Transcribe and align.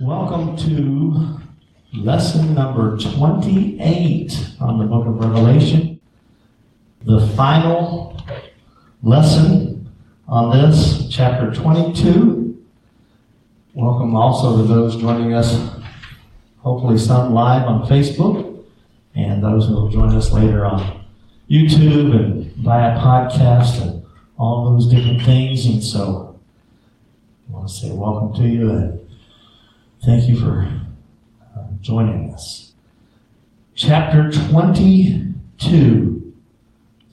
Welcome 0.00 0.56
to 0.56 1.38
lesson 1.92 2.54
number 2.54 2.96
28 2.96 4.48
on 4.58 4.78
the 4.78 4.86
book 4.86 5.06
of 5.06 5.18
Revelation. 5.18 6.00
The 7.04 7.26
final 7.36 8.18
lesson 9.02 9.92
on 10.26 10.56
this, 10.56 11.06
chapter 11.10 11.52
22. 11.52 12.64
Welcome 13.74 14.16
also 14.16 14.56
to 14.56 14.62
those 14.62 14.96
joining 14.96 15.34
us, 15.34 15.70
hopefully 16.60 16.96
some 16.96 17.34
live 17.34 17.68
on 17.68 17.86
Facebook, 17.86 18.64
and 19.14 19.44
those 19.44 19.66
who 19.66 19.74
will 19.74 19.90
join 19.90 20.16
us 20.16 20.32
later 20.32 20.64
on 20.64 21.04
YouTube 21.50 22.16
and 22.18 22.50
via 22.54 22.98
podcast 22.98 23.82
and 23.82 24.02
all 24.38 24.72
those 24.72 24.86
different 24.86 25.20
things. 25.24 25.66
And 25.66 25.84
so 25.84 26.40
I 27.50 27.52
want 27.52 27.68
to 27.68 27.74
say 27.74 27.90
welcome 27.90 28.32
to 28.42 28.48
you 28.48 28.99
thank 30.02 30.28
you 30.28 30.38
for 30.38 30.68
uh, 31.56 31.62
joining 31.80 32.32
us. 32.32 32.72
Chapter 33.74 34.30
22. 34.30 36.34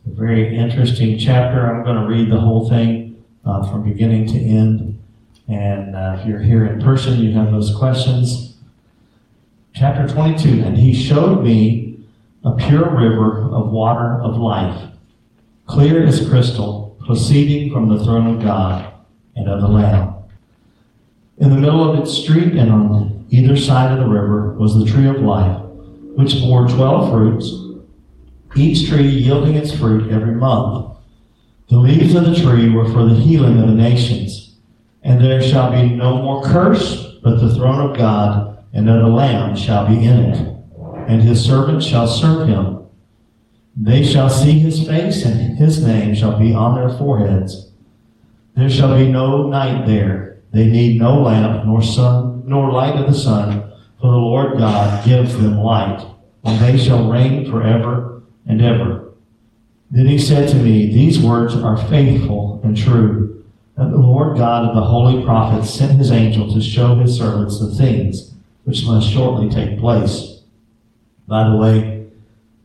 A 0.05 0.10
very 0.10 0.58
interesting 0.58 1.18
chapter. 1.18 1.70
I'm 1.70 1.84
going 1.84 2.02
to 2.02 2.08
read 2.08 2.32
the 2.32 2.40
whole 2.40 2.70
thing 2.70 3.23
uh, 3.46 3.70
from 3.70 3.84
beginning 3.84 4.27
to 4.27 4.40
end. 4.40 5.02
And 5.48 5.96
uh, 5.96 6.18
if 6.20 6.27
you're 6.27 6.41
here 6.41 6.66
in 6.66 6.82
person, 6.82 7.20
you 7.20 7.34
have 7.34 7.52
those 7.52 7.76
questions. 7.76 8.55
Chapter 9.74 10.13
22. 10.13 10.63
And 10.63 10.77
he 10.77 10.94
showed 10.94 11.44
me 11.44 11.99
a 12.44 12.54
pure 12.54 12.90
river 12.90 13.54
of 13.54 13.70
water 13.70 14.22
of 14.22 14.38
life, 14.38 14.90
clear 15.66 16.05
as 16.05 16.27
crystal, 16.30 16.98
proceeding 17.05 17.72
from 17.72 17.90
the 17.90 18.04
throne 18.04 18.35
of 18.35 18.41
God 18.41 18.94
and 19.35 19.49
of 19.49 19.62
the 19.62 19.68
Lamb. 19.68 20.16
In 21.40 21.52
the 21.52 21.58
middle 21.58 21.88
of 21.88 22.00
its 22.00 22.12
street 22.12 22.54
and 22.55 22.72
on 22.72 23.26
either 23.30 23.55
side 23.55 23.91
of 23.91 24.00
the 24.00 24.12
river 24.12 24.54
was 24.54 24.76
the 24.76 24.86
tree 24.86 25.07
of 25.07 25.21
life, 25.21 25.62
which 26.16 26.41
bore 26.41 26.68
twelve 26.68 27.12
fruits, 27.12 27.54
each 28.55 28.90
tree 28.90 29.07
yielding 29.07 29.55
its 29.55 29.71
fruit 29.71 30.12
every 30.12 30.34
month. 30.34 30.98
The 31.70 31.77
leaves 31.77 32.15
of 32.15 32.26
the 32.26 32.35
tree 32.35 32.70
were 32.70 32.91
for 32.91 33.05
the 33.05 33.13
healing 33.13 33.60
of 33.60 33.68
the 33.68 33.76
nations. 33.76 34.55
And 35.04 35.24
there 35.24 35.41
shall 35.41 35.71
be 35.71 35.90
no 35.93 36.21
more 36.21 36.43
curse, 36.43 37.18
but 37.24 37.40
the 37.40 37.54
throne 37.54 37.91
of 37.91 37.98
God 37.98 38.65
and 38.74 38.90
of 38.90 39.02
the 39.02 39.08
Lamb 39.08 39.55
shall 39.55 39.88
be 39.88 40.05
in 40.05 40.20
it, 40.20 40.55
and 41.08 41.21
his 41.21 41.43
servants 41.43 41.85
shall 41.85 42.08
serve 42.08 42.48
him. 42.48 42.85
They 43.76 44.04
shall 44.04 44.30
see 44.30 44.58
his 44.58 44.88
face, 44.88 45.24
and 45.24 45.58
his 45.58 45.85
name 45.85 46.15
shall 46.15 46.40
be 46.40 46.54
on 46.54 46.76
their 46.76 46.98
foreheads. 46.98 47.70
There 48.55 48.70
shall 48.70 48.98
be 48.98 49.12
no 49.12 49.48
night 49.48 49.85
there. 49.85 50.27
They 50.51 50.67
need 50.67 50.99
no 50.99 51.21
lamp, 51.21 51.65
nor 51.65 51.81
sun, 51.81 52.43
nor 52.45 52.71
light 52.71 52.95
of 52.95 53.07
the 53.07 53.17
sun, 53.17 53.71
for 53.99 54.12
the 54.12 54.17
Lord 54.17 54.57
God 54.57 55.05
gives 55.05 55.37
them 55.37 55.57
light, 55.57 56.05
and 56.43 56.59
they 56.62 56.77
shall 56.77 57.09
reign 57.09 57.49
forever 57.49 58.23
and 58.45 58.62
ever. 58.62 59.12
Then 59.91 60.07
he 60.07 60.18
said 60.18 60.49
to 60.49 60.55
me, 60.55 60.91
These 60.91 61.20
words 61.20 61.55
are 61.55 61.77
faithful 61.77 62.62
and 62.63 62.75
true, 62.75 63.45
that 63.75 63.91
the 63.91 63.98
Lord 63.98 64.38
God 64.38 64.68
of 64.68 64.75
the 64.75 64.81
holy 64.81 65.23
prophets 65.23 65.73
sent 65.73 65.97
his 65.97 66.12
angel 66.12 66.53
to 66.53 66.62
show 66.62 66.95
his 66.95 67.18
servants 67.18 67.59
the 67.59 67.73
things 67.73 68.34
which 68.63 68.85
must 68.85 69.09
shortly 69.09 69.50
take 69.50 69.79
place. 69.79 70.41
By 71.28 71.50
the 71.50 71.56
way, 71.56 72.07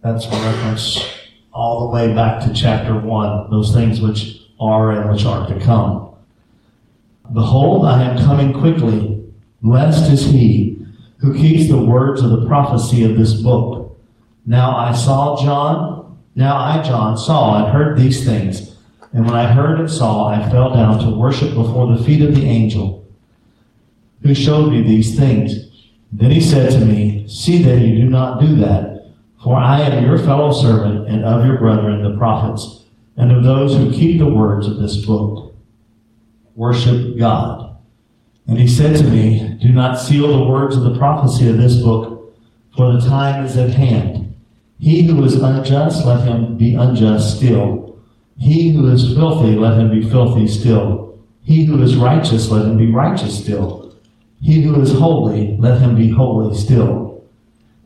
that's 0.02 0.26
a 0.26 0.30
reference 0.30 1.04
all 1.52 1.80
the 1.80 1.94
way 1.94 2.12
back 2.14 2.44
to 2.44 2.52
chapter 2.52 2.98
1, 2.98 3.50
those 3.50 3.72
things 3.72 4.00
which 4.00 4.42
are 4.58 4.90
and 4.90 5.10
which 5.10 5.24
are 5.24 5.46
to 5.46 5.60
come. 5.60 6.11
Behold, 7.32 7.86
I 7.86 8.02
am 8.02 8.18
coming 8.18 8.52
quickly. 8.52 9.24
Blessed 9.62 10.10
is 10.10 10.26
he 10.26 10.84
who 11.18 11.34
keeps 11.34 11.68
the 11.70 11.78
words 11.78 12.20
of 12.20 12.30
the 12.30 12.46
prophecy 12.46 13.04
of 13.04 13.16
this 13.16 13.34
book. 13.34 13.96
Now 14.44 14.76
I 14.76 14.92
saw 14.92 15.42
John, 15.42 16.18
now 16.34 16.56
I, 16.56 16.82
John, 16.82 17.16
saw 17.16 17.62
and 17.62 17.72
heard 17.72 17.96
these 17.96 18.24
things. 18.24 18.76
And 19.12 19.26
when 19.26 19.34
I 19.34 19.52
heard 19.52 19.78
and 19.78 19.90
saw, 19.90 20.28
I 20.28 20.48
fell 20.50 20.74
down 20.74 20.98
to 21.00 21.16
worship 21.16 21.54
before 21.54 21.94
the 21.94 22.02
feet 22.02 22.22
of 22.22 22.34
the 22.34 22.44
angel 22.44 23.06
who 24.22 24.34
showed 24.34 24.70
me 24.70 24.82
these 24.82 25.16
things. 25.16 25.68
Then 26.12 26.30
he 26.30 26.40
said 26.40 26.70
to 26.72 26.84
me, 26.84 27.26
See 27.28 27.62
that 27.62 27.80
you 27.80 28.02
do 28.02 28.08
not 28.08 28.40
do 28.40 28.56
that, 28.56 29.12
for 29.42 29.56
I 29.56 29.80
am 29.80 30.04
your 30.04 30.18
fellow 30.18 30.52
servant 30.52 31.08
and 31.08 31.24
of 31.24 31.44
your 31.44 31.58
brethren 31.58 32.02
the 32.02 32.16
prophets, 32.16 32.84
and 33.16 33.32
of 33.32 33.44
those 33.44 33.74
who 33.76 33.92
keep 33.92 34.18
the 34.18 34.26
words 34.26 34.66
of 34.66 34.78
this 34.78 35.04
book. 35.04 35.51
Worship 36.54 37.18
God. 37.18 37.76
And 38.46 38.58
he 38.58 38.68
said 38.68 38.96
to 38.96 39.04
me, 39.04 39.58
Do 39.60 39.68
not 39.68 39.98
seal 39.98 40.28
the 40.28 40.44
words 40.44 40.76
of 40.76 40.82
the 40.82 40.98
prophecy 40.98 41.48
of 41.48 41.56
this 41.56 41.76
book, 41.76 42.34
for 42.76 42.92
the 42.92 43.00
time 43.00 43.44
is 43.44 43.56
at 43.56 43.70
hand. 43.70 44.34
He 44.78 45.04
who 45.04 45.24
is 45.24 45.34
unjust, 45.36 46.04
let 46.04 46.26
him 46.26 46.56
be 46.56 46.74
unjust 46.74 47.36
still. 47.36 48.00
He 48.36 48.72
who 48.72 48.88
is 48.88 49.14
filthy, 49.14 49.54
let 49.54 49.78
him 49.78 49.90
be 49.90 50.08
filthy 50.08 50.48
still. 50.48 51.18
He 51.42 51.64
who 51.64 51.80
is 51.82 51.96
righteous, 51.96 52.50
let 52.50 52.66
him 52.66 52.76
be 52.76 52.90
righteous 52.90 53.38
still. 53.42 53.94
He 54.40 54.62
who 54.62 54.80
is 54.80 54.92
holy, 54.92 55.56
let 55.58 55.80
him 55.80 55.94
be 55.94 56.10
holy 56.10 56.56
still. 56.56 57.24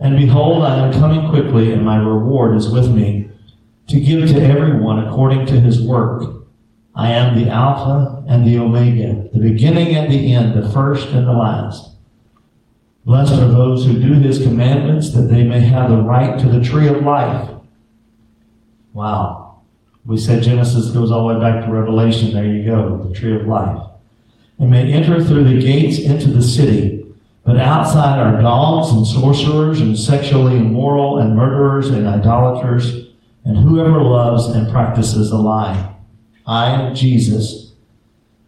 And 0.00 0.16
behold, 0.16 0.62
I 0.62 0.86
am 0.86 0.92
coming 0.92 1.28
quickly, 1.28 1.72
and 1.72 1.84
my 1.84 1.96
reward 1.96 2.56
is 2.56 2.70
with 2.70 2.90
me, 2.90 3.30
to 3.88 4.00
give 4.00 4.28
to 4.30 4.42
everyone 4.42 5.06
according 5.06 5.46
to 5.46 5.60
his 5.60 5.82
work. 5.82 6.35
I 6.96 7.10
am 7.12 7.38
the 7.38 7.50
Alpha 7.50 8.24
and 8.26 8.46
the 8.46 8.58
Omega, 8.58 9.28
the 9.32 9.38
beginning 9.38 9.94
and 9.94 10.10
the 10.10 10.32
end, 10.32 10.54
the 10.54 10.70
first 10.70 11.08
and 11.08 11.26
the 11.26 11.32
last. 11.32 11.90
Blessed 13.04 13.34
are 13.34 13.48
those 13.48 13.84
who 13.84 14.00
do 14.00 14.14
his 14.14 14.42
commandments, 14.42 15.12
that 15.12 15.28
they 15.28 15.44
may 15.44 15.60
have 15.60 15.90
the 15.90 15.98
right 15.98 16.40
to 16.40 16.48
the 16.48 16.64
tree 16.64 16.88
of 16.88 17.02
life. 17.02 17.50
Wow. 18.94 19.60
We 20.06 20.16
said 20.16 20.42
Genesis 20.42 20.90
goes 20.90 21.12
all 21.12 21.28
the 21.28 21.34
way 21.34 21.40
back 21.40 21.64
to 21.64 21.70
Revelation. 21.70 22.32
There 22.32 22.46
you 22.46 22.64
go, 22.64 22.96
the 22.96 23.14
tree 23.14 23.36
of 23.36 23.46
life. 23.46 23.90
And 24.58 24.70
may 24.70 24.90
enter 24.90 25.22
through 25.22 25.44
the 25.44 25.60
gates 25.60 25.98
into 25.98 26.30
the 26.30 26.42
city. 26.42 27.04
But 27.44 27.58
outside 27.58 28.18
are 28.18 28.40
dogs 28.40 28.90
and 28.90 29.06
sorcerers 29.06 29.80
and 29.80 29.98
sexually 29.98 30.56
immoral 30.56 31.18
and 31.18 31.36
murderers 31.36 31.90
and 31.90 32.06
idolaters 32.08 33.08
and 33.44 33.58
whoever 33.58 34.02
loves 34.02 34.46
and 34.46 34.70
practices 34.70 35.30
a 35.30 35.36
lie. 35.36 35.95
I, 36.46 36.92
Jesus, 36.92 37.72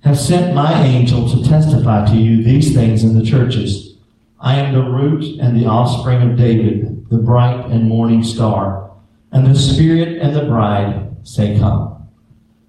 have 0.00 0.18
sent 0.18 0.54
my 0.54 0.84
angel 0.84 1.28
to 1.28 1.48
testify 1.48 2.06
to 2.06 2.16
you 2.16 2.42
these 2.42 2.72
things 2.72 3.02
in 3.02 3.18
the 3.18 3.24
churches. 3.24 3.96
I 4.40 4.56
am 4.56 4.72
the 4.72 4.88
root 4.88 5.40
and 5.40 5.56
the 5.56 5.66
offspring 5.66 6.22
of 6.22 6.36
David, 6.36 7.08
the 7.10 7.18
bright 7.18 7.66
and 7.66 7.88
morning 7.88 8.22
star. 8.22 8.90
And 9.32 9.46
the 9.46 9.58
Spirit 9.58 10.22
and 10.22 10.34
the 10.34 10.44
bride 10.44 11.16
say, 11.24 11.58
Come. 11.58 12.08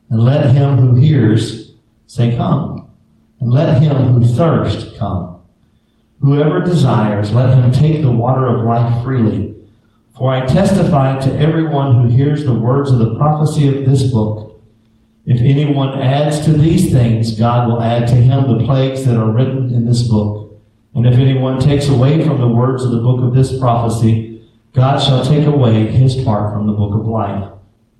And 0.09 0.23
let 0.23 0.49
him 0.49 0.77
who 0.77 0.95
hears 0.95 1.73
say, 2.07 2.35
Come. 2.35 2.89
And 3.39 3.51
let 3.51 3.81
him 3.81 3.95
who 3.95 4.25
thirsts 4.25 4.97
come. 4.97 5.41
Whoever 6.21 6.61
desires, 6.61 7.31
let 7.31 7.57
him 7.57 7.71
take 7.71 8.01
the 8.01 8.11
water 8.11 8.47
of 8.47 8.65
life 8.65 9.03
freely. 9.03 9.55
For 10.17 10.33
I 10.33 10.45
testify 10.45 11.19
to 11.19 11.39
everyone 11.39 12.01
who 12.01 12.13
hears 12.13 12.43
the 12.43 12.53
words 12.53 12.91
of 12.91 12.99
the 12.99 13.15
prophecy 13.15 13.69
of 13.69 13.85
this 13.85 14.11
book. 14.11 14.48
If 15.29 15.41
anyone 15.41 16.01
adds 16.01 16.43
to 16.45 16.53
these 16.53 16.91
things, 16.91 17.37
God 17.37 17.67
will 17.67 17.83
add 17.83 18.07
to 18.07 18.15
him 18.15 18.47
the 18.47 18.65
plagues 18.65 19.05
that 19.05 19.15
are 19.15 19.29
written 19.29 19.71
in 19.71 19.85
this 19.85 20.01
book. 20.01 20.59
And 20.95 21.05
if 21.05 21.19
anyone 21.19 21.59
takes 21.59 21.87
away 21.87 22.25
from 22.25 22.41
the 22.41 22.47
words 22.47 22.83
of 22.83 22.89
the 22.89 22.97
book 22.97 23.21
of 23.21 23.35
this 23.35 23.55
prophecy, 23.59 24.43
God 24.73 24.97
shall 24.97 25.23
take 25.23 25.45
away 25.45 25.85
his 25.85 26.15
part 26.23 26.51
from 26.51 26.65
the 26.65 26.73
book 26.73 26.95
of 26.95 27.05
life, 27.05 27.47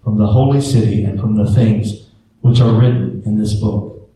from 0.04 0.18
the 0.18 0.26
holy 0.26 0.60
city, 0.60 1.04
and 1.04 1.20
from 1.20 1.36
the 1.36 1.54
things 1.54 2.08
which 2.42 2.62
are 2.62 2.74
written 2.74 3.22
in 3.24 3.38
this 3.38 3.54
book. 3.54 4.10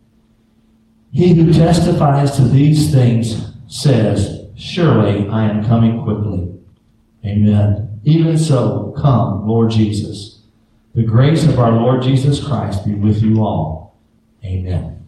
He 1.12 1.35
who 1.35 1.53
testifies 1.53 2.35
to 2.38 2.41
these 2.46 2.91
things 2.91 3.53
says, 3.67 4.47
Surely 4.58 5.29
I 5.29 5.47
am 5.47 5.64
coming 5.64 6.02
quickly. 6.02 6.52
Amen. 7.23 7.99
Even 8.05 8.40
so, 8.40 8.91
come, 8.97 9.47
Lord 9.47 9.70
Jesus. 9.70 10.33
The 10.95 11.03
grace 11.03 11.43
of 11.45 11.57
our 11.57 11.72
Lord 11.72 12.03
Jesus 12.03 12.45
Christ 12.45 12.85
be 12.85 12.93
with 12.93 13.23
you 13.23 13.43
all. 13.43 13.97
Amen. 14.45 15.03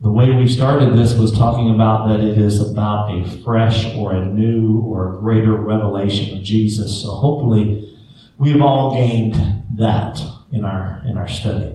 The 0.00 0.10
way 0.10 0.30
we 0.30 0.48
started 0.48 0.96
this 0.96 1.14
was 1.14 1.36
talking 1.36 1.74
about 1.74 2.08
that 2.08 2.20
it 2.20 2.38
is 2.38 2.70
about 2.70 3.10
a 3.10 3.28
fresh 3.42 3.84
or 3.96 4.14
a 4.14 4.24
new 4.24 4.80
or 4.80 5.16
a 5.16 5.20
greater 5.20 5.52
revelation 5.52 6.38
of 6.38 6.44
Jesus. 6.44 7.02
So 7.02 7.10
hopefully 7.10 7.94
we've 8.38 8.62
all 8.62 8.94
gained 8.94 9.34
that 9.76 10.18
in 10.50 10.64
our 10.64 11.02
in 11.06 11.18
our 11.18 11.28
study. 11.28 11.74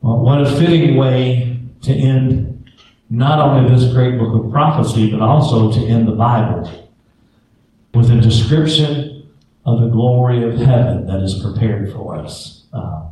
Well, 0.00 0.18
what 0.18 0.40
a 0.40 0.56
fitting 0.58 0.96
way 0.96 1.60
to 1.82 1.92
end 1.92 2.72
not 3.10 3.38
only 3.38 3.72
this 3.72 3.92
great 3.92 4.18
book 4.18 4.44
of 4.44 4.50
prophecy, 4.50 5.08
but 5.10 5.20
also 5.20 5.70
to 5.70 5.86
end 5.86 6.08
the 6.08 6.12
Bible 6.12 6.90
with 7.92 8.10
a 8.10 8.20
description 8.20 9.13
of 9.64 9.80
the 9.80 9.88
glory 9.88 10.42
of 10.42 10.58
heaven 10.58 11.06
that 11.06 11.22
is 11.22 11.42
prepared 11.42 11.92
for 11.92 12.16
us. 12.16 12.64
Uh, 12.72 13.06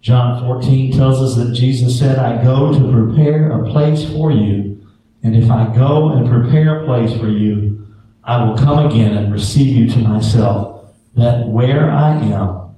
John 0.00 0.42
14 0.42 0.92
tells 0.92 1.20
us 1.20 1.36
that 1.36 1.54
Jesus 1.54 1.98
said, 1.98 2.18
I 2.18 2.42
go 2.44 2.72
to 2.72 2.92
prepare 2.92 3.50
a 3.50 3.70
place 3.70 4.04
for 4.04 4.30
you, 4.30 4.86
And 5.22 5.34
if 5.34 5.50
I 5.50 5.74
go 5.74 6.10
and 6.10 6.28
prepare 6.28 6.82
a 6.82 6.84
place 6.84 7.18
for 7.18 7.28
you, 7.28 7.86
I 8.22 8.44
will 8.44 8.56
come 8.56 8.86
again 8.86 9.16
and 9.16 9.32
receive 9.32 9.74
you 9.74 9.88
to 9.94 9.98
myself, 10.00 10.92
that 11.14 11.48
where 11.48 11.90
I 11.90 12.16
am, 12.18 12.76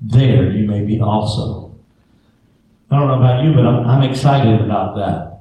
there 0.00 0.50
you 0.50 0.66
may 0.66 0.84
be 0.84 1.00
also. 1.00 1.74
I 2.90 2.98
don't 2.98 3.08
know 3.08 3.14
about 3.14 3.44
you, 3.44 3.54
but 3.54 3.64
I'm, 3.64 3.86
I'm 3.86 4.10
excited 4.10 4.60
about 4.60 4.96
that. 4.96 5.40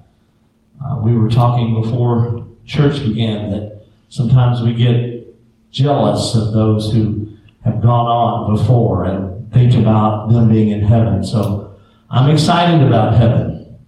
Uh, 0.83 1.00
we 1.01 1.15
were 1.15 1.30
talking 1.30 1.81
before 1.81 2.45
church 2.65 3.00
began 3.00 3.51
that 3.51 3.86
sometimes 4.10 4.62
we 4.62 4.74
get 4.74 5.12
jealous 5.74 6.36
of 6.36 6.54
those 6.54 6.94
who 6.94 7.36
have 7.66 7.81
gone 7.81 8.06
on 8.06 8.56
before 8.56 9.06
and 9.06 9.52
think 9.52 9.74
about 9.74 10.30
them 10.31 10.48
being 10.48 10.70
in 10.70 10.81
heaven. 10.81 11.24
So 11.24 11.75
I'm 12.10 12.30
excited 12.30 12.86
about 12.86 13.16
heaven. 13.16 13.80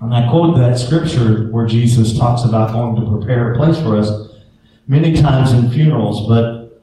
And 0.00 0.14
I 0.14 0.28
quote 0.28 0.56
that 0.58 0.78
scripture 0.78 1.48
where 1.50 1.66
Jesus 1.66 2.18
talks 2.18 2.44
about 2.44 2.72
going 2.72 2.96
to 2.96 3.10
prepare 3.10 3.52
a 3.52 3.56
place 3.56 3.80
for 3.80 3.96
us 3.96 4.10
many 4.86 5.14
times 5.20 5.52
in 5.52 5.70
funerals, 5.70 6.28
but 6.28 6.82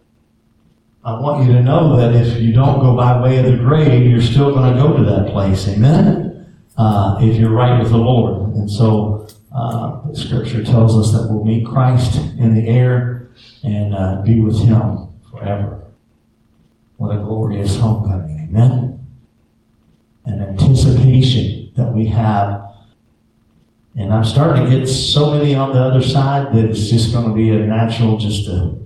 I 1.03 1.19
want 1.19 1.45
you 1.45 1.53
to 1.53 1.61
know 1.61 1.97
that 1.97 2.15
if 2.15 2.41
you 2.41 2.53
don't 2.53 2.79
go 2.79 2.95
by 2.95 3.21
way 3.21 3.37
of 3.37 3.45
the 3.45 3.57
grave, 3.57 4.09
you're 4.09 4.21
still 4.21 4.53
going 4.53 4.73
to 4.73 4.81
go 4.81 4.97
to 4.97 5.03
that 5.03 5.31
place. 5.31 5.67
Amen? 5.67 6.47
Uh, 6.77 7.17
if 7.21 7.37
you're 7.37 7.51
right 7.51 7.79
with 7.79 7.91
the 7.91 7.97
Lord. 7.97 8.53
And 8.55 8.69
so 8.69 9.27
uh, 9.53 10.01
scripture 10.13 10.63
tells 10.63 10.97
us 10.97 11.13
that 11.13 11.31
we'll 11.31 11.45
meet 11.45 11.65
Christ 11.65 12.15
in 12.37 12.53
the 12.53 12.67
air 12.67 13.14
and 13.63 13.95
uh, 13.95 14.21
be 14.21 14.39
with 14.39 14.59
him 14.59 15.09
forever. 15.29 15.83
What 16.97 17.15
a 17.15 17.19
glorious 17.19 17.77
homecoming. 17.77 18.47
Amen? 18.49 19.05
An 20.25 20.41
anticipation 20.41 21.71
that 21.75 21.93
we 21.93 22.07
have. 22.07 22.63
And 23.95 24.13
I'm 24.13 24.23
starting 24.23 24.69
to 24.69 24.79
get 24.79 24.87
so 24.87 25.31
many 25.31 25.55
on 25.55 25.73
the 25.73 25.79
other 25.79 26.01
side 26.01 26.53
that 26.53 26.65
it's 26.65 26.89
just 26.89 27.13
going 27.13 27.29
to 27.29 27.33
be 27.33 27.49
a 27.49 27.59
natural 27.59 28.17
just 28.17 28.45
to 28.45 28.77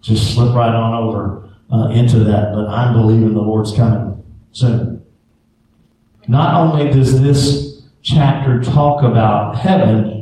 just 0.00 0.34
slip 0.34 0.54
right 0.54 0.74
on 0.74 0.94
over 0.94 1.48
uh, 1.72 1.88
into 1.88 2.20
that. 2.20 2.52
But 2.54 2.68
I'm 2.68 2.94
believing 2.94 3.34
the 3.34 3.40
Lord's 3.40 3.72
coming 3.72 4.22
soon. 4.52 5.04
Not 6.28 6.54
only 6.54 6.90
does 6.90 7.20
this 7.20 7.82
chapter 8.02 8.62
talk 8.62 9.02
about 9.02 9.56
heaven, 9.56 10.13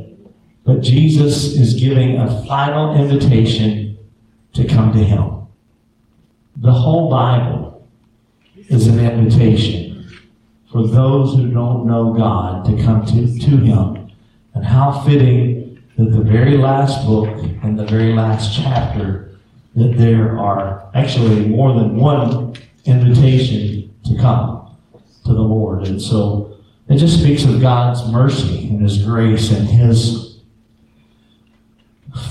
but 0.64 0.80
Jesus 0.80 1.56
is 1.56 1.74
giving 1.74 2.18
a 2.18 2.44
final 2.46 2.94
invitation 2.94 3.98
to 4.54 4.66
come 4.66 4.92
to 4.92 4.98
Him. 4.98 5.46
The 6.56 6.72
whole 6.72 7.10
Bible 7.10 7.88
is 8.68 8.86
an 8.86 9.00
invitation 9.00 10.08
for 10.70 10.86
those 10.86 11.34
who 11.34 11.48
don't 11.48 11.86
know 11.86 12.14
God 12.14 12.64
to 12.66 12.82
come 12.82 13.04
to, 13.06 13.38
to 13.38 13.56
Him. 13.56 14.10
And 14.54 14.64
how 14.64 15.02
fitting 15.04 15.82
that 15.96 16.10
the 16.10 16.22
very 16.22 16.56
last 16.56 17.06
book 17.06 17.28
and 17.62 17.78
the 17.78 17.86
very 17.86 18.12
last 18.12 18.54
chapter 18.54 19.38
that 19.74 19.96
there 19.96 20.38
are 20.38 20.90
actually 20.94 21.46
more 21.48 21.72
than 21.74 21.96
one 21.96 22.54
invitation 22.84 23.94
to 24.04 24.16
come 24.18 24.76
to 25.24 25.32
the 25.32 25.40
Lord. 25.40 25.86
And 25.86 26.00
so 26.00 26.56
it 26.88 26.98
just 26.98 27.20
speaks 27.20 27.44
of 27.44 27.60
God's 27.60 28.06
mercy 28.10 28.68
and 28.68 28.82
His 28.82 29.02
grace 29.02 29.50
and 29.50 29.66
His 29.66 30.31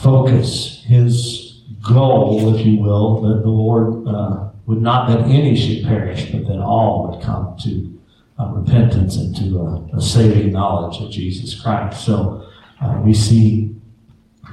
focus, 0.02 0.84
His 0.86 1.62
goal, 1.82 2.56
if 2.56 2.66
you 2.66 2.80
will, 2.80 3.22
that 3.22 3.42
the 3.42 3.50
Lord 3.50 4.08
uh, 4.08 4.50
would 4.66 4.82
not 4.82 5.10
that 5.10 5.22
any 5.28 5.56
should 5.56 5.86
perish, 5.86 6.32
but 6.32 6.48
that 6.48 6.60
all 6.60 7.08
would 7.08 7.24
come 7.24 7.56
to 7.64 8.00
uh, 8.40 8.48
repentance 8.54 9.18
and 9.18 9.36
to 9.36 9.60
a, 9.60 9.98
a, 9.98 10.02
saving 10.02 10.52
knowledge 10.52 11.02
of 11.02 11.12
Jesus 11.12 11.60
Christ. 11.60 12.06
So 12.06 12.48
uh, 12.82 13.00
we 13.04 13.14
see 13.14 13.76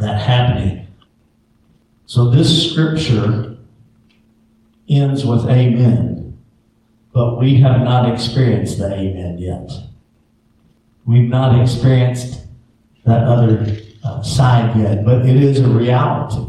that 0.00 0.20
happening. 0.20 0.86
So 2.06 2.30
this 2.30 2.70
scripture 2.70 3.56
ends 4.88 5.24
with 5.24 5.44
amen, 5.46 6.38
but 7.12 7.38
we 7.38 7.60
have 7.60 7.80
not 7.80 8.12
experienced 8.12 8.78
the 8.78 8.92
amen 8.92 9.38
yet. 9.38 9.70
We've 11.06 11.28
not 11.28 11.60
experienced 11.60 12.46
that 13.04 13.24
other 13.24 13.78
uh, 14.08 14.22
side 14.22 14.76
yet, 14.78 15.04
but 15.04 15.26
it 15.26 15.36
is 15.36 15.60
a 15.60 15.68
reality 15.68 16.48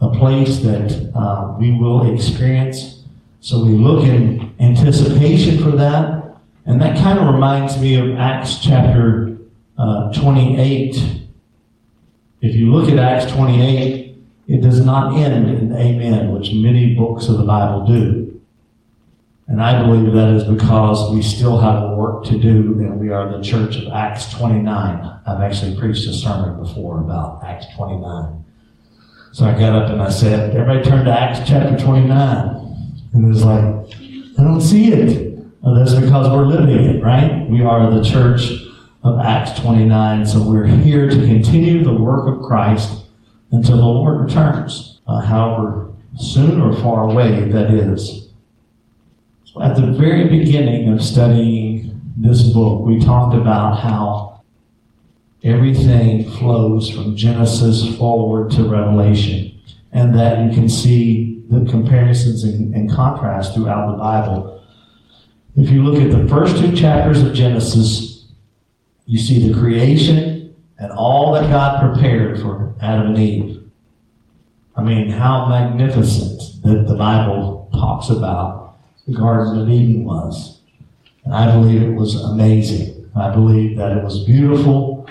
a 0.00 0.08
place 0.10 0.58
that 0.58 1.12
uh, 1.14 1.56
we 1.58 1.72
will 1.72 2.14
experience. 2.14 3.02
So 3.40 3.64
we 3.64 3.72
look 3.72 4.04
in 4.04 4.54
anticipation 4.60 5.62
for 5.62 5.70
that. 5.72 6.36
And 6.66 6.80
that 6.80 6.98
kind 6.98 7.18
of 7.18 7.32
reminds 7.32 7.80
me 7.80 7.96
of 7.96 8.16
Acts 8.18 8.58
chapter 8.58 9.38
uh, 9.76 10.12
28. 10.12 10.96
If 12.40 12.54
you 12.54 12.72
look 12.72 12.90
at 12.90 12.98
Acts 12.98 13.32
28, 13.32 14.16
it 14.46 14.60
does 14.60 14.84
not 14.84 15.16
end 15.16 15.50
in 15.50 15.72
amen, 15.74 16.32
which 16.32 16.52
many 16.52 16.94
books 16.94 17.28
of 17.28 17.38
the 17.38 17.44
Bible 17.44 17.86
do. 17.86 18.37
And 19.48 19.62
I 19.62 19.82
believe 19.82 20.12
that 20.12 20.28
is 20.28 20.44
because 20.44 21.10
we 21.10 21.22
still 21.22 21.58
have 21.58 21.96
work 21.96 22.24
to 22.26 22.38
do, 22.38 22.78
and 22.80 23.00
we 23.00 23.08
are 23.08 23.34
the 23.34 23.42
church 23.42 23.76
of 23.76 23.90
Acts 23.94 24.30
29. 24.34 25.20
I've 25.26 25.40
actually 25.40 25.74
preached 25.78 26.06
a 26.06 26.12
sermon 26.12 26.62
before 26.62 27.00
about 27.00 27.42
Acts 27.42 27.66
29. 27.74 28.44
So 29.32 29.46
I 29.46 29.58
got 29.58 29.74
up 29.74 29.90
and 29.90 30.02
I 30.02 30.10
said, 30.10 30.54
everybody 30.54 30.82
turn 30.82 31.06
to 31.06 31.18
Acts 31.18 31.48
chapter 31.48 31.82
29. 31.82 32.10
And 33.14 33.24
it 33.24 33.28
was 33.28 33.42
like, 33.42 33.64
I 34.38 34.42
don't 34.42 34.60
see 34.60 34.92
it. 34.92 35.38
Well, 35.62 35.74
that's 35.74 35.94
because 35.94 36.28
we're 36.28 36.44
living 36.44 36.84
it, 36.84 37.02
right? 37.02 37.48
We 37.48 37.62
are 37.62 37.90
the 37.90 38.04
church 38.04 38.52
of 39.02 39.18
Acts 39.18 39.58
29. 39.60 40.26
So 40.26 40.42
we're 40.42 40.66
here 40.66 41.08
to 41.08 41.16
continue 41.16 41.82
the 41.82 41.94
work 41.94 42.28
of 42.28 42.42
Christ 42.42 43.06
until 43.50 43.78
the 43.78 43.82
Lord 43.82 44.20
returns, 44.20 45.00
uh, 45.06 45.22
however 45.22 45.90
soon 46.18 46.60
or 46.60 46.74
far 46.82 47.10
away 47.10 47.48
that 47.50 47.70
is. 47.70 48.27
At 49.60 49.74
the 49.74 49.90
very 49.90 50.28
beginning 50.28 50.88
of 50.92 51.02
studying 51.02 52.00
this 52.16 52.42
book, 52.42 52.84
we 52.84 53.00
talked 53.00 53.34
about 53.34 53.80
how 53.80 54.42
everything 55.42 56.30
flows 56.30 56.88
from 56.88 57.16
Genesis 57.16 57.96
forward 57.96 58.52
to 58.52 58.62
Revelation, 58.64 59.60
and 59.90 60.14
that 60.14 60.44
you 60.44 60.54
can 60.54 60.68
see 60.68 61.42
the 61.48 61.64
comparisons 61.68 62.44
and, 62.44 62.72
and 62.72 62.88
contrasts 62.90 63.52
throughout 63.52 63.90
the 63.90 63.96
Bible. 63.96 64.62
If 65.56 65.70
you 65.70 65.82
look 65.82 66.00
at 66.00 66.12
the 66.12 66.28
first 66.28 66.58
two 66.58 66.76
chapters 66.76 67.20
of 67.22 67.34
Genesis, 67.34 68.26
you 69.06 69.18
see 69.18 69.48
the 69.48 69.58
creation 69.58 70.54
and 70.78 70.92
all 70.92 71.32
that 71.32 71.50
God 71.50 71.94
prepared 71.94 72.40
for 72.40 72.76
Adam 72.80 73.08
and 73.08 73.18
Eve. 73.18 73.70
I 74.76 74.84
mean, 74.84 75.10
how 75.10 75.46
magnificent 75.48 76.62
that 76.62 76.86
the 76.86 76.94
Bible 76.94 77.68
talks 77.72 78.10
about 78.10 78.67
the 79.08 79.14
Garden 79.14 79.60
of 79.60 79.68
Eden 79.70 80.04
was. 80.04 80.60
And 81.24 81.34
I 81.34 81.50
believe 81.50 81.82
it 81.82 81.94
was 81.94 82.14
amazing. 82.14 83.10
I 83.16 83.30
believe 83.30 83.76
that 83.78 83.96
it 83.96 84.04
was 84.04 84.24
beautiful. 84.24 85.08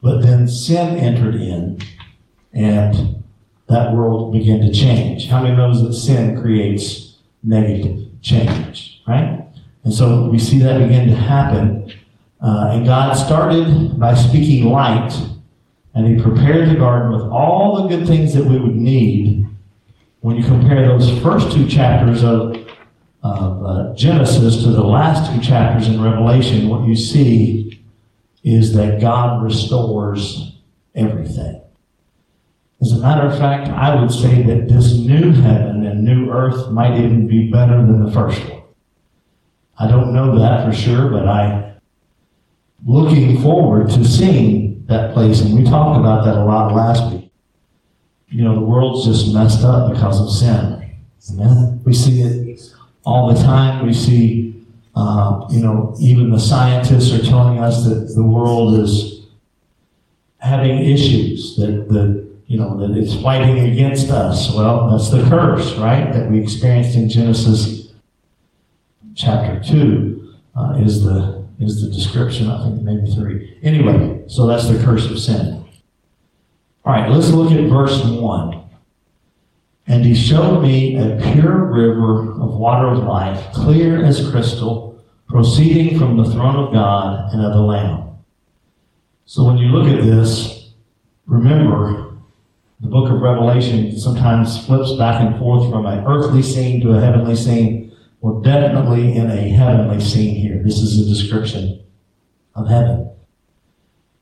But 0.00 0.22
then 0.22 0.46
sin 0.46 0.96
entered 0.96 1.34
in, 1.34 1.80
and 2.52 3.24
that 3.68 3.92
world 3.92 4.32
began 4.32 4.60
to 4.60 4.72
change. 4.72 5.28
How 5.28 5.42
many 5.42 5.56
knows 5.56 5.82
that 5.82 5.92
sin 5.92 6.40
creates 6.40 7.16
negative 7.42 8.06
change, 8.22 9.02
right? 9.08 9.44
And 9.82 9.92
so 9.92 10.28
we 10.28 10.38
see 10.38 10.58
that 10.60 10.78
begin 10.78 11.08
to 11.08 11.16
happen. 11.16 11.92
Uh, 12.40 12.70
and 12.72 12.86
God 12.86 13.14
started 13.14 13.98
by 13.98 14.14
speaking 14.14 14.70
light, 14.70 15.12
and 15.94 16.06
He 16.06 16.22
prepared 16.22 16.68
the 16.68 16.76
garden 16.76 17.12
with 17.12 17.22
all 17.22 17.82
the 17.82 17.88
good 17.88 18.06
things 18.06 18.34
that 18.34 18.44
we 18.44 18.56
would 18.56 18.76
need. 18.76 19.46
When 20.20 20.36
you 20.36 20.44
compare 20.44 20.86
those 20.86 21.20
first 21.20 21.52
two 21.52 21.66
chapters 21.68 22.22
of, 22.22 22.67
of 23.22 23.64
uh, 23.64 23.94
Genesis 23.94 24.62
to 24.62 24.70
the 24.70 24.82
last 24.82 25.32
two 25.32 25.40
chapters 25.40 25.88
in 25.88 26.00
Revelation, 26.00 26.68
what 26.68 26.86
you 26.86 26.94
see 26.94 27.84
is 28.44 28.74
that 28.74 29.00
God 29.00 29.42
restores 29.42 30.56
everything. 30.94 31.60
As 32.80 32.92
a 32.92 32.98
matter 32.98 33.26
of 33.26 33.36
fact, 33.38 33.68
I 33.68 34.00
would 34.00 34.12
say 34.12 34.42
that 34.42 34.68
this 34.68 34.94
new 34.94 35.32
heaven 35.32 35.84
and 35.84 36.04
new 36.04 36.30
earth 36.30 36.70
might 36.70 36.96
even 36.96 37.26
be 37.26 37.50
better 37.50 37.76
than 37.76 38.04
the 38.04 38.12
first 38.12 38.40
one. 38.48 38.62
I 39.78 39.88
don't 39.88 40.12
know 40.12 40.38
that 40.38 40.66
for 40.66 40.72
sure, 40.72 41.10
but 41.10 41.26
I 41.26 41.74
looking 42.86 43.42
forward 43.42 43.90
to 43.90 44.04
seeing 44.04 44.84
that 44.86 45.12
place, 45.12 45.40
and 45.40 45.54
we 45.54 45.64
talked 45.64 45.98
about 45.98 46.24
that 46.24 46.36
a 46.36 46.44
lot 46.44 46.72
last 46.72 47.12
week. 47.12 47.30
You 48.28 48.44
know, 48.44 48.54
the 48.54 48.64
world's 48.64 49.06
just 49.06 49.34
messed 49.34 49.64
up 49.64 49.92
because 49.92 50.20
of 50.20 50.30
sin. 50.30 50.96
Amen. 51.30 51.82
We 51.84 51.92
see 51.92 52.20
it 52.20 52.60
all 53.08 53.32
the 53.32 53.42
time. 53.42 53.86
We 53.86 53.94
see 53.94 54.48
uh, 54.98 55.46
you 55.48 55.60
know, 55.60 55.94
even 56.00 56.30
the 56.30 56.40
scientists 56.40 57.12
are 57.12 57.24
telling 57.24 57.60
us 57.60 57.84
that 57.84 58.12
the 58.16 58.24
world 58.24 58.80
is 58.80 59.26
having 60.38 60.76
issues, 60.78 61.54
that, 61.54 61.88
that 61.88 62.28
you 62.48 62.58
know, 62.58 62.76
that 62.78 62.98
it's 62.98 63.14
fighting 63.22 63.60
against 63.70 64.10
us. 64.10 64.52
Well, 64.52 64.90
that's 64.90 65.10
the 65.10 65.22
curse, 65.30 65.74
right, 65.74 66.12
that 66.12 66.28
we 66.28 66.42
experienced 66.42 66.96
in 66.96 67.08
Genesis 67.08 67.92
chapter 69.14 69.62
2, 69.62 70.34
uh, 70.56 70.80
is 70.80 71.04
the 71.04 71.46
is 71.60 71.80
the 71.82 71.90
description. 71.90 72.50
I 72.50 72.64
think 72.64 72.82
maybe 72.82 73.08
three. 73.12 73.56
Anyway, 73.62 74.24
so 74.26 74.48
that's 74.48 74.68
the 74.68 74.82
curse 74.82 75.08
of 75.08 75.18
sin. 75.20 75.64
All 76.84 76.92
right, 76.92 77.08
let's 77.08 77.30
look 77.30 77.52
at 77.52 77.68
verse 77.68 78.04
1. 78.04 78.57
And 79.88 80.04
he 80.04 80.14
showed 80.14 80.60
me 80.60 80.96
a 80.96 81.16
pure 81.32 81.64
river 81.64 82.32
of 82.40 82.54
water 82.54 82.88
of 82.88 83.04
life, 83.04 83.52
clear 83.54 84.04
as 84.04 84.30
crystal, 84.30 85.02
proceeding 85.28 85.98
from 85.98 86.16
the 86.16 86.30
throne 86.30 86.56
of 86.56 86.72
God 86.72 87.32
and 87.32 87.42
of 87.42 87.54
the 87.54 87.62
Lamb. 87.62 88.18
So 89.24 89.44
when 89.44 89.56
you 89.56 89.68
look 89.68 89.88
at 89.88 90.04
this, 90.04 90.72
remember 91.26 92.16
the 92.80 92.88
book 92.88 93.10
of 93.10 93.20
Revelation 93.20 93.98
sometimes 93.98 94.64
flips 94.66 94.92
back 94.92 95.20
and 95.20 95.38
forth 95.38 95.70
from 95.70 95.86
an 95.86 96.04
earthly 96.06 96.42
scene 96.42 96.80
to 96.82 96.92
a 96.92 97.00
heavenly 97.00 97.34
scene. 97.34 97.92
We're 98.20 98.42
definitely 98.42 99.16
in 99.16 99.30
a 99.30 99.48
heavenly 99.48 100.00
scene 100.00 100.36
here. 100.36 100.62
This 100.62 100.78
is 100.78 101.00
a 101.00 101.08
description 101.08 101.82
of 102.54 102.68
heaven. 102.68 103.10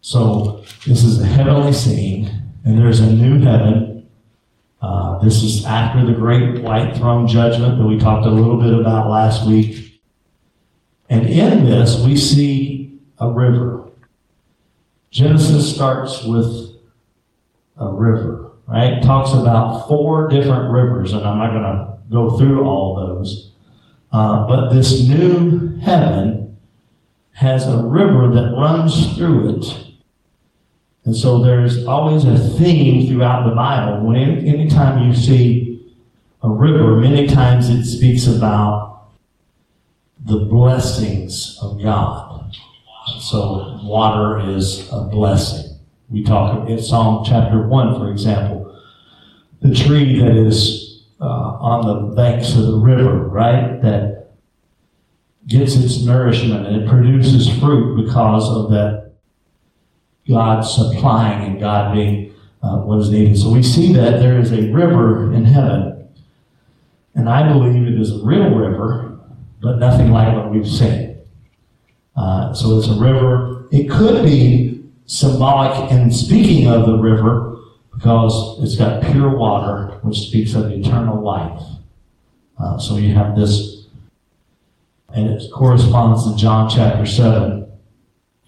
So 0.00 0.64
this 0.86 1.02
is 1.02 1.20
a 1.20 1.26
heavenly 1.26 1.72
scene, 1.72 2.30
and 2.64 2.78
there's 2.78 3.00
a 3.00 3.12
new 3.12 3.40
heaven. 3.40 3.95
Uh, 4.80 5.18
this 5.18 5.42
is 5.42 5.64
after 5.64 6.04
the 6.04 6.12
great 6.12 6.62
white 6.62 6.96
throne 6.96 7.26
judgment 7.26 7.78
that 7.78 7.86
we 7.86 7.98
talked 7.98 8.26
a 8.26 8.30
little 8.30 8.60
bit 8.60 8.74
about 8.74 9.10
last 9.10 9.46
week. 9.46 10.00
And 11.08 11.26
in 11.26 11.64
this, 11.64 12.02
we 12.04 12.16
see 12.16 12.98
a 13.18 13.30
river. 13.30 13.88
Genesis 15.10 15.74
starts 15.74 16.24
with 16.24 16.76
a 17.78 17.88
river, 17.88 18.52
right? 18.66 19.02
Talks 19.02 19.32
about 19.32 19.88
four 19.88 20.28
different 20.28 20.70
rivers, 20.70 21.12
and 21.12 21.26
I'm 21.26 21.38
not 21.38 21.52
going 21.52 21.62
to 21.62 21.98
go 22.10 22.36
through 22.36 22.64
all 22.64 22.96
those. 22.96 23.52
Uh, 24.12 24.46
but 24.46 24.72
this 24.72 25.08
new 25.08 25.78
heaven 25.78 26.58
has 27.32 27.66
a 27.66 27.82
river 27.82 28.28
that 28.34 28.56
runs 28.56 29.16
through 29.16 29.56
it. 29.56 29.85
And 31.06 31.16
so 31.16 31.38
there's 31.38 31.86
always 31.86 32.24
a 32.24 32.36
theme 32.36 33.06
throughout 33.06 33.48
the 33.48 33.54
Bible. 33.54 34.04
When 34.04 34.16
any, 34.16 34.48
anytime 34.48 35.06
you 35.06 35.14
see 35.14 35.94
a 36.42 36.50
river, 36.50 36.96
many 36.96 37.28
times 37.28 37.68
it 37.68 37.84
speaks 37.84 38.26
about 38.26 39.06
the 40.24 40.38
blessings 40.38 41.60
of 41.62 41.80
God. 41.80 42.52
So 43.20 43.78
water 43.84 44.50
is 44.50 44.88
a 44.90 45.02
blessing. 45.02 45.78
We 46.10 46.24
talk 46.24 46.68
in 46.68 46.82
Psalm 46.82 47.24
chapter 47.24 47.68
1, 47.68 48.00
for 48.00 48.10
example, 48.10 48.76
the 49.60 49.72
tree 49.72 50.18
that 50.18 50.36
is 50.36 51.04
uh, 51.20 51.24
on 51.24 51.86
the 51.86 52.16
banks 52.16 52.56
of 52.56 52.66
the 52.66 52.76
river, 52.78 53.28
right? 53.28 53.80
That 53.80 54.30
gets 55.46 55.76
its 55.76 56.02
nourishment 56.02 56.66
and 56.66 56.82
it 56.82 56.88
produces 56.88 57.48
fruit 57.60 58.04
because 58.04 58.48
of 58.48 58.70
that 58.72 59.05
God 60.28 60.62
supplying 60.62 61.52
and 61.52 61.60
God 61.60 61.94
being 61.94 62.34
uh, 62.62 62.78
what 62.78 62.98
is 62.98 63.10
needed. 63.10 63.38
So 63.38 63.50
we 63.50 63.62
see 63.62 63.92
that 63.92 64.18
there 64.18 64.38
is 64.38 64.52
a 64.52 64.70
river 64.72 65.32
in 65.32 65.44
heaven. 65.44 66.08
And 67.14 67.28
I 67.28 67.50
believe 67.50 67.86
it 67.86 67.98
is 67.98 68.12
a 68.12 68.24
real 68.24 68.50
river, 68.54 69.18
but 69.62 69.78
nothing 69.78 70.10
like 70.10 70.34
what 70.34 70.50
we've 70.50 70.68
seen. 70.68 71.18
Uh, 72.16 72.52
so 72.52 72.78
it's 72.78 72.88
a 72.88 72.98
river. 72.98 73.68
It 73.70 73.90
could 73.90 74.24
be 74.24 74.84
symbolic 75.06 75.90
in 75.92 76.10
speaking 76.10 76.66
of 76.66 76.86
the 76.86 76.96
river 76.96 77.58
because 77.94 78.62
it's 78.62 78.76
got 78.76 79.02
pure 79.02 79.34
water, 79.36 79.98
which 80.02 80.18
speaks 80.18 80.54
of 80.54 80.70
eternal 80.70 81.22
life. 81.22 81.62
Uh, 82.58 82.78
so 82.78 82.96
you 82.96 83.14
have 83.14 83.36
this, 83.36 83.86
and 85.10 85.28
it 85.28 85.42
corresponds 85.52 86.30
to 86.30 86.36
John 86.36 86.68
chapter 86.68 87.06
7, 87.06 87.66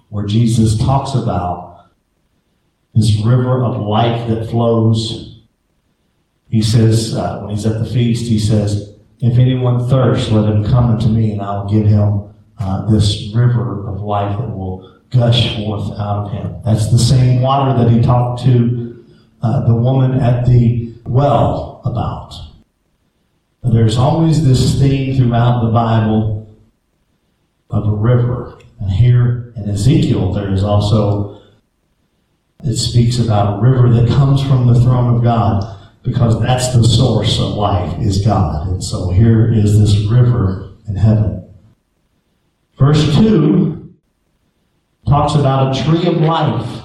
where 0.09 0.27
Jesus 0.27 0.79
talks 0.79 1.15
about 1.15 1.68
this 2.99 3.17
river 3.25 3.63
of 3.65 3.81
life 3.81 4.29
that 4.29 4.51
flows. 4.51 5.41
He 6.51 6.63
says, 6.63 7.15
uh, 7.15 7.41
when 7.41 7.51
he's 7.51 7.67
at 7.67 7.79
the 7.79 7.87
feast, 7.87 8.27
he 8.27 8.39
says, 8.39 8.95
If 9.21 9.39
anyone 9.39 9.89
thirsts, 9.89 10.31
let 10.31 10.49
him 10.49 10.65
come 10.65 10.91
unto 10.91 11.09
me, 11.09 11.33
and 11.33 11.43
I 11.43 11.59
will 11.59 11.71
give 11.71 11.87
him 11.87 12.35
uh, 12.59 12.91
this 12.91 13.33
river 13.35 13.89
of 13.89 14.01
life 14.01 14.39
that 14.39 14.49
will 14.49 15.01
gush 15.11 15.57
forth 15.57 15.93
out 15.99 16.27
of 16.27 16.33
him. 16.33 16.57
That's 16.65 16.91
the 16.91 16.99
same 16.99 17.41
water 17.41 17.83
that 17.83 17.91
he 17.91 18.03
talked 18.03 18.43
to 18.45 19.05
uh, 19.43 19.67
the 19.67 19.75
woman 19.75 20.15
at 20.21 20.47
the 20.47 20.95
well 21.07 21.81
about. 21.85 22.35
There's 23.63 23.97
always 23.97 24.45
this 24.45 24.79
theme 24.79 25.17
throughout 25.17 25.65
the 25.65 25.71
Bible 25.71 26.57
of 27.71 27.87
a 27.87 27.93
river. 27.93 28.59
And 28.81 28.91
here 28.91 29.53
in 29.57 29.69
Ezekiel, 29.69 30.33
there 30.33 30.53
is 30.53 30.63
also, 30.65 31.38
it 32.65 32.77
speaks 32.77 33.19
about 33.19 33.59
a 33.59 33.63
river 33.63 33.89
that 33.91 34.09
comes 34.09 34.43
from 34.43 34.67
the 34.67 34.81
throne 34.81 35.17
of 35.17 35.23
God 35.23 35.77
because 36.03 36.41
that's 36.41 36.75
the 36.75 36.85
source 36.85 37.39
of 37.39 37.55
life 37.55 37.99
is 38.01 38.25
God. 38.25 38.69
And 38.69 38.83
so 38.83 39.11
here 39.11 39.53
is 39.53 39.79
this 39.79 39.97
river 40.11 40.73
in 40.89 40.97
heaven. 40.97 41.55
Verse 42.79 43.15
2 43.17 43.95
talks 45.07 45.35
about 45.35 45.77
a 45.77 45.85
tree 45.85 46.07
of 46.07 46.17
life. 46.17 46.85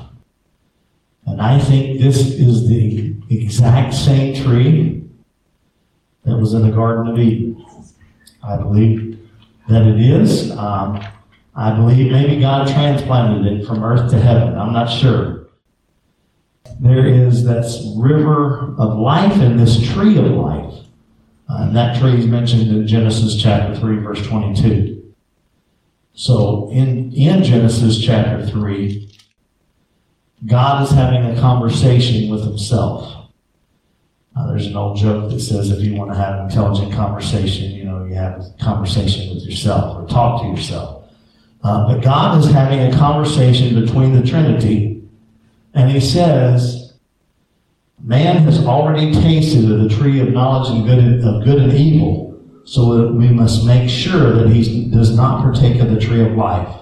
And 1.26 1.42
I 1.42 1.60
think 1.60 2.00
this 2.00 2.20
is 2.20 2.68
the 2.68 3.16
exact 3.30 3.94
same 3.94 4.36
tree 4.44 5.04
that 6.26 6.38
was 6.38 6.54
in 6.54 6.64
the 6.64 6.72
Garden 6.72 7.08
of 7.08 7.20
Eden. 7.20 7.66
I 8.44 8.58
believe 8.58 9.20
that 9.70 9.84
it 9.84 10.00
is. 10.00 10.52
Um, 10.52 11.04
I 11.56 11.74
believe 11.76 12.12
maybe 12.12 12.42
God 12.42 12.68
transplanted 12.68 13.46
it 13.46 13.66
from 13.66 13.84
earth 13.84 14.10
to 14.12 14.20
heaven. 14.20 14.58
I'm 14.58 14.74
not 14.74 14.88
sure. 14.88 15.43
There 16.80 17.06
is 17.06 17.44
this 17.44 17.84
river 17.96 18.76
of 18.78 18.98
life 18.98 19.36
and 19.36 19.60
this 19.60 19.82
tree 19.92 20.18
of 20.18 20.26
life. 20.26 20.74
Uh, 21.50 21.64
and 21.64 21.76
that 21.76 22.00
tree 22.00 22.18
is 22.18 22.26
mentioned 22.26 22.70
in 22.70 22.88
Genesis 22.88 23.42
chapter 23.42 23.78
3, 23.80 23.98
verse 23.98 24.26
22. 24.26 25.14
So 26.14 26.70
in, 26.72 27.12
in 27.14 27.44
Genesis 27.44 28.00
chapter 28.00 28.46
3, 28.46 29.10
God 30.46 30.84
is 30.84 30.92
having 30.92 31.26
a 31.26 31.40
conversation 31.40 32.30
with 32.30 32.44
himself. 32.44 33.30
Uh, 34.36 34.48
there's 34.48 34.68
an 34.68 34.76
old 34.76 34.98
joke 34.98 35.32
that 35.32 35.40
says 35.40 35.70
if 35.70 35.82
you 35.82 35.96
want 35.96 36.12
to 36.12 36.18
have 36.18 36.40
an 36.40 36.46
intelligent 36.46 36.92
conversation, 36.94 37.72
you 37.72 37.84
know, 37.84 38.04
you 38.06 38.16
have 38.16 38.40
a 38.40 38.54
conversation 38.60 39.34
with 39.34 39.46
yourself 39.46 39.98
or 39.98 40.08
talk 40.08 40.42
to 40.42 40.48
yourself. 40.48 41.12
Uh, 41.64 41.88
but 41.88 42.04
God 42.04 42.40
is 42.40 42.52
having 42.52 42.80
a 42.80 42.98
conversation 42.98 43.80
between 43.80 44.14
the 44.14 44.28
Trinity, 44.28 44.93
and 45.74 45.90
he 45.90 46.00
says, 46.00 46.94
Man 48.02 48.44
has 48.44 48.66
already 48.66 49.14
tasted 49.14 49.72
of 49.72 49.82
the 49.82 49.90
tree 49.90 50.20
of 50.20 50.30
knowledge 50.30 50.70
and 50.70 50.86
good 50.86 51.24
of 51.26 51.44
good 51.44 51.62
and 51.62 51.74
evil 51.74 52.24
so 52.66 53.12
we 53.12 53.28
must 53.28 53.66
make 53.66 53.90
sure 53.90 54.34
that 54.34 54.50
he 54.50 54.90
does 54.90 55.16
not 55.16 55.42
partake 55.42 55.82
of 55.82 55.90
the 55.90 56.00
tree 56.00 56.22
of 56.22 56.34
life, 56.34 56.74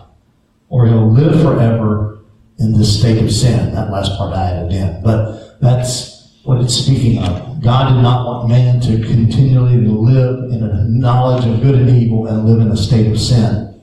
or 0.70 0.88
he'll 0.88 1.12
live 1.12 1.42
forever 1.42 2.20
in 2.60 2.74
this 2.74 3.00
state 3.00 3.24
of 3.24 3.32
sin. 3.32 3.74
That 3.74 3.90
last 3.90 4.16
part 4.18 4.34
I 4.34 4.52
added 4.52 4.74
in. 4.74 5.02
But 5.02 5.60
that's 5.60 6.38
what 6.44 6.62
it's 6.62 6.76
speaking 6.76 7.24
of. 7.24 7.62
God 7.62 7.96
did 7.96 8.02
not 8.02 8.26
want 8.26 8.50
man 8.50 8.80
to 8.82 9.08
continually 9.08 9.78
live 9.78 10.52
in 10.52 10.64
a 10.64 10.84
knowledge 10.88 11.46
of 11.46 11.62
good 11.62 11.76
and 11.76 11.90
evil 11.90 12.28
and 12.28 12.46
live 12.46 12.60
in 12.60 12.72
a 12.72 12.78
state 12.78 13.12
of 13.12 13.20
sin. 13.20 13.82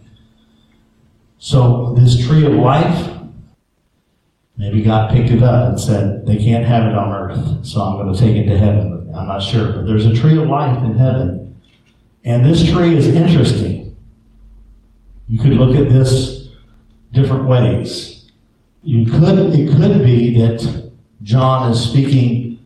So 1.39 1.95
this 1.99 2.27
tree 2.27 2.47
of 2.47 2.53
life, 2.53 3.18
maybe 4.59 4.83
God 4.83 5.11
picked 5.11 5.31
it 5.31 5.43
up 5.43 5.71
and 5.71 5.81
said, 5.81 6.27
they 6.27 6.37
can't 6.37 6.67
have 6.67 6.85
it 6.85 6.95
on 6.95 7.15
earth, 7.15 7.65
so 7.65 7.81
I'm 7.81 7.97
going 7.97 8.13
to 8.13 8.21
take 8.21 8.37
it 8.37 8.49
to 8.51 8.59
heaven. 8.59 9.11
I'm 9.17 9.27
not 9.27 9.43
sure. 9.43 9.73
But 9.73 9.87
there's 9.87 10.05
a 10.05 10.15
tree 10.15 10.37
of 10.37 10.49
life 10.49 10.85
in 10.85 10.99
heaven 10.99 11.39
and 12.29 12.45
this 12.45 12.71
tree 12.71 12.95
is 12.95 13.07
interesting. 13.07 13.97
You 15.29 15.39
could 15.39 15.55
look 15.55 15.75
at 15.75 15.91
this 15.91 16.49
different 17.13 17.47
ways. 17.47 18.31
You 18.83 19.07
could, 19.07 19.39
it 19.55 19.71
could 19.77 20.05
be 20.05 20.39
that 20.39 20.91
John 21.23 21.71
is 21.71 21.81
speaking 21.81 22.59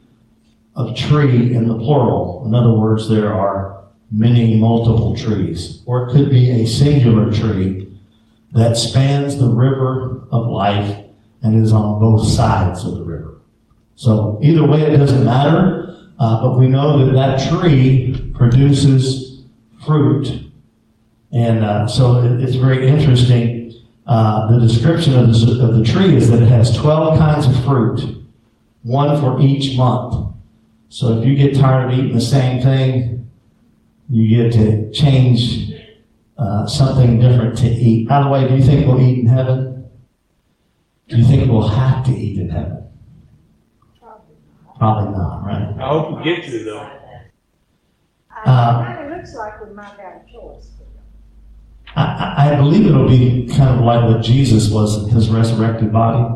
of 0.74 0.96
tree 0.96 1.54
in 1.54 1.68
the 1.68 1.78
plural. 1.78 2.42
In 2.44 2.54
other 2.56 2.72
words, 2.72 3.08
there 3.08 3.32
are 3.32 3.84
many 4.10 4.56
multiple 4.56 5.16
trees. 5.16 5.82
Or 5.86 6.08
it 6.08 6.12
could 6.12 6.28
be 6.28 6.50
a 6.50 6.66
singular 6.66 7.32
tree 7.32 7.88
that 8.52 8.76
spans 8.76 9.38
the 9.38 9.48
river 9.48 10.26
of 10.32 10.48
life 10.48 11.04
and 11.42 11.62
is 11.62 11.72
on 11.72 12.00
both 12.00 12.26
sides 12.26 12.84
of 12.84 12.94
the 12.94 13.04
river. 13.04 13.38
So 13.96 14.38
either 14.42 14.66
way, 14.66 14.82
it 14.82 14.96
doesn't 14.96 15.24
matter. 15.24 15.82
Uh, 16.18 16.40
but 16.40 16.58
we 16.58 16.68
know 16.68 17.04
that 17.04 17.12
that 17.12 17.50
tree 17.50 18.30
produces 18.34 19.42
fruit. 19.84 20.50
And 21.32 21.64
uh, 21.64 21.88
so 21.88 22.22
it, 22.22 22.40
it's 22.42 22.54
very 22.54 22.86
interesting. 22.86 23.72
Uh, 24.06 24.52
the 24.52 24.60
description 24.60 25.18
of 25.18 25.32
the, 25.32 25.64
of 25.64 25.74
the 25.74 25.84
tree 25.84 26.14
is 26.14 26.30
that 26.30 26.40
it 26.40 26.48
has 26.48 26.76
12 26.76 27.18
kinds 27.18 27.46
of 27.46 27.64
fruit, 27.64 28.24
one 28.82 29.20
for 29.20 29.40
each 29.40 29.76
month. 29.76 30.32
So 30.90 31.18
if 31.18 31.26
you 31.26 31.34
get 31.34 31.56
tired 31.56 31.92
of 31.92 31.98
eating 31.98 32.14
the 32.14 32.20
same 32.20 32.62
thing, 32.62 33.30
you 34.08 34.44
get 34.44 34.52
to 34.52 34.92
change 34.92 35.72
uh, 36.38 36.66
something 36.66 37.18
different 37.18 37.56
to 37.58 37.66
eat. 37.66 38.08
By 38.08 38.22
the 38.22 38.28
way, 38.28 38.46
do 38.46 38.54
you 38.54 38.62
think 38.62 38.86
we'll 38.86 39.00
eat 39.00 39.20
in 39.20 39.26
heaven? 39.26 39.71
Do 41.12 41.18
you 41.18 41.24
think 41.24 41.50
we'll 41.50 41.68
have 41.68 42.06
to 42.06 42.10
eat 42.12 42.38
in 42.38 42.48
heaven? 42.48 42.84
Probably 44.78 45.12
not, 45.12 45.44
right? 45.44 45.74
I 45.78 45.88
hope 45.88 46.16
we 46.16 46.24
get 46.24 46.42
to 46.44 46.64
though. 46.64 46.90
Uh, 48.46 48.96
It 48.98 49.10
looks 49.14 49.34
like 49.34 49.62
we 49.62 49.74
might 49.74 49.84
have 50.00 50.22
a 50.22 50.32
choice. 50.32 50.70
I, 51.94 52.02
I 52.38 52.52
I 52.52 52.56
believe 52.56 52.86
it'll 52.86 53.06
be 53.06 53.46
kind 53.54 53.78
of 53.78 53.84
like 53.84 54.02
what 54.08 54.22
Jesus 54.22 54.70
was 54.70 55.04
in 55.04 55.10
his 55.10 55.28
resurrected 55.28 55.92
body. 55.92 56.34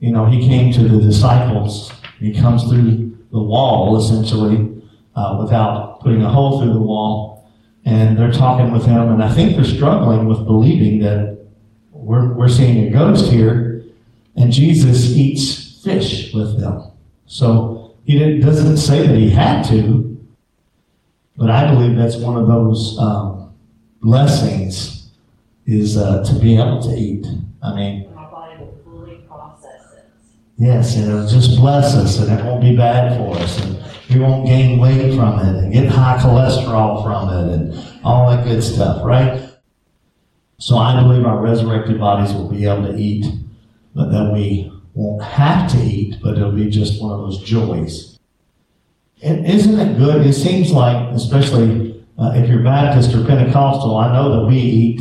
You 0.00 0.10
know, 0.10 0.26
he 0.26 0.46
came 0.48 0.72
to 0.72 0.88
the 0.88 1.00
disciples. 1.00 1.92
He 2.18 2.34
comes 2.34 2.64
through 2.64 3.16
the 3.30 3.40
wall, 3.40 3.96
essentially, 3.98 4.82
uh, 5.14 5.38
without 5.40 6.00
putting 6.00 6.22
a 6.22 6.28
hole 6.28 6.60
through 6.60 6.72
the 6.72 6.80
wall. 6.80 7.48
And 7.84 8.18
they're 8.18 8.32
talking 8.32 8.72
with 8.72 8.84
him, 8.84 9.12
and 9.12 9.22
I 9.22 9.32
think 9.32 9.54
they're 9.54 9.64
struggling 9.64 10.26
with 10.26 10.44
believing 10.44 10.98
that 11.04 11.46
we're, 11.92 12.34
we're 12.34 12.48
seeing 12.48 12.88
a 12.88 12.90
ghost 12.90 13.30
here, 13.30 13.67
and 14.38 14.52
Jesus 14.52 15.10
eats 15.16 15.82
fish 15.82 16.32
with 16.32 16.58
them. 16.60 16.90
So 17.26 17.96
he 18.04 18.18
didn't, 18.18 18.40
doesn't 18.40 18.76
say 18.78 19.06
that 19.06 19.16
he 19.16 19.30
had 19.30 19.62
to, 19.66 20.26
but 21.36 21.50
I 21.50 21.70
believe 21.72 21.96
that's 21.96 22.16
one 22.16 22.36
of 22.36 22.46
those 22.48 22.98
um, 22.98 23.54
blessings 24.00 25.10
is 25.66 25.96
uh, 25.96 26.24
to 26.24 26.38
be 26.38 26.56
able 26.56 26.80
to 26.82 26.94
eat. 26.96 27.26
I 27.62 27.74
mean, 27.74 28.14
My 28.14 28.24
body 28.30 28.58
will 28.58 28.80
fully 28.84 29.16
process 29.28 29.92
it. 29.96 30.04
yes, 30.56 30.96
and 30.96 31.08
it'll 31.08 31.26
just 31.28 31.58
bless 31.58 31.94
us, 31.94 32.18
and 32.18 32.38
it 32.38 32.44
won't 32.44 32.62
be 32.62 32.74
bad 32.76 33.16
for 33.18 33.36
us, 33.36 33.60
and 33.60 33.76
we 34.08 34.18
won't 34.20 34.46
gain 34.46 34.78
weight 34.78 35.14
from 35.14 35.38
it, 35.40 35.62
and 35.62 35.72
get 35.72 35.88
high 35.88 36.16
cholesterol 36.18 37.02
from 37.04 37.28
it, 37.28 37.54
and 37.54 38.00
all 38.02 38.30
that 38.30 38.44
good 38.44 38.62
stuff, 38.62 39.04
right? 39.04 39.50
So 40.58 40.78
I 40.78 41.00
believe 41.02 41.26
our 41.26 41.38
resurrected 41.40 42.00
bodies 42.00 42.32
will 42.34 42.48
be 42.48 42.64
able 42.64 42.86
to 42.90 42.96
eat, 42.96 43.26
but 43.98 44.12
that 44.12 44.32
we 44.32 44.72
won't 44.94 45.24
have 45.24 45.68
to 45.72 45.78
eat, 45.78 46.14
but 46.22 46.38
it'll 46.38 46.52
be 46.52 46.70
just 46.70 47.02
one 47.02 47.10
of 47.10 47.18
those 47.18 47.42
joys. 47.42 48.16
And 49.24 49.44
isn't 49.44 49.76
it 49.76 49.98
good? 49.98 50.24
It 50.24 50.34
seems 50.34 50.70
like, 50.70 51.12
especially 51.14 52.04
uh, 52.16 52.32
if 52.36 52.48
you're 52.48 52.62
Baptist 52.62 53.12
or 53.12 53.24
Pentecostal, 53.24 53.96
I 53.96 54.12
know 54.12 54.40
that 54.40 54.46
we 54.46 54.56
eat 54.56 55.00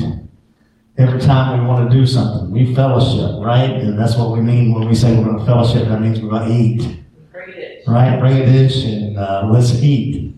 every 0.98 1.22
time 1.22 1.60
we 1.60 1.68
want 1.68 1.92
to 1.92 1.96
do 1.96 2.08
something. 2.08 2.50
We 2.50 2.74
fellowship, 2.74 3.40
right? 3.40 3.70
And 3.70 4.00
that's 4.00 4.18
what 4.18 4.32
we 4.32 4.42
mean 4.42 4.74
when 4.74 4.88
we 4.88 4.96
say 4.96 5.16
we're 5.16 5.26
going 5.26 5.38
to 5.38 5.46
fellowship. 5.46 5.88
That 5.88 6.02
means 6.02 6.20
we're 6.20 6.32
going 6.32 6.50
to 6.50 6.56
eat, 6.56 6.98
Bring 7.32 7.84
right? 7.86 8.20
Bring 8.20 8.38
a 8.38 8.46
dish 8.48 8.84
and 8.84 9.16
uh, 9.16 9.48
let's 9.52 9.76
eat. 9.76 10.34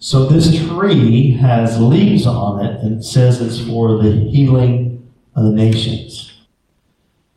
So 0.00 0.26
this 0.26 0.52
tree 0.66 1.30
has 1.34 1.80
leaves 1.80 2.26
on 2.26 2.64
it 2.66 2.80
and 2.80 2.98
it 2.98 3.04
says 3.04 3.40
it's 3.40 3.60
for 3.60 4.02
the 4.02 4.10
healing 4.10 5.08
of 5.36 5.44
the 5.44 5.52
nations. 5.52 6.25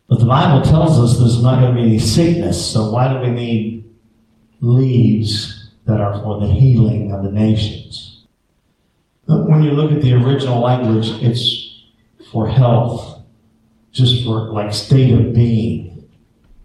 But 0.09 0.19
the 0.19 0.25
Bible 0.25 0.63
tells 0.63 0.99
us 0.99 1.19
there's 1.19 1.41
not 1.41 1.61
going 1.61 1.75
to 1.75 1.81
be 1.81 1.87
any 1.87 1.99
sickness. 1.99 2.73
So 2.73 2.91
why 2.91 3.13
do 3.13 3.19
we 3.19 3.29
need 3.29 3.89
leaves 4.59 5.69
that 5.85 6.01
are 6.01 6.19
for 6.21 6.39
the 6.39 6.51
healing 6.51 7.11
of 7.11 7.23
the 7.23 7.31
nations? 7.31 8.25
But 9.27 9.47
When 9.47 9.61
you 9.61 9.71
look 9.71 9.91
at 9.91 10.01
the 10.01 10.13
original 10.13 10.61
language, 10.61 11.09
it's 11.21 11.83
for 12.31 12.49
health, 12.49 13.21
just 13.91 14.23
for 14.25 14.51
like 14.51 14.73
state 14.73 15.13
of 15.13 15.33
being, 15.35 16.09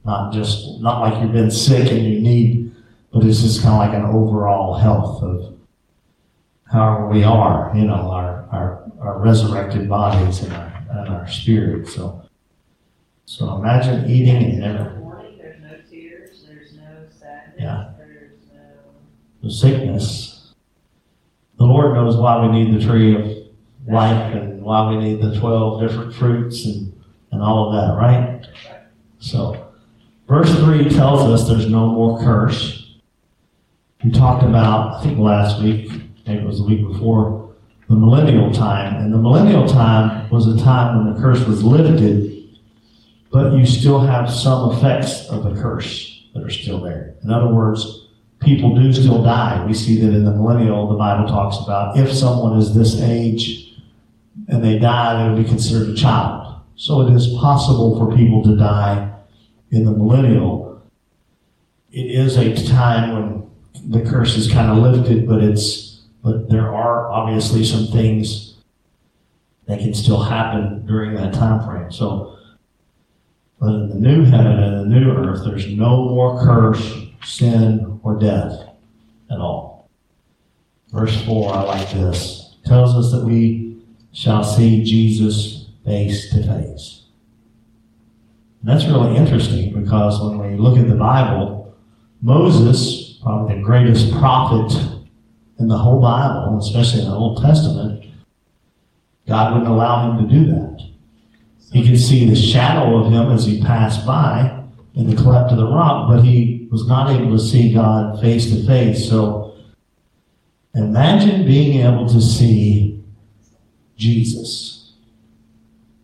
not 0.07 0.33
just 0.33 0.81
not 0.81 1.01
like 1.01 1.23
you've 1.23 1.33
been 1.33 1.51
sick 1.51 1.91
and 1.93 2.07
you 2.07 2.21
need, 2.21 2.75
but 3.13 3.25
it's 3.25 3.43
just 3.43 3.63
kind 3.63 3.75
of 3.75 3.79
like 3.79 3.95
an 3.95 4.17
overall 4.17 4.79
health 4.79 5.23
of 5.23 5.55
how 6.73 7.07
we 7.09 7.23
are, 7.23 7.71
you 7.75 7.85
know, 7.85 8.11
our 8.11 8.49
our, 8.51 8.91
our 9.01 9.19
resurrected 9.19 9.87
bodies 9.89 10.43
and 10.43 10.53
our 10.55 10.85
and 10.91 11.09
our 11.09 11.29
spirit. 11.29 11.89
So, 11.89 12.24
so 13.27 13.57
imagine 13.57 14.09
eating 14.11 14.37
and 14.37 14.59
never 14.61 15.01
no 15.01 15.25
there's 15.39 15.61
no 15.63 15.77
tears, 15.91 16.45
there's 16.47 16.75
no 16.75 17.07
sadness, 17.11 17.57
Yeah. 17.59 17.91
there's 17.99 18.33
no. 18.53 18.61
the 19.43 19.51
sickness. 19.51 20.53
The 21.59 21.65
Lord 21.65 21.95
knows 21.95 22.17
why 22.17 22.45
we 22.47 22.53
need 22.53 22.75
the 22.75 22.85
tree 22.85 23.15
of 23.15 23.31
life 23.87 24.35
and 24.35 24.63
why 24.63 24.89
we 24.91 24.97
need 24.97 25.23
the 25.23 25.39
12 25.39 25.81
different 25.81 26.15
fruits 26.15 26.65
and, 26.67 26.93
and 27.31 27.43
all 27.43 27.69
of 27.69 27.75
that, 27.75 27.95
right? 27.97 28.47
So, 29.21 29.69
verse 30.29 30.53
3 30.57 30.89
tells 30.91 31.21
us 31.31 31.49
there's 31.49 31.69
no 31.71 31.89
more 31.89 32.19
curse. 32.21 32.97
We 34.03 34.11
talked 34.11 34.43
about, 34.43 34.95
I 34.97 35.03
think 35.03 35.19
last 35.19 35.63
week, 35.63 35.91
maybe 36.27 36.43
it 36.43 36.47
was 36.47 36.59
the 36.59 36.65
week 36.67 36.87
before, 36.87 37.55
the 37.89 37.95
millennial 37.95 38.53
time. 38.53 38.97
And 39.03 39.13
the 39.15 39.19
millennial 39.19 39.67
time 39.67 40.29
was 40.31 40.47
a 40.47 40.63
time 40.63 40.97
when 41.05 41.15
the 41.15 41.21
curse 41.21 41.47
was 41.47 41.63
lifted, 41.63 42.34
but 43.35 43.53
you 43.53 43.67
still 43.67 43.99
have 43.99 44.31
some 44.31 44.71
effects 44.71 45.29
of 45.29 45.43
the 45.43 45.61
curse 45.61 46.25
that 46.33 46.45
are 46.45 46.51
still 46.51 46.81
there. 46.81 47.17
In 47.25 47.33
other 47.33 47.53
words, 47.53 48.07
people 48.39 48.77
do 48.77 48.93
still 48.93 49.25
die. 49.25 49.65
We 49.67 49.75
see 49.75 50.01
that 50.03 50.15
in 50.15 50.25
the 50.25 50.31
millennial, 50.31 50.87
the 50.87 50.95
Bible 50.95 51.27
talks 51.27 51.57
about 51.59 51.99
if 51.99 52.13
someone 52.13 52.57
is 52.57 52.77
this 52.77 53.01
age 53.01 53.75
and 54.47 54.63
they 54.63 54.79
die, 54.79 55.21
they 55.21 55.35
would 55.35 55.43
be 55.43 55.49
considered 55.49 55.89
a 55.89 55.97
child. 55.97 56.61
So 56.77 57.09
it 57.09 57.13
is 57.13 57.35
possible 57.41 57.99
for 57.99 58.17
people 58.17 58.45
to 58.45 58.57
die 58.57 59.13
in 59.73 59.85
the 59.85 59.91
millennial. 59.91 60.81
It 61.91 62.07
is 62.07 62.37
a 62.37 62.55
time 62.69 63.15
when 63.15 63.51
the 63.91 64.09
curse 64.09 64.37
is 64.37 64.49
kind 64.49 64.71
of 64.71 64.79
lifted, 64.79 65.27
but 65.27 65.43
it's 65.43 66.03
but 66.23 66.49
there 66.49 66.73
are 66.73 67.11
obviously 67.11 67.65
some 67.65 67.89
things 67.89 68.59
that 69.67 69.81
can 69.81 69.93
still 69.93 70.23
happen 70.23 70.87
during 70.87 71.15
that 71.17 71.35
time 71.35 71.67
frame. 71.67 71.91
So 71.91 72.34
but 73.65 73.75
in 73.77 73.89
the 73.89 73.95
new 73.95 74.25
heaven 74.25 74.63
and 74.63 74.81
the 74.81 74.95
new 74.95 75.11
earth, 75.11 75.43
there's 75.43 75.67
no 75.69 76.11
more 76.11 76.39
curse, 76.45 76.99
sin, 77.25 77.99
or 78.03 78.19
death 78.19 78.53
at 79.31 79.39
all. 79.39 79.89
Verse 80.93 81.25
4, 81.25 81.55
I 81.55 81.63
like 81.63 81.91
this, 81.93 82.57
tells 82.67 82.95
us 82.95 83.11
that 83.13 83.25
we 83.25 83.83
shall 84.13 84.45
see 84.45 84.85
Jesus 84.85 85.71
face 85.83 86.31
to 86.33 86.47
face. 86.47 87.05
That's 88.63 88.85
really 88.85 89.17
interesting 89.17 89.73
because 89.73 90.21
when 90.21 90.39
we 90.39 90.59
look 90.59 90.77
at 90.77 90.89
the 90.89 90.95
Bible, 90.95 91.75
Moses, 92.21 93.19
probably 93.23 93.57
the 93.57 93.63
greatest 93.63 94.13
prophet 94.13 94.79
in 95.59 95.69
the 95.69 95.79
whole 95.79 96.03
Bible, 96.03 96.59
especially 96.59 97.01
in 97.01 97.09
the 97.09 97.15
Old 97.15 97.43
Testament, 97.43 98.05
God 99.27 99.55
wouldn't 99.55 99.71
allow 99.71 100.11
him 100.11 100.29
to 100.29 100.35
do 100.35 100.45
that. 100.53 100.94
He 101.75 101.85
could 101.85 101.99
see 101.99 102.25
the 102.25 102.37
shadow 102.37 102.99
of 102.99 103.13
him 103.13 103.33
as 103.33 103.45
he 103.45 103.61
passed 103.61 104.07
by 104.07 104.63
in 104.95 105.11
the 105.11 105.17
cleft 105.21 105.51
of 105.51 105.59
the 105.59 105.67
rock, 105.67 106.09
but 106.09 106.23
he 106.23 106.69
was 106.71 106.87
not 106.87 107.11
able 107.11 107.37
to 107.37 107.45
see 107.45 107.75
God 107.75 108.21
face 108.21 108.49
to 108.53 108.65
face. 108.65 109.09
So 109.09 109.57
imagine 110.73 111.45
being 111.45 111.85
able 111.85 112.09
to 112.11 112.21
see 112.21 113.03
Jesus, 113.97 114.93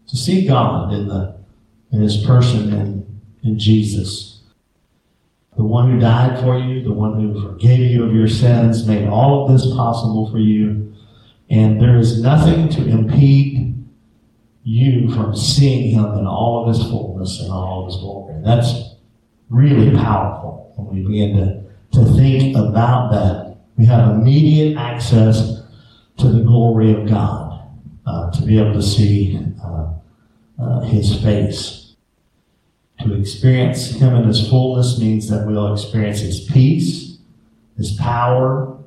to 0.09 0.17
see 0.17 0.45
God 0.45 0.93
in 0.93 1.07
the 1.07 1.37
in 1.93 2.01
His 2.01 2.17
person 2.25 2.73
in, 2.73 3.21
in 3.45 3.57
Jesus, 3.57 4.43
the 5.57 5.63
one 5.63 5.89
who 5.89 6.01
died 6.01 6.41
for 6.41 6.59
you, 6.59 6.83
the 6.83 6.93
one 6.93 7.21
who 7.21 7.49
forgave 7.49 7.93
you 7.93 8.03
of 8.03 8.13
your 8.13 8.29
sins, 8.29 8.89
made 8.89 9.07
all 9.09 9.45
of 9.45 9.53
this 9.53 9.73
possible 9.77 10.29
for 10.33 10.39
you, 10.39 10.93
and 11.49 11.81
there 11.81 11.97
is 11.97 12.21
nothing 12.21 12.69
to 12.71 12.89
impede 12.89 13.80
you 14.62 15.12
from 15.14 15.35
seeing 15.35 15.90
him 15.90 16.05
in 16.05 16.27
all 16.27 16.62
of 16.62 16.75
his 16.75 16.85
fullness 16.88 17.40
and 17.40 17.51
all 17.51 17.83
of 17.83 17.92
his 17.92 17.96
glory. 17.96 18.35
That's 18.44 18.94
really 19.49 19.96
powerful 19.96 20.73
when 20.77 20.94
we 20.94 21.07
begin 21.07 21.37
to, 21.37 21.99
to 21.99 22.12
think 22.14 22.57
about 22.57 23.11
that. 23.12 23.57
We 23.77 23.87
have 23.87 24.14
immediate 24.14 24.77
access 24.77 25.62
to 26.18 26.29
the 26.29 26.42
glory 26.42 26.92
of 26.92 27.09
God, 27.09 27.62
uh, 28.07 28.31
to 28.33 28.42
be 28.42 28.59
able 28.59 28.75
to 28.75 28.83
see 28.83 29.38
uh, 29.64 29.92
uh, 30.61 30.81
his 30.81 31.23
face. 31.23 31.94
To 33.01 33.14
experience 33.14 33.92
him 33.92 34.14
in 34.14 34.25
his 34.25 34.46
fullness 34.46 34.99
means 34.99 35.31
that 35.31 35.46
we'll 35.46 35.73
experience 35.73 36.20
his 36.20 36.40
peace, 36.40 37.16
his 37.79 37.92
power. 37.92 38.79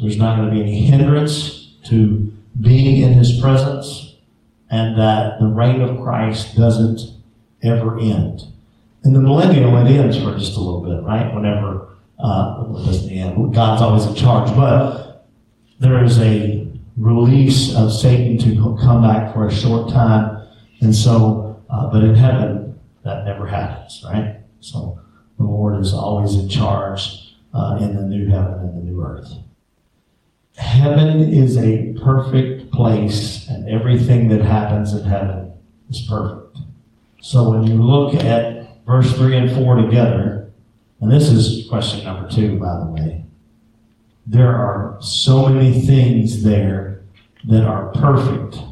There's 0.00 0.16
not 0.16 0.36
going 0.36 0.48
to 0.48 0.54
be 0.54 0.62
any 0.62 0.80
hindrance 0.86 1.76
to 1.84 2.32
being 2.60 3.02
in 3.02 3.12
his 3.12 3.40
presence 3.40 4.07
and 4.70 4.98
that 4.98 5.40
the 5.40 5.46
reign 5.46 5.80
of 5.80 6.00
Christ 6.02 6.56
doesn't 6.56 7.00
ever 7.62 7.98
end. 7.98 8.42
In 9.04 9.12
the 9.12 9.20
millennium, 9.20 9.74
it 9.74 9.90
ends 9.90 10.16
for 10.16 10.36
just 10.36 10.56
a 10.56 10.60
little 10.60 10.82
bit, 10.82 11.02
right? 11.02 11.34
Whenever 11.34 11.96
uh, 12.18 12.64
it 12.68 12.86
doesn't 12.86 13.10
end, 13.10 13.54
God's 13.54 13.82
always 13.82 14.06
in 14.06 14.14
charge. 14.14 14.54
But 14.54 15.26
there 15.78 16.02
is 16.04 16.18
a 16.20 16.68
release 16.96 17.74
of 17.74 17.92
Satan 17.92 18.38
to 18.38 18.76
come 18.80 19.02
back 19.02 19.32
for 19.32 19.46
a 19.46 19.54
short 19.54 19.90
time, 19.90 20.46
and 20.80 20.94
so, 20.94 21.62
uh, 21.70 21.90
but 21.90 22.02
in 22.02 22.14
heaven, 22.14 22.78
that 23.04 23.24
never 23.24 23.46
happens, 23.46 24.02
right? 24.04 24.40
So 24.60 25.00
the 25.38 25.44
Lord 25.44 25.80
is 25.80 25.94
always 25.94 26.34
in 26.34 26.48
charge 26.48 27.34
uh, 27.54 27.78
in 27.80 27.94
the 27.94 28.02
new 28.02 28.28
heaven 28.28 28.54
and 28.54 28.76
the 28.76 28.82
new 28.82 29.02
earth. 29.02 29.32
Heaven 30.56 31.20
is 31.20 31.56
a 31.56 31.94
perfect 32.02 32.67
place, 32.78 33.48
and 33.48 33.68
everything 33.68 34.28
that 34.28 34.40
happens 34.40 34.92
in 34.92 35.02
heaven 35.02 35.52
is 35.90 36.00
perfect. 36.02 36.58
So 37.20 37.50
when 37.50 37.64
you 37.64 37.82
look 37.82 38.14
at 38.14 38.84
verse 38.86 39.12
3 39.16 39.36
and 39.36 39.50
4 39.50 39.82
together, 39.82 40.52
and 41.00 41.10
this 41.10 41.28
is 41.28 41.68
question 41.68 42.04
number 42.04 42.30
two, 42.30 42.56
by 42.60 42.78
the 42.78 42.86
way, 42.86 43.24
there 44.28 44.54
are 44.54 44.96
so 45.00 45.48
many 45.48 45.80
things 45.80 46.44
there 46.44 47.02
that 47.48 47.64
are 47.64 47.88
perfect. 47.94 48.62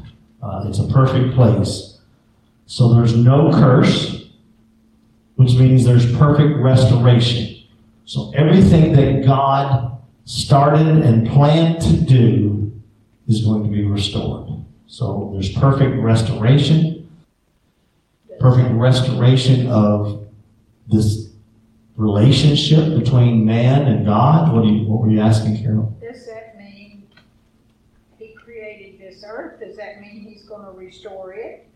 Uh, 0.41 0.67
it's 0.69 0.79
a 0.79 0.87
perfect 0.87 1.35
place. 1.35 1.99
So 2.67 2.95
there's 2.95 3.17
no 3.17 3.51
curse, 3.51 4.29
which 5.35 5.55
means 5.55 5.85
there's 5.85 6.17
perfect 6.17 6.57
restoration. 6.59 7.57
So 8.05 8.33
everything 8.37 8.93
that 8.93 9.27
God 9.27 9.99
started 10.27 10.87
and 10.87 11.29
planned 11.29 11.83
to 11.83 11.97
do 11.97 12.56
is 13.29 13.45
going 13.45 13.65
to 13.65 13.71
be 13.71 13.85
restored. 13.85 14.65
So 14.87 15.31
there's 15.33 15.53
perfect 15.53 15.97
restoration, 16.01 17.11
perfect 18.39 18.73
restoration 18.75 19.69
of 19.69 20.27
this 20.89 21.31
relationship 21.97 22.99
between 22.99 23.45
man 23.45 23.87
and 23.87 24.07
God. 24.07 24.53
What, 24.53 24.63
do 24.63 24.69
you, 24.69 24.87
what 24.87 25.03
were 25.03 25.11
you 25.11 25.21
asking, 25.21 25.63
Carol? 25.63 25.97
Does 26.01 26.27
that 26.27 26.57
mean 26.57 27.09
he 28.19 28.35
created 28.35 29.01
this 29.01 29.25
earth? 29.27 29.61
Does 29.61 29.77
that 29.77 30.01
mean 30.01 30.21
he's 30.21 30.45
gonna 30.45 30.71
restore 30.73 31.33
it? 31.33 31.67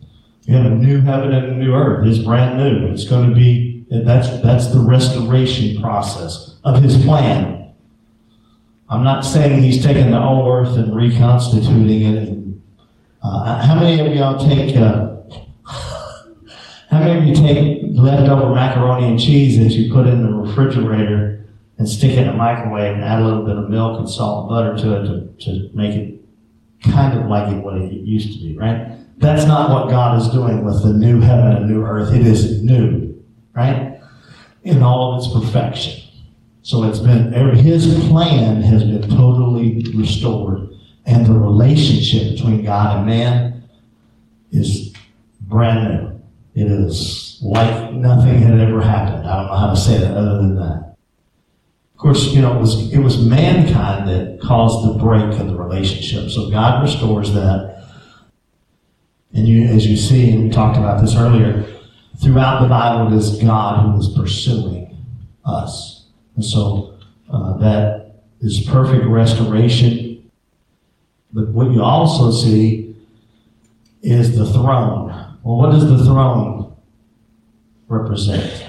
You 0.42 0.54
have 0.54 0.66
a 0.66 0.74
new 0.74 1.00
heaven 1.00 1.32
and 1.32 1.46
a 1.46 1.54
new 1.54 1.74
earth. 1.74 2.06
It's 2.06 2.18
brand 2.18 2.58
new. 2.58 2.92
It's 2.92 3.04
going 3.04 3.28
to 3.28 3.34
be, 3.34 3.84
that's, 3.90 4.28
that's 4.42 4.68
the 4.68 4.80
restoration 4.80 5.80
process 5.80 6.56
of 6.64 6.82
his 6.82 6.96
plan. 7.04 7.59
I'm 8.90 9.04
not 9.04 9.24
saying 9.24 9.62
he's 9.62 9.84
taking 9.84 10.10
the 10.10 10.20
old 10.20 10.48
earth 10.48 10.76
and 10.76 10.94
reconstituting 10.94 12.02
it. 12.02 12.28
And, 12.28 12.62
uh, 13.22 13.64
how 13.64 13.76
many 13.76 14.04
of 14.04 14.12
y'all 14.14 14.36
take, 14.36 14.76
uh, 14.76 15.16
how 16.90 16.98
many 16.98 17.20
of 17.20 17.24
you 17.24 17.34
take 17.34 17.82
leftover 17.92 18.52
macaroni 18.52 19.06
and 19.06 19.20
cheese 19.20 19.58
that 19.58 19.72
you 19.72 19.92
put 19.92 20.08
in 20.08 20.22
the 20.22 20.32
refrigerator 20.32 21.46
and 21.78 21.88
stick 21.88 22.10
it 22.10 22.18
in 22.18 22.28
a 22.28 22.32
microwave 22.32 22.94
and 22.94 23.04
add 23.04 23.22
a 23.22 23.24
little 23.24 23.44
bit 23.44 23.56
of 23.56 23.70
milk 23.70 24.00
and 24.00 24.10
salt 24.10 24.42
and 24.42 24.48
butter 24.50 24.76
to 24.76 25.00
it 25.00 25.38
to, 25.38 25.44
to 25.44 25.70
make 25.72 25.94
it 25.94 26.20
kind 26.82 27.16
of 27.16 27.26
like 27.26 27.52
it 27.52 27.62
what 27.62 27.76
it 27.76 27.92
used 27.92 28.32
to 28.32 28.38
be, 28.44 28.56
right? 28.58 28.96
That's 29.18 29.44
not 29.44 29.70
what 29.70 29.88
God 29.88 30.20
is 30.20 30.28
doing 30.30 30.64
with 30.64 30.82
the 30.82 30.92
new 30.92 31.20
heaven 31.20 31.52
and 31.52 31.68
new 31.68 31.84
earth. 31.84 32.12
It 32.12 32.26
is 32.26 32.62
new, 32.62 33.22
right? 33.54 34.00
In 34.64 34.82
all 34.82 35.14
of 35.14 35.22
its 35.22 35.32
perfection. 35.32 36.09
So 36.62 36.84
it's 36.84 36.98
been, 36.98 37.32
his 37.56 37.86
plan 38.08 38.62
has 38.62 38.84
been 38.84 39.02
totally 39.08 39.82
restored. 39.94 40.68
And 41.06 41.26
the 41.26 41.32
relationship 41.32 42.36
between 42.36 42.64
God 42.64 42.98
and 42.98 43.06
man 43.06 43.64
is 44.52 44.94
brand 45.40 45.88
new. 45.88 46.20
It 46.54 46.70
is 46.70 47.38
like 47.42 47.92
nothing 47.92 48.42
had 48.42 48.58
ever 48.58 48.82
happened. 48.82 49.26
I 49.26 49.36
don't 49.36 49.46
know 49.46 49.56
how 49.56 49.70
to 49.70 49.76
say 49.76 49.98
that 49.98 50.16
other 50.16 50.36
than 50.36 50.56
that. 50.56 50.96
Of 51.94 51.98
course, 51.98 52.32
you 52.32 52.40
know, 52.40 52.56
it 52.56 52.60
was, 52.60 52.92
it 52.92 52.98
was 52.98 53.18
mankind 53.24 54.08
that 54.08 54.40
caused 54.40 54.88
the 54.88 54.98
break 55.02 55.38
in 55.38 55.48
the 55.48 55.56
relationship. 55.56 56.30
So 56.30 56.50
God 56.50 56.82
restores 56.82 57.32
that. 57.34 57.84
And 59.32 59.46
you, 59.46 59.64
as 59.64 59.86
you 59.86 59.96
see, 59.96 60.30
and 60.32 60.44
we 60.44 60.50
talked 60.50 60.76
about 60.76 61.00
this 61.00 61.14
earlier, 61.14 61.64
throughout 62.22 62.62
the 62.62 62.68
Bible, 62.68 63.12
it 63.12 63.16
is 63.16 63.38
God 63.42 63.82
who 63.82 63.98
is 63.98 64.08
pursuing 64.08 64.96
us. 65.44 65.99
And 66.36 66.44
so 66.44 66.98
uh, 67.30 67.56
that 67.58 68.14
is 68.40 68.60
perfect 68.60 69.04
restoration. 69.06 70.30
But 71.32 71.48
what 71.48 71.70
you 71.70 71.82
also 71.82 72.30
see 72.30 72.96
is 74.02 74.36
the 74.36 74.46
throne. 74.50 75.08
Well, 75.42 75.56
what 75.56 75.70
does 75.72 75.88
the 75.88 76.04
throne 76.04 76.74
represent? 77.88 78.66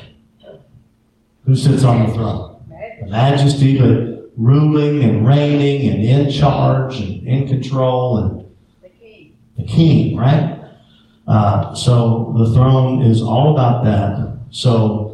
Who 1.46 1.56
sits 1.56 1.84
on 1.84 2.08
the 2.08 2.14
throne? 2.14 2.64
Majesty. 2.70 3.10
Majesty, 3.12 3.80
but 3.80 4.32
ruling 4.38 5.04
and 5.04 5.28
reigning 5.28 5.90
and 5.90 6.04
in 6.04 6.32
charge 6.32 7.00
and 7.00 7.28
in 7.28 7.48
control 7.48 8.18
and 8.18 8.46
The 8.82 8.90
king. 8.90 9.36
the 9.58 9.64
king, 9.66 10.16
right? 10.18 10.60
Uh, 11.28 11.74
so 11.74 12.34
the 12.38 12.54
throne 12.54 13.02
is 13.02 13.22
all 13.22 13.54
about 13.54 13.84
that. 13.86 14.38
So 14.52 15.11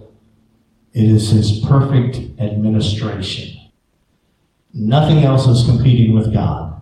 it 0.98 1.12
is 1.12 1.30
his 1.30 1.60
perfect 1.60 2.18
administration. 2.40 3.56
Nothing 4.74 5.20
else 5.20 5.46
is 5.46 5.64
competing 5.64 6.16
with 6.16 6.34
God. 6.34 6.82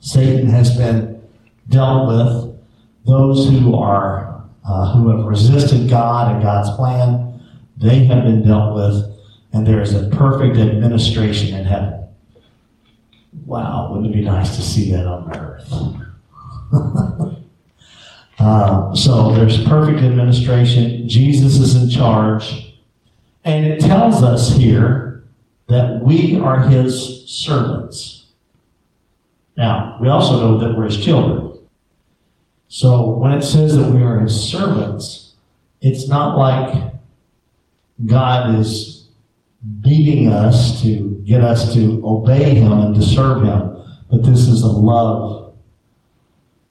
Satan 0.00 0.48
has 0.48 0.76
been 0.76 1.22
dealt 1.68 2.08
with. 2.08 2.50
Those 3.06 3.48
who 3.48 3.76
are 3.76 4.44
uh, 4.66 4.92
who 4.92 5.08
have 5.08 5.24
resisted 5.24 5.88
God 5.88 6.34
and 6.34 6.42
God's 6.42 6.76
plan, 6.76 7.40
they 7.76 8.04
have 8.06 8.24
been 8.24 8.44
dealt 8.44 8.74
with, 8.74 9.04
and 9.52 9.64
there 9.64 9.80
is 9.80 9.94
a 9.94 10.08
perfect 10.08 10.56
administration 10.56 11.56
in 11.56 11.64
heaven. 11.64 12.08
Wow, 13.46 13.92
wouldn't 13.92 14.12
it 14.12 14.18
be 14.18 14.24
nice 14.24 14.56
to 14.56 14.62
see 14.62 14.90
that 14.90 15.06
on 15.06 15.36
earth? 15.36 15.72
Uh, 18.40 18.94
so 18.94 19.34
there's 19.34 19.62
perfect 19.64 19.98
administration. 19.98 21.06
Jesus 21.06 21.58
is 21.58 21.76
in 21.76 21.90
charge. 21.90 22.69
And 23.44 23.66
it 23.66 23.80
tells 23.80 24.22
us 24.22 24.56
here 24.56 25.24
that 25.68 26.02
we 26.02 26.38
are 26.38 26.60
his 26.60 27.28
servants. 27.28 28.26
Now, 29.56 29.98
we 30.00 30.08
also 30.08 30.40
know 30.40 30.58
that 30.58 30.76
we're 30.76 30.84
his 30.84 31.02
children. 31.02 31.58
So 32.68 33.10
when 33.10 33.32
it 33.32 33.42
says 33.42 33.76
that 33.76 33.90
we 33.90 34.02
are 34.02 34.20
his 34.20 34.34
servants, 34.34 35.34
it's 35.80 36.08
not 36.08 36.36
like 36.36 36.92
God 38.06 38.58
is 38.58 39.08
beating 39.80 40.28
us 40.28 40.80
to 40.82 41.22
get 41.26 41.42
us 41.42 41.74
to 41.74 42.00
obey 42.04 42.54
him 42.54 42.72
and 42.72 42.94
to 42.94 43.02
serve 43.02 43.42
him, 43.42 43.82
but 44.10 44.22
this 44.22 44.48
is 44.48 44.62
a 44.62 44.68
love 44.68 45.54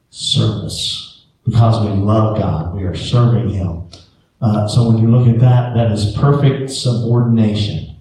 service 0.09 1.25
because 1.45 1.85
we 1.85 1.91
love 1.91 2.37
God. 2.37 2.75
We 2.75 2.83
are 2.83 2.95
serving 2.95 3.49
Him. 3.49 3.88
Uh, 4.41 4.67
so 4.67 4.89
when 4.89 4.97
you 4.97 5.09
look 5.09 5.27
at 5.27 5.39
that, 5.39 5.73
that 5.75 5.91
is 5.91 6.15
perfect 6.15 6.71
subordination. 6.71 7.97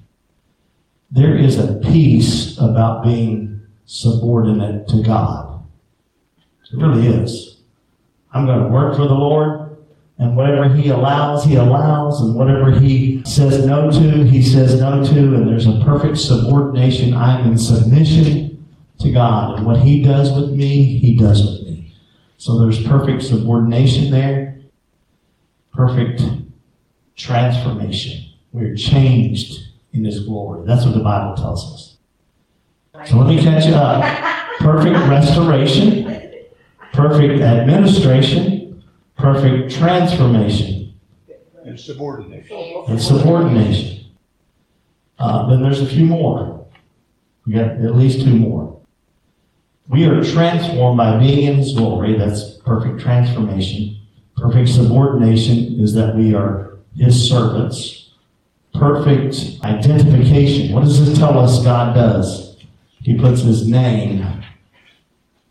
There 1.10 1.36
is 1.36 1.58
a 1.58 1.74
peace 1.76 2.56
about 2.58 3.02
being 3.02 3.62
subordinate 3.86 4.86
to 4.88 5.02
God. 5.02 5.64
It 6.70 6.76
really 6.76 7.06
is. 7.06 7.56
I'm 8.32 8.44
going 8.44 8.62
to 8.62 8.68
work 8.68 8.94
for 8.94 9.08
the 9.08 9.14
Lord, 9.14 9.78
and 10.18 10.36
whatever 10.36 10.68
He 10.68 10.90
allows, 10.90 11.44
He 11.44 11.56
allows, 11.56 12.20
and 12.20 12.34
whatever 12.34 12.70
He 12.78 13.22
says 13.24 13.64
no 13.64 13.90
to, 13.90 14.24
He 14.24 14.42
says 14.42 14.78
no 14.78 15.02
to, 15.02 15.18
and 15.18 15.48
there's 15.48 15.66
a 15.66 15.82
perfect 15.82 16.18
subordination. 16.18 17.14
I'm 17.14 17.50
in 17.50 17.58
submission 17.58 18.66
to 19.00 19.10
God, 19.10 19.56
and 19.56 19.66
what 19.66 19.80
He 19.80 20.02
does 20.02 20.30
with 20.30 20.50
me, 20.50 20.98
He 20.98 21.16
does 21.16 21.42
with 21.42 21.66
me. 21.66 21.94
So 22.36 22.58
there's 22.58 22.86
perfect 22.86 23.22
subordination 23.22 24.10
there, 24.10 24.57
perfect 25.78 26.22
transformation. 27.14 28.24
We're 28.52 28.74
changed 28.74 29.60
in 29.92 30.04
His 30.04 30.26
glory. 30.26 30.66
That's 30.66 30.84
what 30.84 30.94
the 30.94 31.04
Bible 31.04 31.36
tells 31.36 31.72
us. 31.72 33.08
So 33.08 33.16
let 33.18 33.28
me 33.28 33.40
catch 33.40 33.64
you 33.64 33.74
up. 33.74 34.02
Perfect 34.58 34.98
restoration, 35.08 36.34
perfect 36.92 37.40
administration, 37.40 38.82
perfect 39.16 39.72
transformation, 39.72 40.94
and 41.64 41.78
subordination. 41.78 42.84
and 42.88 43.00
subordination. 43.00 44.06
Uh, 45.16 45.48
then 45.48 45.62
there's 45.62 45.80
a 45.80 45.86
few 45.86 46.06
more. 46.06 46.66
We 47.46 47.52
got 47.52 47.70
at 47.70 47.94
least 47.94 48.22
two 48.22 48.34
more. 48.34 48.80
We 49.88 50.06
are 50.06 50.24
transformed 50.24 50.98
by 50.98 51.18
being 51.20 51.44
in 51.46 51.58
His 51.58 51.72
glory. 51.72 52.18
That's 52.18 52.56
perfect 52.66 53.00
transformation. 53.00 53.94
Perfect 54.40 54.68
subordination 54.68 55.80
is 55.80 55.94
that 55.94 56.14
we 56.14 56.34
are 56.34 56.78
His 56.96 57.28
servants. 57.28 58.10
Perfect 58.74 59.64
identification. 59.64 60.72
What 60.72 60.84
does 60.84 61.04
this 61.04 61.18
tell 61.18 61.38
us 61.38 61.62
God 61.64 61.94
does? 61.94 62.56
He 63.02 63.18
puts 63.18 63.40
His 63.40 63.66
name 63.66 64.24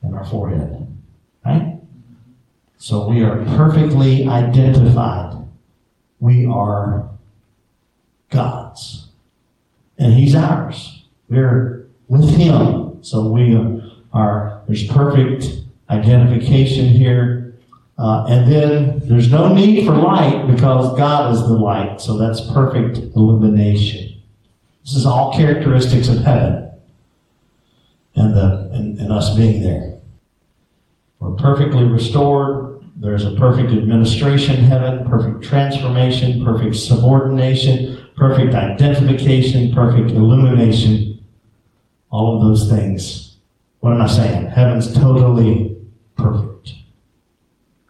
in 0.03 0.13
our 0.13 0.25
forehead. 0.25 0.87
Right? 1.45 1.79
So 2.77 3.09
we 3.09 3.23
are 3.23 3.43
perfectly 3.57 4.27
identified. 4.27 5.35
We 6.19 6.45
are 6.45 7.09
God's. 8.29 9.07
And 9.97 10.13
He's 10.13 10.35
ours. 10.35 11.03
We're 11.27 11.87
with 12.07 12.29
Him. 12.29 13.03
So 13.03 13.29
we 13.29 13.57
are, 14.13 14.61
there's 14.67 14.87
perfect 14.87 15.63
identification 15.89 16.87
here. 16.87 17.46
Uh, 17.97 18.25
and 18.29 18.51
then 18.51 18.99
there's 19.05 19.31
no 19.31 19.53
need 19.53 19.85
for 19.85 19.93
light 19.93 20.45
because 20.47 20.95
God 20.97 21.33
is 21.33 21.41
the 21.41 21.53
light. 21.53 21.99
So 21.99 22.17
that's 22.17 22.41
perfect 22.51 22.97
illumination. 23.15 24.21
This 24.83 24.95
is 24.95 25.05
all 25.05 25.33
characteristics 25.33 26.07
of 26.07 26.19
heaven 26.19 26.71
and, 28.15 28.35
the, 28.35 28.69
and, 28.71 28.99
and 28.99 29.11
us 29.11 29.35
being 29.35 29.63
there. 29.63 29.99
We're 31.19 31.31
perfectly 31.31 31.83
restored. 31.83 32.83
There's 32.95 33.25
a 33.25 33.35
perfect 33.35 33.71
administration 33.71 34.55
heaven, 34.55 35.07
perfect 35.07 35.43
transformation, 35.43 36.43
perfect 36.43 36.75
subordination, 36.75 38.07
perfect 38.15 38.53
identification, 38.53 39.73
perfect 39.73 40.11
illumination. 40.11 41.23
All 42.11 42.35
of 42.35 42.43
those 42.43 42.69
things. 42.69 43.37
What 43.79 43.93
am 43.93 44.01
I 44.01 44.07
saying? 44.07 44.47
Heaven's 44.47 44.93
totally 44.93 45.77
perfect. 46.15 46.56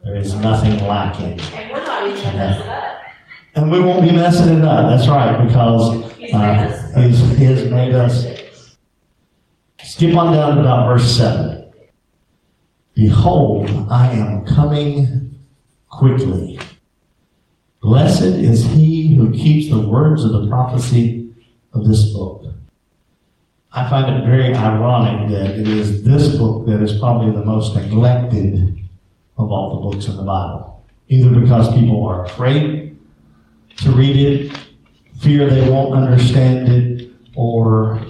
There 0.07 0.15
is 0.15 0.35
nothing 0.35 0.79
lacking. 0.87 1.37
And 1.53 1.69
we're 1.69 1.85
not 1.85 2.07
even 2.07 2.23
gonna 2.23 2.37
mess 2.37 2.61
it 2.61 2.69
up. 2.69 3.01
And 3.55 3.69
we 3.69 3.81
won't 3.81 4.03
be 4.03 4.11
messing 4.13 4.57
it 4.57 4.63
up. 4.63 4.89
That's 4.89 5.05
right, 5.09 5.45
because 5.45 6.13
He's 6.17 6.31
made 6.31 6.39
uh, 6.39 6.69
us. 6.69 6.95
he's, 6.95 7.37
he 7.37 7.43
has 7.43 7.69
made 7.69 7.93
us. 7.93 8.25
Skip 9.83 10.15
on 10.15 10.31
down 10.31 10.55
to 10.55 10.61
about 10.61 10.87
verse 10.87 11.17
7. 11.17 11.73
Behold, 12.95 13.69
I 13.91 14.13
am 14.13 14.45
coming 14.45 15.37
quickly. 15.89 16.57
Blessed 17.81 18.21
is 18.21 18.63
he 18.63 19.13
who 19.13 19.33
keeps 19.33 19.69
the 19.69 19.81
words 19.89 20.23
of 20.23 20.31
the 20.31 20.47
prophecy 20.47 21.35
of 21.73 21.85
this 21.85 22.13
book. 22.13 22.45
I 23.73 23.89
find 23.89 24.15
it 24.15 24.25
very 24.25 24.55
ironic 24.55 25.29
that 25.31 25.59
it 25.59 25.67
is 25.67 26.05
this 26.05 26.37
book 26.37 26.65
that 26.67 26.81
is 26.81 26.97
probably 26.97 27.31
the 27.31 27.43
most 27.43 27.75
neglected 27.75 28.76
of 29.37 29.51
all 29.51 29.75
the 29.75 29.89
books 29.89 30.07
in 30.07 30.17
the 30.17 30.23
Bible. 30.23 30.85
Either 31.09 31.39
because 31.39 31.73
people 31.73 32.05
are 32.05 32.25
afraid 32.25 32.97
to 33.77 33.91
read 33.91 34.15
it, 34.15 34.57
fear 35.19 35.49
they 35.49 35.69
won't 35.69 35.93
understand 35.93 36.67
it, 36.67 37.09
or 37.35 38.01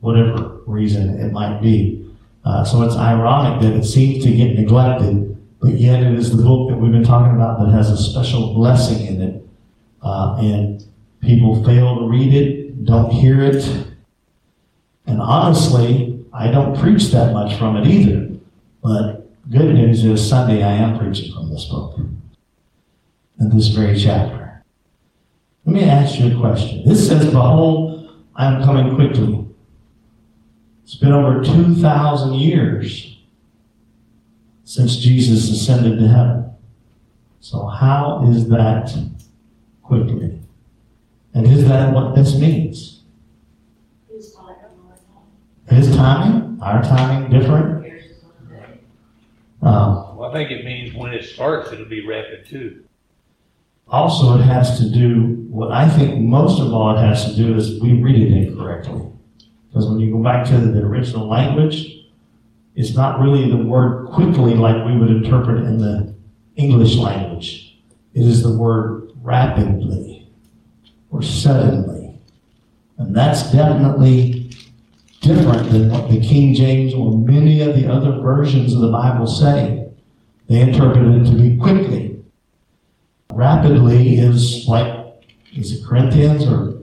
whatever 0.00 0.60
reason 0.66 1.20
it 1.20 1.32
might 1.32 1.60
be. 1.60 2.04
Uh, 2.44 2.64
so 2.64 2.82
it's 2.82 2.96
ironic 2.96 3.62
that 3.62 3.72
it 3.72 3.84
seems 3.84 4.24
to 4.24 4.32
get 4.32 4.58
neglected, 4.58 5.36
but 5.60 5.72
yet 5.74 6.02
it 6.02 6.12
is 6.14 6.36
the 6.36 6.42
book 6.42 6.68
that 6.68 6.76
we've 6.76 6.90
been 6.90 7.04
talking 7.04 7.34
about 7.34 7.60
that 7.60 7.70
has 7.70 7.88
a 7.88 7.96
special 7.96 8.52
blessing 8.52 9.06
in 9.06 9.22
it. 9.22 9.46
Uh, 10.02 10.36
and 10.40 10.84
people 11.20 11.64
fail 11.64 12.00
to 12.00 12.08
read 12.08 12.34
it, 12.34 12.84
don't 12.84 13.10
hear 13.10 13.40
it. 13.40 13.64
And 15.06 15.20
honestly, 15.20 16.24
I 16.32 16.50
don't 16.50 16.76
preach 16.76 17.12
that 17.12 17.32
much 17.32 17.56
from 17.56 17.76
it 17.76 17.86
either. 17.86 18.28
But 18.82 19.21
good 19.50 19.74
news 19.74 20.04
is 20.04 20.28
Sunday 20.28 20.62
I 20.62 20.72
am 20.72 20.98
preaching 20.98 21.32
from 21.32 21.50
this 21.50 21.64
book 21.66 21.98
in 21.98 23.50
this 23.50 23.68
very 23.68 23.98
chapter. 23.98 24.62
Let 25.64 25.74
me 25.74 25.84
ask 25.84 26.18
you 26.18 26.36
a 26.36 26.40
question. 26.40 26.88
This 26.88 27.08
says, 27.08 27.26
Behold, 27.26 28.24
I 28.34 28.46
am 28.46 28.62
coming 28.62 28.94
quickly. 28.94 29.46
It's 30.84 30.94
been 30.96 31.12
over 31.12 31.42
2,000 31.42 32.34
years 32.34 33.18
since 34.64 34.96
Jesus 34.96 35.50
ascended 35.50 35.98
to 35.98 36.08
heaven. 36.08 36.50
So, 37.40 37.66
how 37.66 38.24
is 38.30 38.48
that 38.48 38.94
quickly? 39.82 40.40
And 41.34 41.46
is 41.46 41.66
that 41.68 41.92
what 41.92 42.14
this 42.14 42.36
means? 42.38 43.02
His 45.68 45.94
timing? 45.96 46.58
Our 46.60 46.82
timing 46.82 47.30
different? 47.30 47.84
Here's 47.84 48.02
his 48.02 48.22
one 48.22 48.34
day. 48.50 48.80
Um, 49.62 50.16
Well, 50.16 50.30
I 50.30 50.32
think 50.32 50.50
it 50.50 50.64
means 50.64 50.94
when 50.94 51.12
it 51.12 51.24
starts, 51.24 51.72
it'll 51.72 51.86
be 51.86 52.04
rapid 52.06 52.46
too. 52.46 52.84
also, 53.88 54.38
it 54.38 54.42
has 54.42 54.78
to 54.78 54.88
do, 54.90 55.46
what 55.50 55.70
I 55.70 55.88
think 55.88 56.18
most 56.20 56.60
of 56.60 56.72
all 56.72 56.96
it 56.96 57.00
has 57.00 57.26
to 57.30 57.36
do 57.36 57.54
is 57.54 57.78
we 57.80 57.92
read 57.92 58.20
it 58.22 58.32
incorrectly. 58.32 59.02
Because 59.68 59.86
when 59.86 60.00
you 60.00 60.10
go 60.10 60.22
back 60.22 60.46
to 60.46 60.56
the 60.58 60.80
original 60.80 61.28
language, 61.28 62.06
it's 62.74 62.94
not 62.94 63.20
really 63.20 63.50
the 63.50 63.56
word 63.56 64.08
quickly 64.08 64.54
like 64.54 64.84
we 64.86 64.96
would 64.96 65.10
interpret 65.10 65.64
in 65.64 65.76
the 65.78 66.14
English 66.56 66.96
language. 66.96 67.78
It 68.14 68.26
is 68.26 68.42
the 68.42 68.56
word 68.56 69.10
rapidly 69.22 70.26
or 71.10 71.20
suddenly. 71.22 72.14
And 72.96 73.14
that's 73.14 73.50
definitely 73.52 74.41
different 75.22 75.70
than 75.70 75.88
what 75.88 76.10
the 76.10 76.20
King 76.20 76.54
James 76.54 76.92
or 76.94 77.16
many 77.16 77.62
of 77.62 77.74
the 77.74 77.90
other 77.90 78.20
versions 78.20 78.74
of 78.74 78.80
the 78.80 78.90
Bible 78.90 79.26
say. 79.26 79.88
They 80.48 80.60
interpret 80.60 81.06
it 81.06 81.30
to 81.30 81.36
be 81.36 81.56
quickly. 81.56 82.22
Rapidly 83.32 84.18
is 84.18 84.66
like, 84.68 85.22
is 85.54 85.72
it 85.72 85.86
Corinthians 85.86 86.44
or 86.46 86.82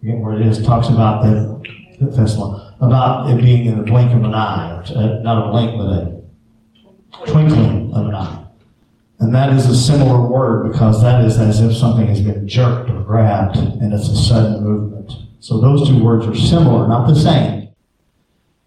forget 0.00 0.18
where 0.18 0.40
it 0.40 0.46
is, 0.46 0.64
talks 0.64 0.88
about 0.88 1.24
the, 1.24 1.60
the 2.00 2.10
Thessalon, 2.10 2.74
about 2.80 3.28
it 3.30 3.42
being 3.42 3.66
in 3.66 3.78
the 3.78 3.84
blink 3.84 4.12
of 4.12 4.22
an 4.22 4.34
eye, 4.34 4.82
uh, 4.94 5.18
not 5.22 5.48
a 5.48 5.50
blink, 5.50 5.76
but 5.76 7.22
a 7.22 7.26
twinkling 7.26 7.92
of 7.92 8.06
an 8.06 8.14
eye. 8.14 8.44
And 9.20 9.34
that 9.34 9.52
is 9.52 9.66
a 9.66 9.74
similar 9.74 10.20
word 10.26 10.70
because 10.70 11.02
that 11.02 11.24
is 11.24 11.38
as 11.38 11.60
if 11.60 11.76
something 11.76 12.06
has 12.06 12.20
been 12.20 12.46
jerked 12.46 12.88
or 12.88 13.02
grabbed 13.02 13.56
and 13.56 13.92
it's 13.92 14.08
a 14.08 14.16
sudden 14.16 14.62
movement. 14.62 15.12
So 15.48 15.56
those 15.56 15.88
two 15.88 16.04
words 16.04 16.26
are 16.26 16.34
similar, 16.34 16.86
not 16.86 17.08
the 17.08 17.14
same. 17.14 17.70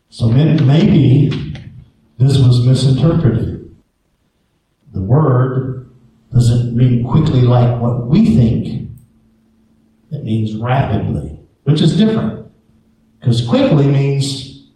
So 0.10 0.30
maybe 0.30 1.30
this 2.18 2.40
was 2.40 2.66
misinterpreted. 2.66 3.72
The 4.92 5.02
word 5.04 5.92
doesn't 6.34 6.76
mean 6.76 7.08
quickly 7.08 7.42
like 7.42 7.80
what 7.80 8.08
we 8.08 8.36
think. 8.36 8.90
It 10.10 10.24
means 10.24 10.56
rapidly, 10.56 11.40
which 11.66 11.82
is 11.82 11.96
different. 11.96 12.52
Because 13.20 13.48
quickly 13.48 13.86
means 13.86 14.72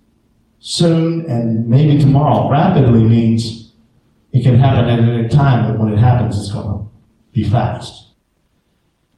soon 0.59 1.25
and 1.25 1.67
maybe 1.67 1.97
tomorrow. 1.97 2.51
Rapidly 2.51 3.03
means 3.03 3.71
it 4.31 4.43
can 4.43 4.59
happen 4.59 4.87
at 4.87 4.99
any 4.99 5.27
time, 5.27 5.71
but 5.71 5.79
when 5.79 5.91
it 5.91 5.97
happens, 5.97 6.37
it's 6.37 6.51
going 6.51 6.67
to 6.67 6.87
be 7.31 7.49
fast. 7.49 8.04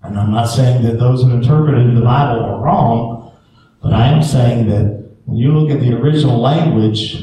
And 0.08 0.18
I'm 0.18 0.32
not 0.32 0.46
saying 0.46 0.84
that 0.84 1.00
those 1.00 1.24
who 1.24 1.32
interpreted 1.32 1.96
the 1.96 2.02
Bible 2.02 2.44
are 2.44 2.64
wrong, 2.64 3.38
but 3.82 3.94
I 3.94 4.08
am 4.08 4.24
saying 4.24 4.68
that 4.70 5.08
when 5.26 5.38
you 5.38 5.52
look 5.52 5.70
at 5.70 5.82
the 5.82 5.94
original 5.94 6.40
language, 6.40 7.16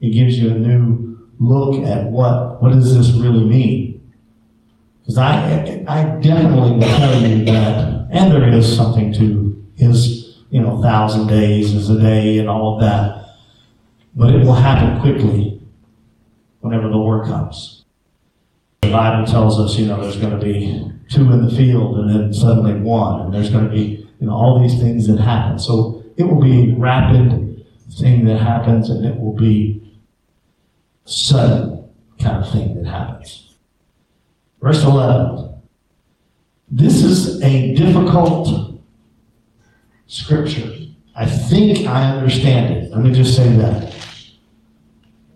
it 0.00 0.10
gives 0.10 0.38
you 0.38 0.50
a 0.50 0.54
new 0.54 1.18
look 1.38 1.84
at 1.84 2.04
what, 2.06 2.62
what 2.62 2.72
does 2.72 2.96
this 2.96 3.12
really 3.12 3.44
mean? 3.44 4.12
Because 5.00 5.18
I, 5.18 5.84
I 5.86 6.04
definitely 6.20 6.72
will 6.72 6.80
tell 6.80 7.20
you 7.20 7.44
that, 7.44 8.08
and 8.10 8.32
there 8.32 8.48
is 8.48 8.74
something 8.74 9.12
to 9.14 9.62
his, 9.76 10.38
you 10.50 10.62
know, 10.62 10.80
thousand 10.80 11.26
days 11.26 11.74
is 11.74 11.90
a 11.90 12.00
day 12.00 12.38
and 12.38 12.48
all 12.48 12.74
of 12.74 12.80
that. 12.80 13.36
But 14.16 14.34
it 14.34 14.46
will 14.46 14.54
happen 14.54 15.00
quickly 15.02 15.60
whenever 16.60 16.88
the 16.88 16.96
Lord 16.96 17.26
comes. 17.26 17.84
The 18.80 18.90
Bible 18.90 19.26
tells 19.26 19.60
us, 19.60 19.78
you 19.78 19.86
know, 19.86 20.00
there's 20.00 20.16
going 20.16 20.38
to 20.38 20.42
be 20.42 20.90
two 21.08 21.30
in 21.32 21.46
the 21.46 21.54
field 21.54 21.98
and 21.98 22.10
then 22.10 22.32
suddenly 22.32 22.74
one, 22.74 23.22
and 23.22 23.34
there's 23.34 23.50
going 23.50 23.64
to 23.64 23.70
be, 23.70 24.08
you 24.20 24.26
know, 24.26 24.32
all 24.32 24.60
these 24.60 24.78
things 24.80 25.06
that 25.06 25.18
happen. 25.18 25.58
So 25.58 26.04
it 26.16 26.24
will 26.24 26.40
be 26.40 26.72
a 26.72 26.76
rapid 26.76 27.64
thing 27.98 28.24
that 28.24 28.38
happens, 28.38 28.90
and 28.90 29.04
it 29.04 29.18
will 29.18 29.34
be 29.34 29.80
sudden 31.04 31.88
kind 32.18 32.44
of 32.44 32.50
thing 32.50 32.82
that 32.82 32.88
happens. 32.88 33.54
Verse 34.60 34.82
11. 34.82 35.54
This 36.70 37.02
is 37.02 37.42
a 37.42 37.74
difficult 37.74 38.80
scripture. 40.06 40.72
I 41.14 41.26
think 41.26 41.86
I 41.86 42.16
understand 42.16 42.74
it. 42.74 42.90
Let 42.90 43.00
me 43.00 43.12
just 43.12 43.36
say 43.36 43.48
that. 43.56 43.94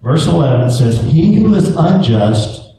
Verse 0.02 0.26
11 0.26 0.70
says, 0.70 1.00
He 1.02 1.34
who 1.36 1.54
is 1.54 1.76
unjust, 1.76 2.74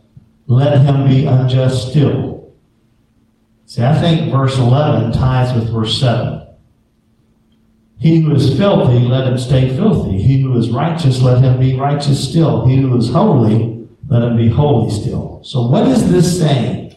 let 0.47 0.82
him 0.82 1.08
be 1.08 1.25
unjust 1.25 1.89
still. 1.89 2.38
See, 3.69 3.84
I 3.84 3.93
think 4.01 4.32
verse 4.32 4.58
11 4.58 5.12
ties 5.12 5.53
with 5.53 5.71
verse 5.71 5.99
7. 5.99 6.41
He 7.99 8.19
who 8.19 8.34
is 8.34 8.58
filthy, 8.58 8.97
let 8.97 9.27
him 9.27 9.38
stay 9.38 9.69
filthy. 9.69 10.19
He 10.19 10.41
who 10.41 10.58
is 10.58 10.71
righteous, 10.71 11.21
let 11.21 11.43
him 11.43 11.60
be 11.60 11.75
righteous 11.75 12.27
still. 12.27 12.65
He 12.65 12.77
who 12.77 12.97
is 12.97 13.12
holy, 13.12 13.88
let 14.08 14.23
him 14.23 14.38
be 14.38 14.49
holy 14.49 14.89
still. 14.89 15.41
So, 15.43 15.67
what 15.67 15.88
is 15.88 16.12
this 16.12 16.39
saying? 16.39 16.95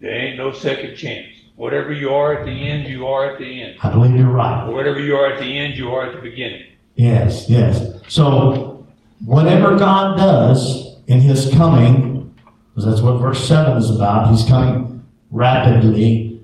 There 0.00 0.10
ain't 0.10 0.36
no 0.36 0.50
second 0.50 0.96
chance. 0.96 1.28
Whatever 1.54 1.92
you 1.92 2.10
are 2.12 2.40
at 2.40 2.44
the 2.44 2.50
end, 2.50 2.88
you 2.88 3.06
are 3.06 3.30
at 3.30 3.38
the 3.38 3.62
end. 3.62 3.76
I 3.84 3.92
believe 3.92 4.16
you're 4.16 4.32
right. 4.32 4.66
Whatever 4.66 4.98
you 4.98 5.14
are 5.14 5.32
at 5.32 5.38
the 5.38 5.58
end, 5.58 5.76
you 5.76 5.92
are 5.92 6.08
at 6.08 6.16
the 6.16 6.22
beginning. 6.22 6.64
Yes, 6.96 7.48
yes. 7.48 8.00
So, 8.08 8.84
whatever 9.24 9.78
God 9.78 10.16
does 10.16 10.96
in 11.06 11.20
his 11.20 11.54
coming, 11.54 12.34
because 12.74 12.84
that's 12.84 13.00
what 13.00 13.20
verse 13.20 13.46
7 13.46 13.76
is 13.76 13.90
about, 13.90 14.28
he's 14.28 14.44
coming 14.44 14.91
rapidly, 15.32 16.40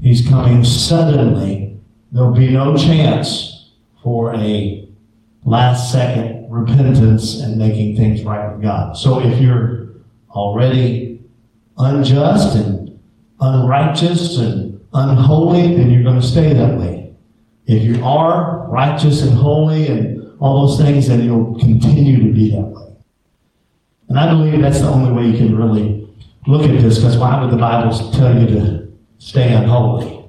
he's 0.00 0.28
coming 0.28 0.62
suddenly. 0.64 1.80
There'll 2.12 2.32
be 2.32 2.50
no 2.50 2.76
chance 2.76 3.70
for 4.02 4.34
a 4.34 4.88
last 5.44 5.90
second 5.90 6.50
repentance 6.50 7.40
and 7.40 7.56
making 7.56 7.96
things 7.96 8.22
right 8.22 8.52
with 8.52 8.62
God. 8.62 8.96
So, 8.96 9.20
if 9.20 9.40
you're 9.40 9.88
already 10.30 11.20
unjust 11.78 12.56
and 12.56 13.00
unrighteous 13.40 14.38
and 14.38 14.80
unholy, 14.92 15.76
then 15.76 15.90
you're 15.90 16.02
going 16.02 16.20
to 16.20 16.26
stay 16.26 16.52
that 16.52 16.78
way. 16.78 17.14
If 17.66 17.82
you 17.82 18.04
are 18.04 18.68
righteous 18.68 19.22
and 19.22 19.32
holy 19.32 19.88
and 19.88 20.38
all 20.40 20.66
those 20.66 20.78
things, 20.78 21.08
then 21.08 21.24
you'll 21.24 21.58
continue 21.58 22.26
to 22.26 22.32
be 22.32 22.50
that 22.50 22.60
way. 22.60 22.94
And 24.08 24.18
I 24.18 24.28
believe 24.28 24.60
that's 24.60 24.80
the 24.80 24.88
only 24.88 25.12
way 25.12 25.30
you 25.30 25.38
can 25.38 25.56
really 25.56 26.01
look 26.46 26.62
at 26.62 26.80
this, 26.80 26.98
because 26.98 27.16
why 27.16 27.40
would 27.40 27.50
the 27.52 27.56
Bible 27.56 27.96
tell 28.12 28.38
you 28.38 28.46
to 28.48 28.92
stay 29.18 29.52
unholy? 29.52 30.24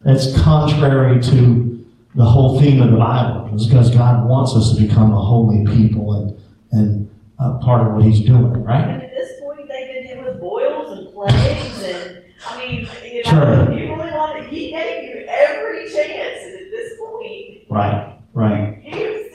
That's 0.00 0.38
contrary 0.42 1.22
to 1.22 1.86
the 2.14 2.24
whole 2.24 2.60
theme 2.60 2.82
of 2.82 2.90
the 2.90 2.96
Bible. 2.96 3.50
It's 3.54 3.66
because 3.66 3.90
God 3.94 4.28
wants 4.28 4.54
us 4.54 4.74
to 4.76 4.82
become 4.86 5.12
a 5.12 5.20
holy 5.20 5.64
people 5.74 6.12
and, 6.14 6.40
and 6.72 7.10
uh, 7.38 7.58
part 7.58 7.86
of 7.86 7.94
what 7.94 8.04
He's 8.04 8.20
doing, 8.20 8.52
right? 8.64 8.84
And 8.88 9.02
at 9.02 9.10
this 9.10 9.40
point, 9.40 9.68
they've 9.68 9.88
been 9.94 10.04
hit 10.04 10.24
with 10.24 10.40
boils 10.40 10.98
and 10.98 11.12
plagues 11.14 11.82
and, 11.82 12.24
I 12.46 12.58
mean, 12.58 12.88
you 13.04 13.22
know, 13.24 13.30
Sure. 13.30 13.72
you 13.72 13.94
really 13.94 14.10
want 14.12 14.42
to, 14.42 14.48
he 14.48 14.70
gave 14.70 15.04
you 15.04 15.24
every 15.28 15.84
chance, 15.88 16.42
and 16.44 16.54
at 16.54 16.70
this 16.70 16.92
point, 16.98 17.64
Right, 17.70 18.18
right. 18.34 18.80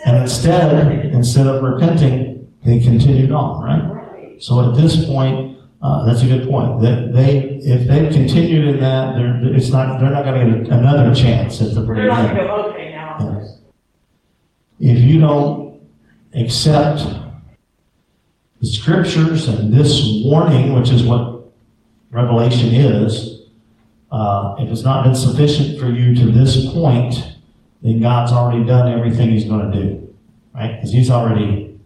And 0.06 0.18
instead, 0.18 1.06
instead 1.08 1.48
of 1.48 1.62
repenting, 1.64 2.54
they 2.64 2.80
continued 2.80 3.32
on, 3.32 3.64
right? 3.64 4.14
Right. 4.14 4.42
So 4.42 4.70
at 4.72 4.78
this 4.78 5.06
point, 5.06 5.58
uh, 5.82 6.06
that's 6.06 6.22
a 6.24 6.28
good 6.28 6.48
point. 6.50 6.82
That 6.82 7.14
they, 7.14 7.60
if 7.64 7.88
they've 7.88 8.12
continued 8.12 8.68
in 8.68 8.80
that, 8.82 9.16
they're, 9.16 9.54
it's 9.56 9.70
not, 9.70 10.00
they're 10.00 10.10
not 10.12 10.26
going 10.26 10.54
to 10.54 10.60
get 10.64 10.72
another 10.72 11.14
chance 11.16 11.62
at 11.62 11.74
the 11.74 11.82
very 11.82 12.00
They're 12.02 12.08
not 12.10 12.26
end. 12.26 12.38
gonna 12.38 12.48
go, 12.48 12.70
okay, 12.70 12.92
now 12.92 13.18
Yeah. 14.80 14.92
If 14.94 15.00
you 15.00 15.20
don't 15.20 15.82
accept 16.34 17.04
the 18.62 18.68
scriptures 18.68 19.48
and 19.48 19.74
this 19.74 20.02
warning, 20.26 20.74
which 20.74 20.90
is 20.90 21.04
what 21.04 21.46
Revelation 22.12 22.74
is, 22.74 23.42
uh, 24.12 24.56
if 24.60 24.70
it's 24.70 24.84
not 24.84 25.04
been 25.06 25.16
sufficient 25.16 25.80
for 25.80 25.88
you 25.90 26.14
to 26.16 26.32
this 26.32 26.72
point, 26.74 27.38
then 27.82 28.02
God's 28.02 28.32
already 28.34 28.66
done 28.66 28.92
everything 28.92 29.30
He's 29.30 29.46
going 29.46 29.72
to 29.72 29.78
do, 29.82 30.14
right? 30.54 30.76
Because 30.76 30.92
He's 30.92 31.10
already 31.10 31.80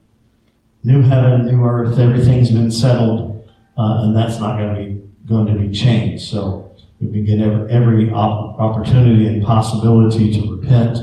new 0.83 1.01
heaven, 1.01 1.45
new 1.45 1.63
earth, 1.63 1.99
everything's 1.99 2.49
been 2.51 2.71
settled, 2.71 3.32
uh, 3.77 4.03
and 4.03 4.15
that's 4.15 4.39
not 4.39 4.57
going 4.57 4.75
to 4.75 4.81
be 4.81 5.03
going 5.27 5.45
to 5.47 5.53
be 5.53 5.71
changed. 5.73 6.27
So 6.27 6.75
we 6.99 7.11
can 7.11 7.25
get 7.25 7.39
every, 7.39 7.71
every 7.71 8.11
op- 8.11 8.59
opportunity 8.59 9.27
and 9.27 9.43
possibility 9.43 10.33
to 10.33 10.55
repent, 10.55 10.97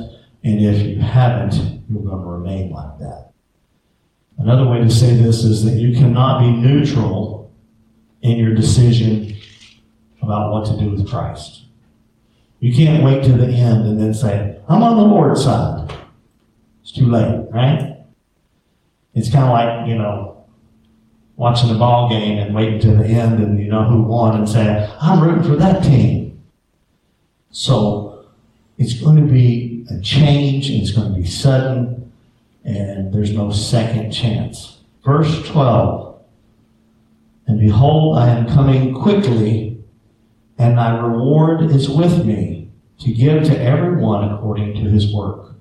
and 0.45 0.61
if 0.61 0.87
you 0.87 1.01
haven't, 1.01 1.55
you're 1.89 2.03
going 2.03 2.23
to 2.23 2.29
remain 2.29 2.71
like 2.71 2.99
that. 2.99 3.33
Another 4.39 4.67
way 4.67 4.79
to 4.79 4.91
say 4.91 5.15
this 5.15 5.45
is 5.45 5.65
that 5.65 5.75
you 5.75 5.95
cannot 5.95 6.41
be 6.41 6.51
neutral 6.51 7.53
in 8.23 8.39
your 8.39 8.55
decision 8.55 9.37
about 10.23 10.53
what 10.53 10.67
to 10.67 10.79
do 10.79 10.91
with 10.91 11.09
Christ. 11.09 11.65
You 12.61 12.75
can't 12.75 13.03
wait 13.03 13.25
to 13.25 13.33
the 13.33 13.47
end 13.47 13.87
and 13.87 14.01
then 14.01 14.13
say, 14.15 14.59
I'm 14.69 14.83
on 14.83 14.97
the 14.97 15.03
Lord's 15.03 15.43
side. 15.43 15.93
It's 16.83 16.93
too 16.93 17.07
late, 17.07 17.47
right? 17.51 17.99
It's 19.15 19.31
kind 19.31 19.45
of 19.45 19.51
like, 19.51 19.89
you 19.89 19.97
know, 19.97 20.40
watching 21.41 21.71
a 21.71 21.75
ball 21.75 22.11
game 22.11 22.37
and 22.37 22.55
waiting 22.55 22.79
to 22.79 22.89
the 22.89 23.07
end 23.07 23.43
and 23.43 23.59
you 23.59 23.71
know 23.71 23.83
who 23.85 24.03
won 24.03 24.37
and 24.37 24.47
say, 24.47 24.87
I'm 25.01 25.23
rooting 25.23 25.43
for 25.43 25.57
that 25.57 25.83
team. 25.83 26.39
So 27.51 28.27
it's 28.77 29.01
going 29.01 29.17
to 29.17 29.33
be 29.33 29.87
a 29.91 29.99
change, 30.03 30.69
and 30.69 30.83
it's 30.83 30.93
going 30.93 31.15
to 31.15 31.19
be 31.19 31.27
sudden, 31.27 32.13
and 32.63 33.13
there's 33.13 33.33
no 33.33 33.51
second 33.51 34.13
chance. 34.13 34.81
Verse 35.03 35.49
12 35.49 36.23
And 37.47 37.59
behold, 37.59 38.19
I 38.19 38.29
am 38.29 38.47
coming 38.47 38.93
quickly, 38.93 39.83
and 40.59 40.77
my 40.77 40.95
reward 40.95 41.71
is 41.71 41.89
with 41.89 42.23
me 42.27 42.71
to 42.99 43.15
give 43.15 43.45
to 43.45 43.59
everyone 43.59 44.31
according 44.31 44.75
to 44.75 44.91
his 44.91 45.11
work. 45.11 45.55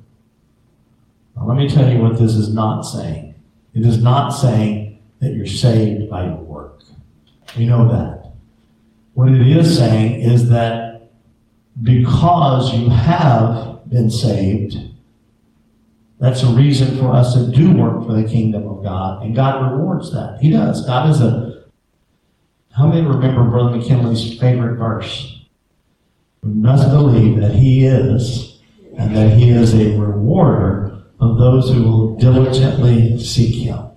Now, 1.38 1.48
let 1.48 1.56
me 1.56 1.70
tell 1.70 1.90
you 1.90 2.00
what 2.00 2.20
this 2.20 2.36
is 2.36 2.54
not 2.54 2.82
saying. 2.82 3.34
It 3.74 3.86
is 3.86 4.04
not 4.04 4.32
saying 4.32 4.89
that 5.20 5.34
you're 5.34 5.46
saved 5.46 6.10
by 6.10 6.26
your 6.26 6.38
work. 6.38 6.82
We 7.58 7.66
know 7.66 7.88
that. 7.90 8.32
What 9.14 9.30
it 9.30 9.46
is 9.46 9.78
saying 9.78 10.22
is 10.22 10.50
that 10.50 11.10
because 11.82 12.74
you 12.74 12.90
have 12.90 13.90
been 13.90 14.10
saved, 14.10 14.78
that's 16.20 16.44
a 16.44 16.48
reason 16.48 16.98
for 16.98 17.14
us 17.14 17.34
to 17.34 17.50
do 17.52 17.72
work 17.72 18.06
for 18.06 18.14
the 18.14 18.28
kingdom 18.28 18.68
of 18.68 18.84
God, 18.84 19.24
and 19.24 19.36
God 19.36 19.72
rewards 19.72 20.12
that. 20.12 20.40
He 20.42 20.52
does. 20.52 20.86
God 20.86 21.10
is 21.10 21.22
a. 21.22 21.64
How 22.72 22.88
many 22.88 23.02
remember 23.06 23.44
Brother 23.46 23.78
McKinley's 23.78 24.38
favorite 24.40 24.78
verse? 24.78 25.46
We 26.44 26.52
must 26.52 26.90
believe 26.90 27.40
that 27.42 27.56
He 27.56 27.86
is, 27.86 28.62
and 28.98 29.16
that 29.16 29.38
He 29.38 29.50
is 29.50 29.74
a 29.74 29.98
rewarder 29.98 31.04
of 31.20 31.38
those 31.38 31.74
who 31.74 31.84
will 31.84 32.16
diligently 32.18 33.18
seek 33.20 33.56
Him. 33.56 33.90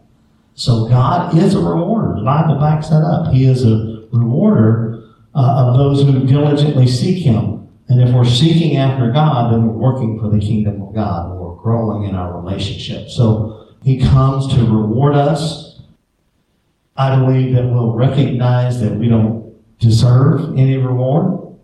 So 0.55 0.89
God 0.89 1.37
is 1.37 1.55
a 1.55 1.61
rewarder. 1.61 2.15
The 2.17 2.25
Bible 2.25 2.57
backs 2.57 2.89
that 2.89 3.03
up. 3.03 3.33
He 3.33 3.45
is 3.45 3.65
a 3.65 4.07
rewarder 4.13 5.05
uh, 5.35 5.67
of 5.67 5.77
those 5.77 6.03
who 6.03 6.27
diligently 6.27 6.87
seek 6.87 7.25
Him. 7.25 7.69
And 7.89 8.01
if 8.01 8.15
we're 8.15 8.25
seeking 8.25 8.77
after 8.77 9.11
God, 9.11 9.53
then 9.53 9.67
we're 9.67 9.93
working 9.93 10.19
for 10.21 10.29
the 10.29 10.39
kingdom 10.39 10.83
of 10.83 10.95
God. 10.95 11.39
We're 11.39 11.57
growing 11.57 12.09
in 12.09 12.15
our 12.15 12.41
relationship. 12.41 13.09
So 13.09 13.69
He 13.83 14.01
comes 14.01 14.53
to 14.55 14.61
reward 14.61 15.15
us. 15.15 15.81
I 16.97 17.19
believe 17.19 17.55
that 17.55 17.65
we'll 17.65 17.95
recognize 17.95 18.81
that 18.81 18.93
we 18.93 19.09
don't 19.09 19.55
deserve 19.79 20.59
any 20.59 20.77
reward. 20.77 21.57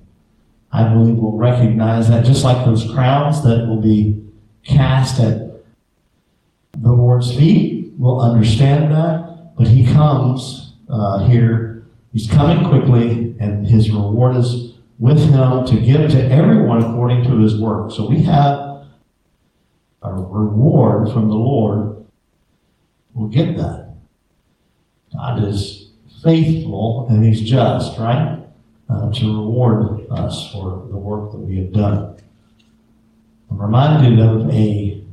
I 0.72 0.88
believe 0.92 1.16
we'll 1.16 1.32
recognize 1.32 2.08
that 2.08 2.24
just 2.24 2.44
like 2.44 2.64
those 2.64 2.90
crowns 2.90 3.42
that 3.44 3.66
will 3.66 3.80
be 3.80 4.22
cast 4.64 5.20
at 5.20 5.38
the 6.76 6.92
Lord's 6.92 7.34
feet, 7.34 7.77
we'll 7.98 8.20
understand 8.20 8.90
that. 8.92 9.54
But 9.58 9.66
He 9.66 9.84
comes 9.84 10.72
uh, 10.88 11.26
here. 11.28 11.86
He's 12.14 12.30
coming 12.30 12.66
quickly, 12.68 13.36
and 13.38 13.66
His 13.66 13.90
reward 13.90 14.36
is 14.36 14.68
with 14.98 15.18
him 15.18 15.64
to 15.64 15.80
give 15.80 16.10
to 16.10 16.30
everyone 16.30 16.82
according 16.82 17.22
to 17.24 17.38
his 17.38 17.58
work. 17.60 17.92
So 17.92 18.08
we 18.08 18.22
have 18.22 18.84
a 20.02 20.12
reward 20.12 21.12
from 21.12 21.28
the 21.28 21.34
Lord. 21.34 22.04
We'll 23.14 23.28
get 23.28 23.56
that. 23.56 23.94
God 25.12 25.44
is 25.44 25.90
faithful 26.22 27.06
and 27.08 27.24
he's 27.24 27.40
just, 27.40 27.98
right? 27.98 28.44
Uh, 28.88 29.12
to 29.12 29.26
reward 29.26 30.06
us 30.10 30.50
for 30.50 30.86
the 30.90 30.96
work 30.96 31.30
that 31.32 31.38
we 31.38 31.58
have 31.58 31.72
done. 31.72 32.16
I'm 33.50 33.60
reminded 33.60 34.18
of 34.18 34.50
a 34.50 35.04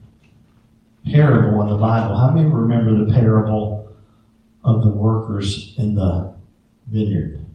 parable 1.05 1.61
in 1.61 1.69
the 1.69 1.77
Bible. 1.77 2.17
How 2.17 2.31
many 2.31 2.49
remember 2.49 3.05
the 3.05 3.13
parable 3.13 3.95
of 4.63 4.83
the 4.83 4.89
workers 4.89 5.75
in 5.77 5.95
the 5.95 6.33
vineyard? 6.87 7.45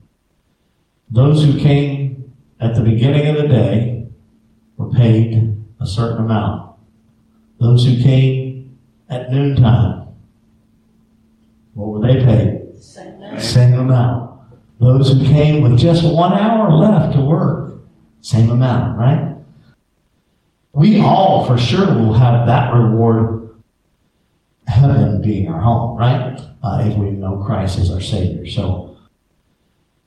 Those 1.10 1.44
who 1.44 1.58
came 1.58 2.32
at 2.60 2.74
the 2.74 2.82
beginning 2.82 3.26
of 3.26 3.36
the 3.36 3.48
day 3.48 4.06
were 4.76 4.90
paid 4.90 5.56
a 5.80 5.86
certain 5.86 6.24
amount. 6.24 6.76
Those 7.58 7.84
who 7.84 8.02
came 8.02 8.78
at 9.08 9.30
noontime, 9.32 10.08
what 11.74 11.88
were 11.88 12.06
they 12.06 12.24
paid? 12.24 12.80
Same. 12.82 13.38
Same 13.38 13.74
amount. 13.74 14.40
Those 14.78 15.12
who 15.12 15.24
came 15.24 15.62
with 15.62 15.78
just 15.78 16.04
one 16.04 16.32
hour 16.32 16.72
left 16.72 17.14
to 17.14 17.20
work, 17.20 17.74
same 18.22 18.50
amount, 18.50 18.98
right? 18.98 19.36
We 20.72 21.00
all 21.00 21.46
for 21.46 21.58
sure 21.58 21.86
will 21.86 22.14
have 22.14 22.46
that 22.46 22.72
reward, 22.72 23.39
heaven 24.66 25.20
being 25.22 25.48
our 25.48 25.60
home, 25.60 25.96
right? 25.96 26.40
Uh, 26.62 26.82
if 26.84 26.96
we 26.96 27.10
know 27.10 27.42
Christ 27.44 27.78
as 27.78 27.90
our 27.90 28.00
Savior. 28.00 28.46
So, 28.46 28.96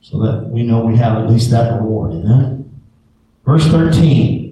so 0.02 0.20
that 0.20 0.50
we 0.50 0.64
know 0.64 0.86
we 0.86 0.98
have 0.98 1.18
at 1.18 1.30
least 1.30 1.52
that 1.52 1.80
reward. 1.80 2.14
Amen. 2.14 2.82
Verse 3.46 3.68
13 3.68 4.44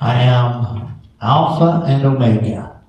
I 0.00 0.22
am 0.22 1.00
Alpha 1.20 1.84
and 1.86 2.04
Omega. 2.04 2.80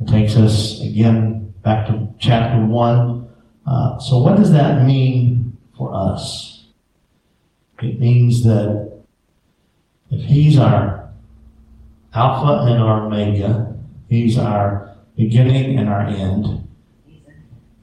It 0.00 0.08
takes 0.08 0.36
us 0.36 0.80
again 0.80 1.52
back 1.62 1.86
to 1.88 2.08
chapter 2.18 2.64
1. 2.64 3.28
Uh, 3.66 3.98
so, 3.98 4.18
what 4.18 4.36
does 4.36 4.52
that 4.52 4.84
mean 4.84 5.56
for 5.76 5.92
us? 5.94 6.66
It 7.82 7.98
means 7.98 8.44
that 8.44 9.02
if 10.10 10.24
He's 10.24 10.58
our 10.58 11.10
Alpha 12.14 12.70
and 12.70 12.82
our 12.82 13.06
Omega, 13.06 13.76
He's 14.08 14.38
our 14.38 14.83
beginning 15.16 15.78
and 15.78 15.88
our 15.88 16.06
end. 16.06 16.68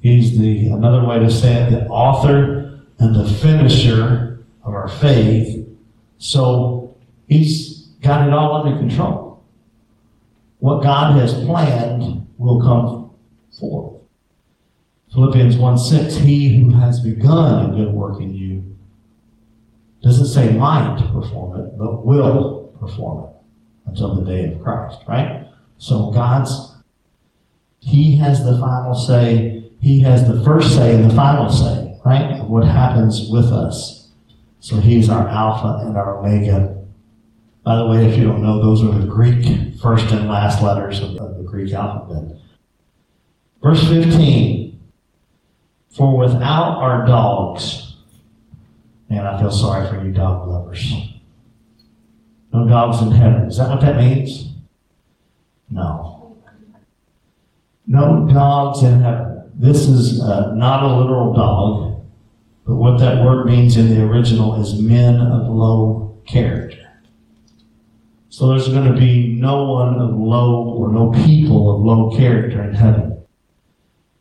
He's 0.01 0.38
the, 0.38 0.69
another 0.69 1.05
way 1.05 1.19
to 1.19 1.29
say 1.29 1.53
it, 1.53 1.69
the 1.71 1.88
author 1.88 2.82
and 2.99 3.15
the 3.15 3.27
finisher 3.36 4.43
of 4.63 4.73
our 4.73 4.88
faith. 4.88 5.67
So 6.17 6.95
He's 7.27 7.88
got 8.01 8.27
it 8.27 8.34
all 8.34 8.55
under 8.55 8.77
control. 8.77 9.43
What 10.59 10.84
God 10.84 11.17
has 11.17 11.34
planned 11.45 12.27
will 12.38 12.61
come 12.61 13.11
forth. 13.57 14.01
Philippians 15.13 15.57
1 15.57 15.77
6, 15.77 16.15
He 16.17 16.57
who 16.57 16.71
has 16.71 16.99
begun 16.99 17.71
a 17.71 17.75
good 17.75 17.93
work 17.93 18.21
in 18.21 18.34
you 18.34 18.77
doesn't 20.03 20.27
say 20.27 20.51
might 20.53 20.97
perform 21.11 21.59
it, 21.59 21.77
but 21.77 22.05
will 22.05 22.73
perform 22.79 23.25
it 23.25 23.36
until 23.86 24.15
the 24.15 24.23
day 24.23 24.51
of 24.51 24.61
Christ, 24.61 24.99
right? 25.07 25.47
So 25.77 26.11
God's, 26.11 26.70
He 27.82 28.15
has 28.17 28.43
the 28.43 28.57
final 28.59 28.93
say. 28.93 29.69
He 29.82 29.99
has 30.01 30.27
the 30.27 30.43
first 30.43 30.75
say 30.75 30.95
and 30.95 31.09
the 31.09 31.15
final 31.15 31.49
say, 31.49 31.99
right? 32.05 32.39
Of 32.39 32.47
what 32.47 32.63
happens 32.63 33.29
with 33.29 33.51
us. 33.51 34.09
So 34.59 34.77
He's 34.77 35.09
our 35.09 35.27
Alpha 35.27 35.86
and 35.86 35.97
our 35.97 36.19
Omega. 36.19 36.77
By 37.63 37.75
the 37.77 37.88
way, 37.88 38.05
if 38.05 38.17
you 38.17 38.23
don't 38.23 38.43
know, 38.43 38.61
those 38.61 38.84
are 38.84 38.97
the 38.97 39.07
Greek 39.07 39.79
first 39.79 40.11
and 40.11 40.27
last 40.27 40.61
letters 40.63 41.01
of 41.01 41.13
the 41.15 41.43
Greek 41.45 41.73
alphabet. 41.73 42.38
Verse 43.61 43.88
15. 43.88 44.79
For 45.89 46.17
without 46.17 46.77
our 46.77 47.05
dogs, 47.05 47.95
man, 49.09 49.27
I 49.27 49.39
feel 49.39 49.51
sorry 49.51 49.88
for 49.89 50.03
you 50.03 50.11
dog 50.11 50.47
lovers. 50.47 50.93
No 52.53 52.67
dogs 52.67 53.01
in 53.01 53.11
heaven. 53.11 53.43
Is 53.43 53.57
that 53.57 53.69
what 53.69 53.82
that 53.82 53.97
means? 53.97 54.53
No. 55.69 56.20
No 57.88 58.27
dogs 58.32 58.84
in 58.84 59.01
heaven. 59.01 59.51
This 59.55 59.88
is 59.88 60.21
uh, 60.21 60.53
not 60.55 60.84
a 60.84 60.95
literal 60.95 61.34
dog, 61.34 62.03
but 62.65 62.75
what 62.75 62.99
that 62.99 63.23
word 63.23 63.45
means 63.45 63.77
in 63.77 63.89
the 63.89 64.03
original 64.03 64.59
is 64.59 64.79
men 64.79 65.19
of 65.19 65.47
low 65.47 66.19
character. 66.25 66.77
So 68.29 68.47
there's 68.47 68.69
going 68.69 68.91
to 68.91 68.99
be 68.99 69.27
no 69.27 69.65
one 69.65 69.99
of 69.99 70.15
low 70.15 70.63
or 70.63 70.91
no 70.91 71.11
people 71.25 71.75
of 71.75 71.82
low 71.82 72.15
character 72.15 72.63
in 72.63 72.73
heaven. 72.73 73.23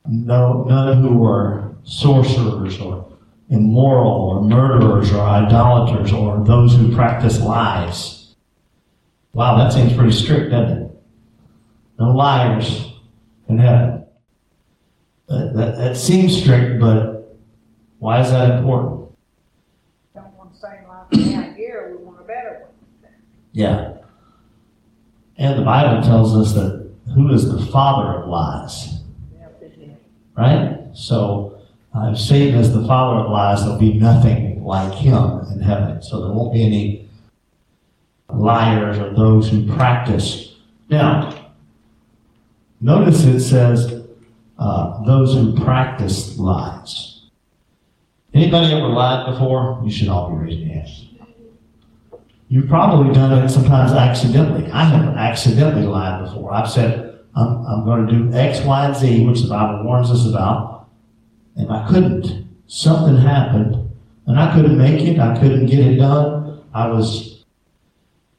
No, 0.06 0.64
none 0.64 1.02
who 1.02 1.24
are 1.24 1.76
sorcerers 1.84 2.80
or 2.80 3.16
immoral 3.50 4.10
or 4.10 4.42
murderers 4.42 5.12
or 5.12 5.20
idolaters 5.20 6.12
or 6.12 6.44
those 6.44 6.74
who 6.74 6.94
practice 6.94 7.40
lies. 7.40 8.34
Wow, 9.32 9.58
that 9.58 9.72
seems 9.72 9.92
pretty 9.92 10.12
strict, 10.12 10.50
doesn't 10.50 10.82
it? 10.82 10.90
No 11.98 12.10
liars 12.12 12.89
in 13.50 13.58
heaven. 13.58 14.04
That, 15.28 15.54
that, 15.54 15.76
that 15.76 15.96
seems 15.96 16.40
strict, 16.40 16.80
but 16.80 17.36
why 17.98 18.20
is 18.20 18.30
that 18.30 18.58
important? 18.58 19.10
Don't 20.14 20.34
want 20.36 20.52
the 20.52 20.58
same 20.58 20.88
life 20.88 21.56
here, 21.56 21.96
we 21.96 22.04
want 22.04 22.20
a 22.20 22.24
better 22.24 22.66
one. 22.66 23.12
Yeah. 23.52 23.98
And 25.36 25.58
the 25.58 25.64
Bible 25.64 26.02
tells 26.02 26.36
us 26.36 26.54
that 26.54 26.90
who 27.14 27.32
is 27.32 27.50
the 27.50 27.64
father 27.66 28.20
of 28.20 28.28
lies? 28.28 29.00
Right? 30.36 30.78
So, 30.92 31.60
uh, 31.94 32.12
if 32.12 32.18
Satan 32.18 32.58
is 32.58 32.72
the 32.72 32.86
father 32.86 33.24
of 33.24 33.30
lies, 33.30 33.62
there'll 33.62 33.78
be 33.78 33.94
nothing 33.94 34.64
like 34.64 34.92
him 34.92 35.40
in 35.52 35.60
heaven. 35.60 36.02
So, 36.02 36.20
there 36.24 36.32
won't 36.32 36.54
be 36.54 36.64
any 36.64 37.08
liars 38.32 38.98
or 38.98 39.12
those 39.12 39.48
who 39.50 39.66
practice. 39.74 40.56
Now, 40.88 41.39
notice 42.80 43.24
it 43.24 43.40
says 43.40 44.04
uh, 44.58 45.02
those 45.04 45.34
who 45.34 45.62
practice 45.62 46.38
lies. 46.38 47.22
Anybody 48.32 48.72
ever 48.72 48.88
lied 48.88 49.32
before? 49.32 49.80
You 49.84 49.90
should 49.90 50.08
all 50.08 50.30
be 50.30 50.36
raising 50.44 50.66
your 50.66 50.74
hands. 50.74 51.06
You've 52.48 52.68
probably 52.68 53.14
done 53.14 53.32
it 53.44 53.48
sometimes 53.48 53.92
accidentally. 53.92 54.70
I 54.72 54.84
have 54.84 55.16
accidentally 55.16 55.86
lied 55.86 56.24
before. 56.24 56.52
I've 56.52 56.70
said, 56.70 57.20
I'm, 57.34 57.64
I'm 57.64 57.84
going 57.84 58.06
to 58.06 58.12
do 58.12 58.32
X, 58.36 58.60
Y, 58.60 58.86
and 58.86 58.96
Z, 58.96 59.26
which 59.26 59.42
the 59.42 59.48
Bible 59.48 59.84
warns 59.84 60.10
us 60.10 60.26
about, 60.26 60.88
and 61.56 61.70
I 61.70 61.86
couldn't. 61.88 62.48
Something 62.66 63.16
happened, 63.16 63.90
and 64.26 64.38
I 64.38 64.52
couldn't 64.54 64.76
make 64.76 65.00
it. 65.00 65.18
I 65.18 65.38
couldn't 65.38 65.66
get 65.66 65.80
it 65.80 65.96
done. 65.96 66.62
I 66.74 66.88
was 66.88 67.44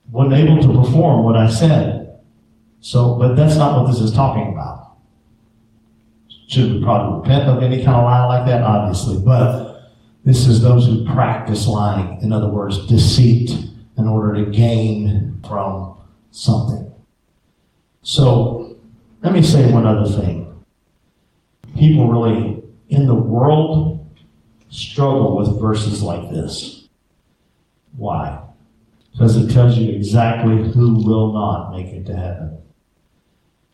wasn't 0.09 0.35
able 0.35 0.61
to 0.61 0.81
perform 0.83 1.23
what 1.23 1.37
I 1.37 1.49
said. 1.49 2.00
So, 2.81 3.13
but 3.15 3.35
that's 3.35 3.55
not 3.55 3.79
what 3.79 3.91
this 3.91 4.01
is 4.01 4.11
talking 4.11 4.51
about. 4.51 4.97
Should 6.47 6.73
we 6.73 6.83
probably 6.83 7.19
repent 7.19 7.47
of 7.47 7.63
any 7.63 7.77
kind 7.77 7.95
of 7.95 8.03
lie 8.03 8.25
like 8.25 8.45
that? 8.47 8.63
Obviously, 8.63 9.23
but 9.23 9.91
this 10.25 10.47
is 10.47 10.61
those 10.61 10.87
who 10.87 11.05
practice 11.05 11.67
lying. 11.67 12.21
In 12.21 12.33
other 12.33 12.49
words, 12.49 12.87
deceit 12.87 13.51
in 13.97 14.07
order 14.07 14.43
to 14.43 14.51
gain 14.51 15.39
from 15.47 15.95
something. 16.31 16.91
So, 18.01 18.77
let 19.21 19.31
me 19.31 19.43
say 19.43 19.71
one 19.71 19.85
other 19.85 20.09
thing. 20.09 20.65
People 21.77 22.11
really, 22.11 22.63
in 22.89 23.05
the 23.05 23.15
world, 23.15 24.09
struggle 24.69 25.37
with 25.37 25.61
verses 25.61 26.01
like 26.01 26.31
this. 26.31 26.89
Why? 27.95 28.41
Because 29.11 29.37
it 29.37 29.53
tells 29.53 29.77
you 29.77 29.91
exactly 29.91 30.71
who 30.71 30.95
will 30.95 31.31
not 31.31 31.71
make 31.71 31.87
it 31.87 32.05
to 32.07 32.15
heaven. 32.15 32.60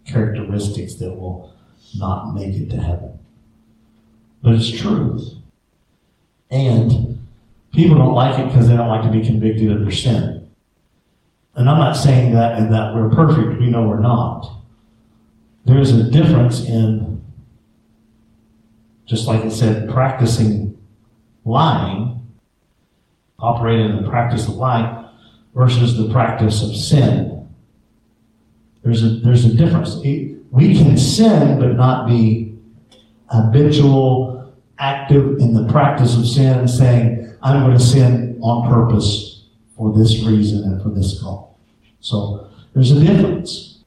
Characteristics 0.07 0.95
that 0.95 1.13
will 1.13 1.53
not 1.97 2.33
make 2.33 2.55
it 2.55 2.69
to 2.71 2.77
heaven. 2.77 3.19
But 4.41 4.55
it's 4.55 4.71
truth. 4.71 5.33
And 6.49 7.27
people 7.73 7.97
don't 7.97 8.13
like 8.13 8.39
it 8.39 8.47
because 8.47 8.67
they 8.67 8.77
don't 8.77 8.87
like 8.87 9.03
to 9.03 9.11
be 9.11 9.25
convicted 9.25 9.71
of 9.71 9.81
their 9.81 9.91
sin. 9.91 10.49
And 11.55 11.69
I'm 11.69 11.79
not 11.79 11.93
saying 11.93 12.33
that 12.33 12.57
and 12.57 12.73
that 12.73 12.95
we're 12.95 13.09
perfect. 13.09 13.59
We 13.59 13.69
know 13.69 13.87
we're 13.87 13.99
not. 13.99 14.61
There's 15.65 15.91
a 15.91 16.09
difference 16.09 16.63
in, 16.63 17.23
just 19.05 19.27
like 19.27 19.43
it 19.43 19.51
said, 19.51 19.89
practicing 19.89 20.77
lying, 21.43 22.25
operating 23.39 23.89
in 23.89 24.03
the 24.03 24.09
practice 24.09 24.47
of 24.47 24.55
lying, 24.55 25.05
versus 25.55 25.97
the 25.97 26.11
practice 26.11 26.61
of 26.61 26.75
sin. 26.75 27.36
There's 28.88 29.03
a, 29.03 29.09
there's 29.09 29.43
a 29.43 29.53
difference. 29.53 29.97
We 29.97 30.77
can 30.77 30.97
sin 30.97 31.59
but 31.59 31.75
not 31.75 32.07
be 32.07 32.57
habitual, 33.29 34.55
active 34.79 35.39
in 35.39 35.53
the 35.53 35.69
practice 35.69 36.15
of 36.15 36.25
sin, 36.25 36.65
saying, 36.69 37.35
I'm 37.43 37.65
going 37.65 37.77
to 37.77 37.83
sin 37.83 38.39
on 38.41 38.69
purpose 38.69 39.43
for 39.75 39.93
this 39.93 40.23
reason 40.23 40.63
and 40.63 40.81
for 40.81 40.88
this 40.88 41.21
goal. 41.21 41.57
So 41.99 42.49
there's 42.73 42.91
a 42.91 42.99
difference. 43.01 43.79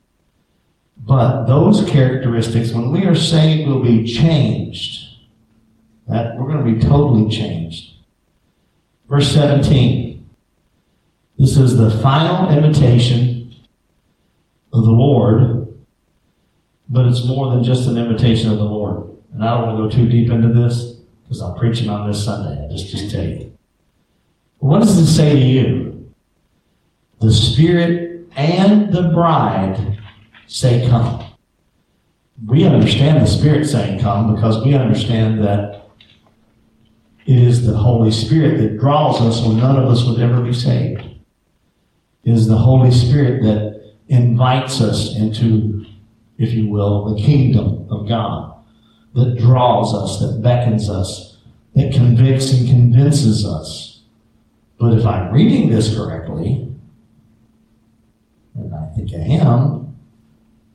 But 0.99 1.47
those 1.47 1.89
characteristics, 1.89 2.73
when 2.73 2.93
we 2.93 3.07
are 3.07 3.15
saved, 3.15 3.71
will 3.71 3.83
be 3.83 4.05
changed. 4.05 5.17
That 6.09 6.37
we're 6.37 6.53
going 6.53 6.63
to 6.63 6.79
be 6.79 6.79
totally 6.79 7.35
changed. 7.35 7.95
Verse 9.09 9.33
17. 9.33 10.29
This 11.39 11.57
is 11.57 11.79
the 11.79 11.91
final 12.03 12.51
invitation 12.51 13.30
of 14.73 14.85
the 14.85 14.91
Lord, 14.91 15.79
but 16.89 17.07
it's 17.07 17.25
more 17.25 17.51
than 17.51 17.65
just 17.65 17.89
an 17.89 17.97
invitation 17.97 18.51
of 18.51 18.59
the 18.59 18.65
Lord. 18.65 19.11
And 19.33 19.45
I 19.45 19.57
don't 19.57 19.67
want 19.67 19.93
to 19.93 19.97
go 19.99 20.05
too 20.05 20.11
deep 20.11 20.31
into 20.31 20.49
this 20.49 21.01
because 21.23 21.41
I'm 21.41 21.57
preaching 21.57 21.89
on 21.89 22.09
this 22.09 22.25
Sunday. 22.25 22.65
I 22.65 22.69
just 22.71 22.89
just 22.89 23.11
tell 23.11 23.25
you. 23.25 23.57
What 24.59 24.81
does 24.81 24.99
it 24.99 25.07
say 25.07 25.33
to 25.33 25.39
you? 25.39 26.13
The 27.21 27.33
Spirit 27.33 28.29
and 28.37 28.93
the 28.93 29.03
bride 29.03 29.99
say, 30.47 30.87
Come. 30.89 31.25
We 32.47 32.65
understand 32.65 33.21
the 33.21 33.27
Spirit 33.27 33.67
saying, 33.67 34.01
Come 34.01 34.35
because 34.35 34.65
we 34.65 34.75
understand 34.75 35.43
that 35.45 35.91
it 37.27 37.39
is 37.39 37.67
the 37.67 37.77
Holy 37.77 38.11
Spirit 38.11 38.59
that 38.59 38.79
draws 38.79 39.21
us 39.21 39.47
when 39.47 39.59
none 39.59 39.77
of 39.77 39.85
us 39.85 40.05
would 40.05 40.21
ever 40.21 40.43
be 40.43 40.53
saved. 40.53 41.03
It 42.25 42.33
is 42.33 42.49
the 42.49 42.57
Holy 42.57 42.91
Spirit 42.91 43.43
that 43.43 43.80
invites 44.11 44.81
us 44.81 45.17
into, 45.17 45.87
if 46.37 46.53
you 46.53 46.69
will, 46.69 47.15
the 47.15 47.23
kingdom 47.23 47.87
of 47.91 48.09
God, 48.09 48.55
that 49.15 49.39
draws 49.39 49.95
us, 49.95 50.21
that 50.21 50.43
beckons 50.43 50.91
us, 50.91 51.39
that 51.75 51.93
convicts 51.93 52.53
and 52.53 52.69
convinces 52.69 53.47
us. 53.47 54.03
But 54.79 54.95
if 54.95 55.07
I'm 55.07 55.33
reading 55.33 55.71
this 55.71 55.95
correctly, 55.97 56.69
and 58.55 58.75
I 58.75 58.87
think 58.97 59.15
I 59.15 59.19
am, 59.19 59.97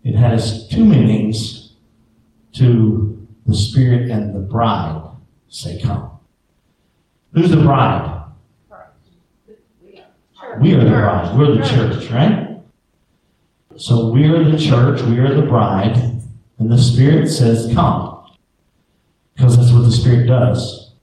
it 0.03 0.15
has 0.15 0.67
two 0.69 0.85
meanings 0.85 1.73
to 2.53 3.27
the 3.45 3.55
Spirit 3.55 4.09
and 4.09 4.33
the 4.33 4.39
bride 4.39 5.09
say, 5.49 5.81
Come. 5.81 6.11
Who's 7.33 7.49
the 7.49 7.57
bride? 7.57 8.23
We 10.61 10.73
are 10.73 10.83
the 10.83 10.89
bride. 10.89 11.37
We're 11.37 11.57
the 11.57 11.67
church, 11.67 12.09
right? 12.11 12.54
So 13.77 14.09
we 14.09 14.25
are 14.25 14.43
the 14.43 14.57
church. 14.57 15.01
We 15.03 15.19
are 15.19 15.33
the 15.33 15.47
bride. 15.47 15.97
And 16.57 16.71
the 16.71 16.77
Spirit 16.77 17.27
says, 17.27 17.73
Come. 17.73 18.31
Because 19.33 19.57
that's 19.57 19.71
what 19.71 19.83
the 19.83 19.91
Spirit 19.91 20.27
does. 20.27 20.93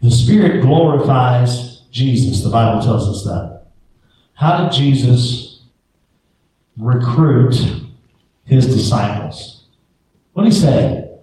The 0.00 0.10
Spirit 0.10 0.62
glorifies 0.62 1.82
Jesus. 1.90 2.42
The 2.42 2.50
Bible 2.50 2.82
tells 2.82 3.08
us 3.08 3.24
that. 3.24 3.66
How 4.34 4.64
did 4.64 4.72
Jesus 4.72 5.62
recruit 6.78 7.56
his 8.44 8.66
disciples? 8.66 9.64
What 10.32 10.44
did 10.44 10.52
he 10.52 10.58
say? 10.58 11.18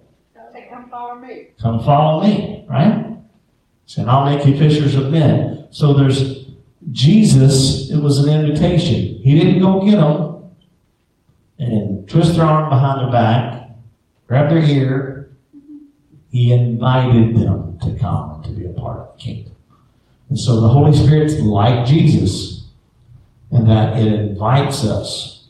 Come 0.70 0.90
follow 0.90 1.14
me. 1.16 1.48
Come 1.60 1.84
follow 1.84 2.22
me, 2.22 2.64
right? 2.68 3.16
And 3.96 4.10
I'll 4.10 4.24
make 4.24 4.44
you 4.46 4.58
fishers 4.58 4.94
of 4.96 5.12
men. 5.12 5.68
So 5.70 5.94
there's 5.94 6.46
Jesus, 6.90 7.90
it 7.90 7.98
was 7.98 8.18
an 8.18 8.28
invitation. 8.28 9.18
He 9.22 9.38
didn't 9.38 9.60
go 9.60 9.84
get 9.84 9.96
them. 9.96 10.33
And 11.58 12.08
twist 12.08 12.36
their 12.36 12.44
arm 12.44 12.68
behind 12.68 13.00
their 13.00 13.12
back, 13.12 13.70
grab 14.26 14.50
their 14.50 14.62
ear. 14.62 15.36
He 16.30 16.52
invited 16.52 17.36
them 17.36 17.78
to 17.80 17.96
come 17.98 18.34
and 18.34 18.44
to 18.44 18.50
be 18.50 18.66
a 18.66 18.70
part 18.70 18.98
of 18.98 19.16
the 19.16 19.22
kingdom. 19.22 19.54
And 20.28 20.38
so 20.38 20.60
the 20.60 20.68
Holy 20.68 20.92
Spirit's 20.92 21.34
like 21.40 21.86
Jesus 21.86 22.64
in 23.52 23.66
that 23.66 23.96
it 23.96 24.12
invites 24.12 24.84
us. 24.84 25.46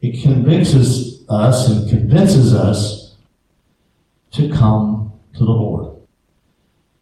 It 0.00 0.22
convinces 0.22 1.28
us 1.28 1.68
and 1.68 1.88
convinces 1.88 2.54
us 2.54 3.14
to 4.32 4.48
come 4.48 5.12
to 5.34 5.44
the 5.44 5.50
Lord. 5.50 5.96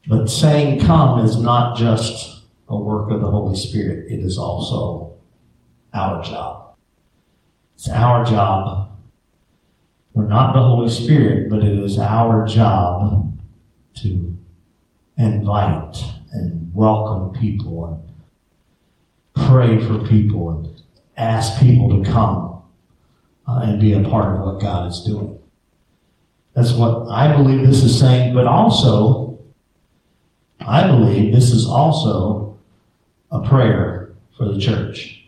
But 0.09 0.27
saying 0.27 0.81
come 0.81 1.25
is 1.25 1.37
not 1.37 1.77
just 1.77 2.43
a 2.69 2.77
work 2.77 3.11
of 3.11 3.21
the 3.21 3.31
Holy 3.31 3.57
Spirit, 3.57 4.11
it 4.11 4.21
is 4.21 4.39
also 4.39 5.15
our 5.95 6.23
job. 6.23 6.70
It's 7.81 7.89
our 7.89 8.27
job. 8.27 8.91
We're 10.13 10.29
not 10.29 10.53
the 10.53 10.61
Holy 10.61 10.91
Spirit, 10.91 11.49
but 11.49 11.65
it 11.65 11.79
is 11.79 11.99
our 11.99 12.47
job 12.47 13.41
to 14.03 14.37
invite 15.17 16.05
and 16.31 16.75
welcome 16.75 17.41
people 17.41 17.87
and 19.35 19.47
pray 19.47 19.83
for 19.83 20.07
people 20.07 20.51
and 20.51 20.83
ask 21.17 21.59
people 21.59 22.05
to 22.05 22.11
come 22.11 22.63
uh, 23.49 23.61
and 23.63 23.81
be 23.81 23.95
a 23.95 24.03
part 24.03 24.35
of 24.37 24.45
what 24.45 24.61
God 24.61 24.91
is 24.91 25.01
doing. 25.01 25.39
That's 26.53 26.73
what 26.73 27.09
I 27.09 27.35
believe 27.35 27.67
this 27.67 27.83
is 27.83 27.99
saying, 27.99 28.35
but 28.35 28.47
also, 28.47 29.39
I 30.61 30.87
believe 30.87 31.33
this 31.33 31.51
is 31.51 31.67
also 31.67 32.59
a 33.31 33.41
prayer 33.41 34.13
for 34.37 34.45
the 34.53 34.61
church. 34.61 35.20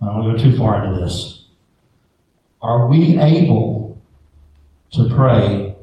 I 0.00 0.06
don't 0.06 0.24
want 0.24 0.38
to 0.38 0.44
go 0.44 0.50
too 0.50 0.58
far 0.58 0.84
into 0.84 1.00
this. 1.00 1.44
Are 2.62 2.86
we 2.86 3.18
able 3.18 4.00
to 4.92 5.08
pray, 5.08 5.76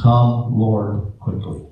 Come, 0.00 0.58
Lord, 0.58 1.12
quickly? 1.18 1.66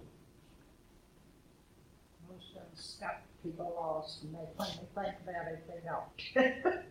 Most 2.29 2.57
of 2.57 2.63
us 2.77 2.97
got 3.01 3.21
people 3.43 3.73
lost 3.77 4.23
and 4.23 4.35
they 4.35 4.65
think 4.67 5.15
about 5.23 5.47
it, 5.47 5.65
they 5.69 5.81
don't. 5.85 6.83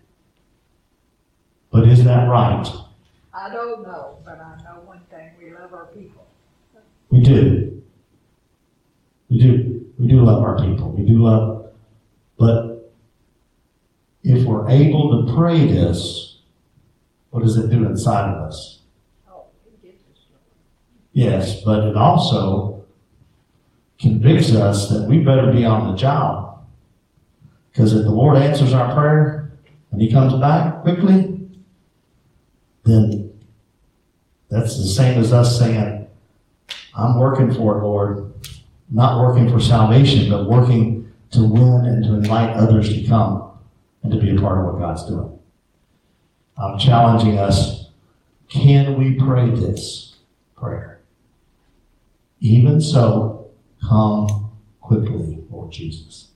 But 1.76 1.90
is 1.90 2.06
that 2.06 2.30
right? 2.30 2.66
I 3.34 3.50
don't 3.50 3.84
know, 3.84 4.20
but 4.24 4.40
I 4.40 4.56
know 4.64 4.80
one 4.86 5.02
thing, 5.10 5.32
we 5.38 5.52
love 5.54 5.74
our 5.74 5.88
people. 5.88 6.26
We 7.10 7.20
do. 7.20 7.84
We 9.30 9.38
do. 9.40 9.86
We 10.00 10.08
do 10.08 10.22
love 10.22 10.42
our 10.42 10.58
people. 10.58 10.92
We 10.92 11.04
do 11.06 11.22
love, 11.22 11.74
but 12.40 12.75
if 14.26 14.44
we're 14.44 14.68
able 14.68 15.24
to 15.28 15.34
pray 15.36 15.68
this, 15.68 16.40
what 17.30 17.44
does 17.44 17.58
it 17.58 17.70
do 17.70 17.86
inside 17.86 18.34
of 18.34 18.42
us? 18.42 18.80
Yes, 21.14 21.62
but 21.62 21.84
it 21.84 21.96
also 21.96 22.84
convicts 24.00 24.54
us 24.54 24.90
that 24.90 25.08
we 25.08 25.20
better 25.20 25.54
be 25.54 25.64
on 25.64 25.92
the 25.92 25.98
job. 25.98 26.66
Because 27.72 27.94
if 27.94 28.04
the 28.04 28.12
Lord 28.12 28.38
answers 28.38 28.74
our 28.74 28.94
prayer 28.96 29.52
and 29.92 30.02
He 30.02 30.12
comes 30.12 30.34
back 30.42 30.82
quickly, 30.82 31.48
then 32.84 33.32
that's 34.50 34.78
the 34.78 34.88
same 34.88 35.20
as 35.20 35.32
us 35.32 35.60
saying, 35.60 36.08
I'm 36.98 37.20
working 37.20 37.54
for 37.54 37.78
it, 37.78 37.84
Lord. 37.84 38.34
Not 38.90 39.22
working 39.22 39.50
for 39.50 39.60
salvation, 39.60 40.32
but 40.32 40.50
working 40.50 41.12
to 41.32 41.44
win 41.44 41.86
and 41.86 42.04
to 42.06 42.14
invite 42.16 42.56
others 42.56 42.90
to 42.90 43.08
come 43.08 43.45
and 44.06 44.12
to 44.12 44.20
be 44.20 44.36
a 44.36 44.40
part 44.40 44.60
of 44.60 44.66
what 44.66 44.80
God's 44.80 45.06
doing. 45.06 45.40
I'm 46.58 46.78
challenging 46.78 47.40
us 47.40 47.90
can 48.48 48.98
we 48.98 49.16
pray 49.16 49.50
this 49.50 50.16
prayer? 50.56 51.02
Even 52.40 52.80
so, 52.80 53.50
come 53.88 54.52
quickly, 54.82 55.44
Lord 55.50 55.72
Jesus. 55.72 56.28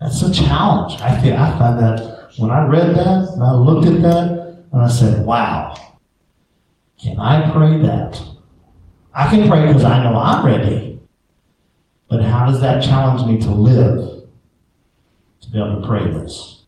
That's 0.00 0.22
a 0.22 0.32
challenge. 0.32 1.00
I 1.00 1.20
think 1.20 1.38
I 1.38 1.58
find 1.58 1.78
that 1.80 2.30
when 2.38 2.50
I 2.50 2.64
read 2.66 2.94
that 2.96 3.28
and 3.34 3.42
I 3.42 3.54
looked 3.54 3.86
at 3.86 4.02
that 4.02 4.30
and 4.72 4.82
I 4.82 4.88
said, 4.88 5.26
wow, 5.26 5.76
can 6.98 7.18
I 7.18 7.50
pray 7.50 7.78
that? 7.82 8.22
I 9.12 9.28
can 9.28 9.48
pray 9.48 9.66
because 9.66 9.84
I 9.84 10.02
know 10.02 10.16
I'm 10.16 10.46
ready. 10.46 11.00
But 12.08 12.22
how 12.22 12.46
does 12.46 12.60
that 12.60 12.82
challenge 12.82 13.26
me 13.26 13.40
to 13.40 13.50
live 13.50 14.24
to 15.40 15.50
be 15.50 15.58
able 15.58 15.80
to 15.80 15.86
pray 15.86 16.10
this? 16.10 16.61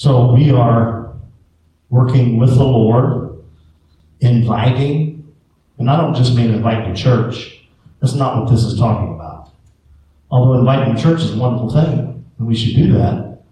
So 0.00 0.32
we 0.32 0.50
are 0.50 1.12
working 1.90 2.38
with 2.38 2.54
the 2.56 2.64
Lord, 2.64 3.38
inviting, 4.20 5.30
and 5.76 5.90
I 5.90 6.00
don't 6.00 6.14
just 6.14 6.34
mean 6.34 6.54
invite 6.54 6.86
to 6.86 6.94
church. 6.94 7.68
That's 8.00 8.14
not 8.14 8.40
what 8.40 8.50
this 8.50 8.64
is 8.64 8.78
talking 8.78 9.12
about. 9.14 9.50
Although 10.30 10.60
inviting 10.60 10.96
to 10.96 11.02
church 11.02 11.20
is 11.20 11.34
a 11.34 11.38
wonderful 11.38 11.70
thing, 11.70 12.24
and 12.38 12.48
we 12.48 12.54
should 12.54 12.76
do 12.76 12.94
that. 12.94 13.42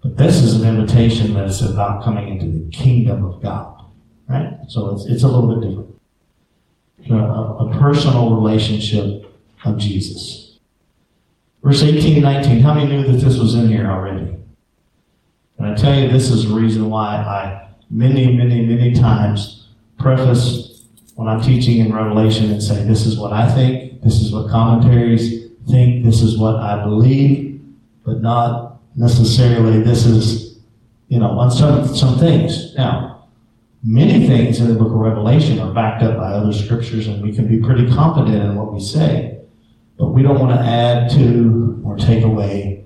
But 0.00 0.16
this 0.16 0.36
is 0.36 0.62
an 0.62 0.68
invitation 0.68 1.34
that's 1.34 1.60
about 1.60 2.04
coming 2.04 2.28
into 2.28 2.46
the 2.46 2.70
kingdom 2.70 3.24
of 3.24 3.42
God, 3.42 3.84
right? 4.28 4.58
So 4.68 4.94
it's, 4.94 5.06
it's 5.06 5.24
a 5.24 5.28
little 5.28 5.56
bit 5.56 5.68
different. 5.68 6.00
A, 7.10 7.64
a 7.64 7.78
personal 7.80 8.36
relationship 8.36 9.26
of 9.64 9.76
Jesus. 9.76 10.56
Verse 11.64 11.82
18 11.82 12.12
and 12.12 12.22
19, 12.22 12.60
how 12.60 12.74
many 12.74 12.86
knew 12.86 13.10
that 13.10 13.18
this 13.18 13.40
was 13.40 13.56
in 13.56 13.66
here 13.66 13.90
already? 13.90 14.36
And 15.60 15.68
I 15.68 15.74
tell 15.74 15.94
you, 15.94 16.08
this 16.08 16.30
is 16.30 16.48
the 16.48 16.54
reason 16.54 16.88
why 16.88 17.16
I 17.16 17.68
many, 17.90 18.34
many, 18.34 18.64
many 18.64 18.94
times 18.94 19.68
preface 19.98 20.86
when 21.16 21.28
I'm 21.28 21.42
teaching 21.42 21.84
in 21.84 21.92
Revelation 21.92 22.50
and 22.50 22.62
say, 22.62 22.82
this 22.84 23.04
is 23.04 23.18
what 23.18 23.34
I 23.34 23.46
think, 23.52 24.00
this 24.00 24.22
is 24.22 24.32
what 24.32 24.50
commentaries 24.50 25.50
think, 25.68 26.02
this 26.02 26.22
is 26.22 26.38
what 26.38 26.56
I 26.56 26.82
believe, 26.82 27.60
but 28.06 28.22
not 28.22 28.80
necessarily 28.96 29.82
this 29.82 30.06
is, 30.06 30.60
you 31.08 31.18
know, 31.18 31.38
on 31.38 31.50
some, 31.50 31.94
some 31.94 32.18
things. 32.18 32.74
Now, 32.74 33.28
many 33.84 34.26
things 34.26 34.60
in 34.60 34.68
the 34.68 34.74
book 34.74 34.88
of 34.88 34.94
Revelation 34.94 35.58
are 35.58 35.74
backed 35.74 36.02
up 36.02 36.16
by 36.16 36.32
other 36.32 36.54
scriptures, 36.54 37.06
and 37.06 37.22
we 37.22 37.34
can 37.34 37.46
be 37.46 37.58
pretty 37.58 37.86
confident 37.92 38.42
in 38.42 38.56
what 38.56 38.72
we 38.72 38.80
say. 38.80 39.42
But 39.98 40.08
we 40.08 40.22
don't 40.22 40.40
want 40.40 40.58
to 40.58 40.66
add 40.66 41.10
to 41.10 41.82
or 41.84 41.98
take 41.98 42.24
away 42.24 42.79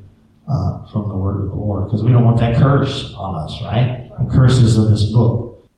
uh, 0.49 0.86
from 0.92 1.09
the 1.09 1.16
word 1.16 1.42
of 1.45 1.49
the 1.49 1.55
Lord 1.55 1.86
because 1.86 2.03
we 2.03 2.12
don't 2.12 2.24
want 2.24 2.38
that 2.40 2.57
curse 2.57 3.14
on 3.14 3.34
us, 3.34 3.61
right? 3.62 4.11
The 4.18 4.30
curses 4.30 4.76
of 4.78 4.90
this 4.90 5.05
book. 5.05 5.68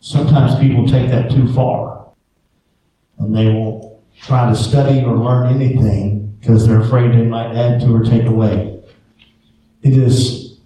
Sometimes 0.00 0.58
people 0.60 0.86
take 0.86 1.10
that 1.10 1.30
too 1.30 1.52
far 1.52 2.10
and 3.18 3.34
they 3.34 3.46
won't 3.46 4.00
try 4.20 4.48
to 4.48 4.56
study 4.56 5.04
or 5.04 5.16
learn 5.16 5.54
anything 5.54 6.36
because 6.40 6.66
they're 6.66 6.80
afraid 6.80 7.12
they 7.12 7.24
might 7.24 7.54
add 7.54 7.80
to 7.80 7.94
or 7.94 8.04
take 8.04 8.26
away. 8.26 8.80
It 9.82 9.96
is, 9.96 10.58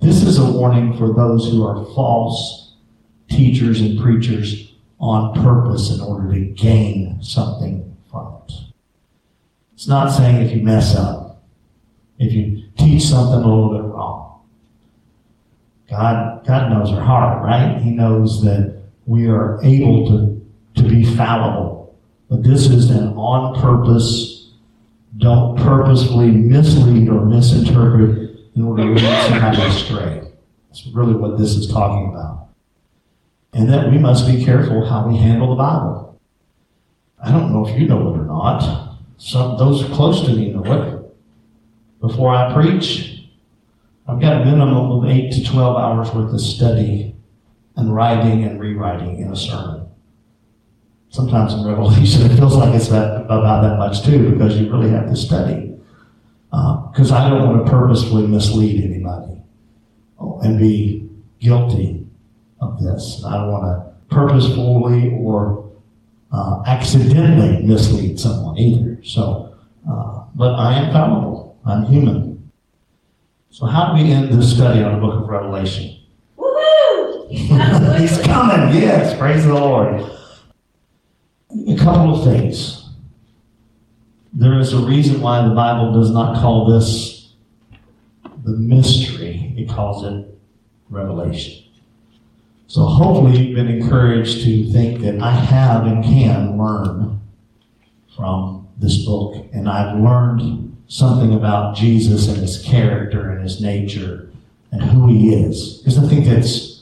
this 0.00 0.22
is 0.22 0.38
a 0.38 0.50
warning 0.50 0.96
for 0.96 1.12
those 1.12 1.50
who 1.50 1.66
are 1.66 1.84
false 1.94 2.74
teachers 3.28 3.80
and 3.80 4.00
preachers 4.00 4.72
on 4.98 5.34
purpose 5.42 5.90
in 5.90 6.00
order 6.00 6.32
to 6.32 6.40
gain 6.40 7.22
something 7.22 7.96
from 8.10 8.42
it. 8.48 8.54
It's 9.74 9.88
not 9.88 10.10
saying 10.10 10.46
if 10.46 10.54
you 10.54 10.62
mess 10.62 10.94
up, 10.94 11.21
if 12.22 12.32
you 12.32 12.62
teach 12.78 13.02
something 13.02 13.42
a 13.42 13.54
little 13.54 13.74
bit 13.74 13.82
wrong. 13.82 14.40
God, 15.90 16.46
God 16.46 16.70
knows 16.70 16.90
our 16.92 17.02
heart, 17.02 17.44
right? 17.44 17.78
He 17.82 17.90
knows 17.90 18.42
that 18.44 18.80
we 19.06 19.26
are 19.26 19.62
able 19.62 20.06
to, 20.08 20.82
to 20.82 20.88
be 20.88 21.04
fallible. 21.16 21.98
But 22.30 22.44
this 22.44 22.68
is 22.68 22.90
an 22.90 23.08
on 23.14 23.60
purpose, 23.60 24.52
don't 25.18 25.58
purposefully 25.58 26.30
mislead 26.30 27.08
or 27.08 27.26
misinterpret 27.26 28.38
in 28.54 28.64
order 28.64 28.84
to 28.84 28.90
lead 28.90 29.28
somebody 29.28 29.62
astray. 29.62 30.22
That's 30.68 30.86
really 30.86 31.14
what 31.14 31.38
this 31.38 31.56
is 31.56 31.66
talking 31.66 32.10
about. 32.10 32.48
And 33.52 33.68
that 33.68 33.90
we 33.90 33.98
must 33.98 34.26
be 34.26 34.42
careful 34.42 34.88
how 34.88 35.08
we 35.08 35.18
handle 35.18 35.50
the 35.50 35.56
Bible. 35.56 36.20
I 37.22 37.30
don't 37.30 37.52
know 37.52 37.66
if 37.66 37.78
you 37.78 37.86
know 37.86 38.14
it 38.14 38.18
or 38.18 38.24
not. 38.24 38.96
Some 39.18 39.58
those 39.58 39.84
close 39.84 40.24
to 40.24 40.32
me 40.32 40.50
know 40.50 40.64
it. 40.64 41.01
Before 42.02 42.34
I 42.34 42.52
preach, 42.52 43.28
I've 44.08 44.20
got 44.20 44.42
a 44.42 44.44
minimum 44.44 44.90
of 44.90 45.04
eight 45.06 45.32
to 45.34 45.44
twelve 45.44 45.76
hours 45.76 46.12
worth 46.12 46.34
of 46.34 46.40
study 46.40 47.14
and 47.76 47.94
writing 47.94 48.42
and 48.42 48.60
rewriting 48.60 49.20
in 49.20 49.32
a 49.32 49.36
sermon. 49.36 49.88
Sometimes 51.10 51.54
in 51.54 51.64
Revelation, 51.64 52.22
it 52.30 52.36
feels 52.36 52.56
like 52.56 52.74
it's 52.74 52.88
that, 52.88 53.22
about 53.22 53.62
that 53.62 53.78
much 53.78 54.04
too, 54.04 54.32
because 54.32 54.58
you 54.58 54.68
really 54.70 54.90
have 54.90 55.08
to 55.08 55.16
study. 55.16 55.78
Because 56.50 57.12
uh, 57.12 57.16
I 57.16 57.30
don't 57.30 57.48
want 57.48 57.64
to 57.64 57.70
purposefully 57.70 58.26
mislead 58.26 58.84
anybody 58.84 59.40
and 60.42 60.58
be 60.58 61.08
guilty 61.38 62.04
of 62.60 62.82
this. 62.82 63.22
I 63.24 63.36
don't 63.36 63.52
want 63.52 63.64
to 63.64 64.14
purposefully 64.14 65.16
or 65.20 65.70
uh, 66.32 66.62
accidentally 66.66 67.62
mislead 67.62 68.18
someone 68.18 68.58
either. 68.58 69.02
So, 69.04 69.56
uh, 69.88 70.24
but 70.34 70.54
I 70.54 70.74
am 70.74 70.92
fallible. 70.92 71.31
I'm 71.64 71.84
human. 71.84 72.50
So, 73.50 73.66
how 73.66 73.92
do 73.92 74.02
we 74.02 74.10
end 74.10 74.32
this 74.32 74.54
study 74.54 74.82
on 74.82 74.94
the 74.94 75.00
book 75.00 75.22
of 75.22 75.28
Revelation? 75.28 75.98
Woohoo! 76.38 77.28
He's 77.30 77.48
coming 77.48 78.00
He's 78.00 78.14
quickly. 78.14 78.32
coming, 78.32 78.76
yes, 78.82 79.18
praise 79.18 79.44
the 79.44 79.54
Lord. 79.54 80.02
A 81.68 81.76
couple 81.76 82.16
of 82.16 82.24
things. 82.24 82.88
There 84.32 84.58
is 84.58 84.72
a 84.72 84.78
reason 84.78 85.20
why 85.20 85.46
the 85.46 85.54
Bible 85.54 85.92
does 85.92 86.10
not 86.10 86.40
call 86.40 86.70
this 86.70 87.34
the 88.44 88.56
mystery, 88.56 89.54
it 89.56 89.68
calls 89.68 90.04
it 90.04 90.26
revelation. 90.90 91.62
So 92.66 92.84
hopefully 92.86 93.38
you've 93.38 93.54
been 93.54 93.68
encouraged 93.68 94.42
to 94.44 94.72
think 94.72 95.00
that 95.02 95.20
I 95.20 95.30
have 95.30 95.86
and 95.86 96.02
can 96.02 96.58
learn 96.58 97.20
from 98.16 98.66
this 98.78 99.04
book, 99.04 99.46
and 99.52 99.68
I've 99.68 99.98
learned 100.00 100.61
something 100.92 101.34
about 101.34 101.74
Jesus 101.74 102.28
and 102.28 102.36
his 102.36 102.62
character 102.62 103.30
and 103.30 103.42
his 103.42 103.62
nature 103.62 104.28
and 104.72 104.82
who 104.82 105.08
he 105.08 105.34
is. 105.34 105.78
Because 105.78 105.98
I 105.98 106.06
think 106.06 106.26
that's 106.26 106.72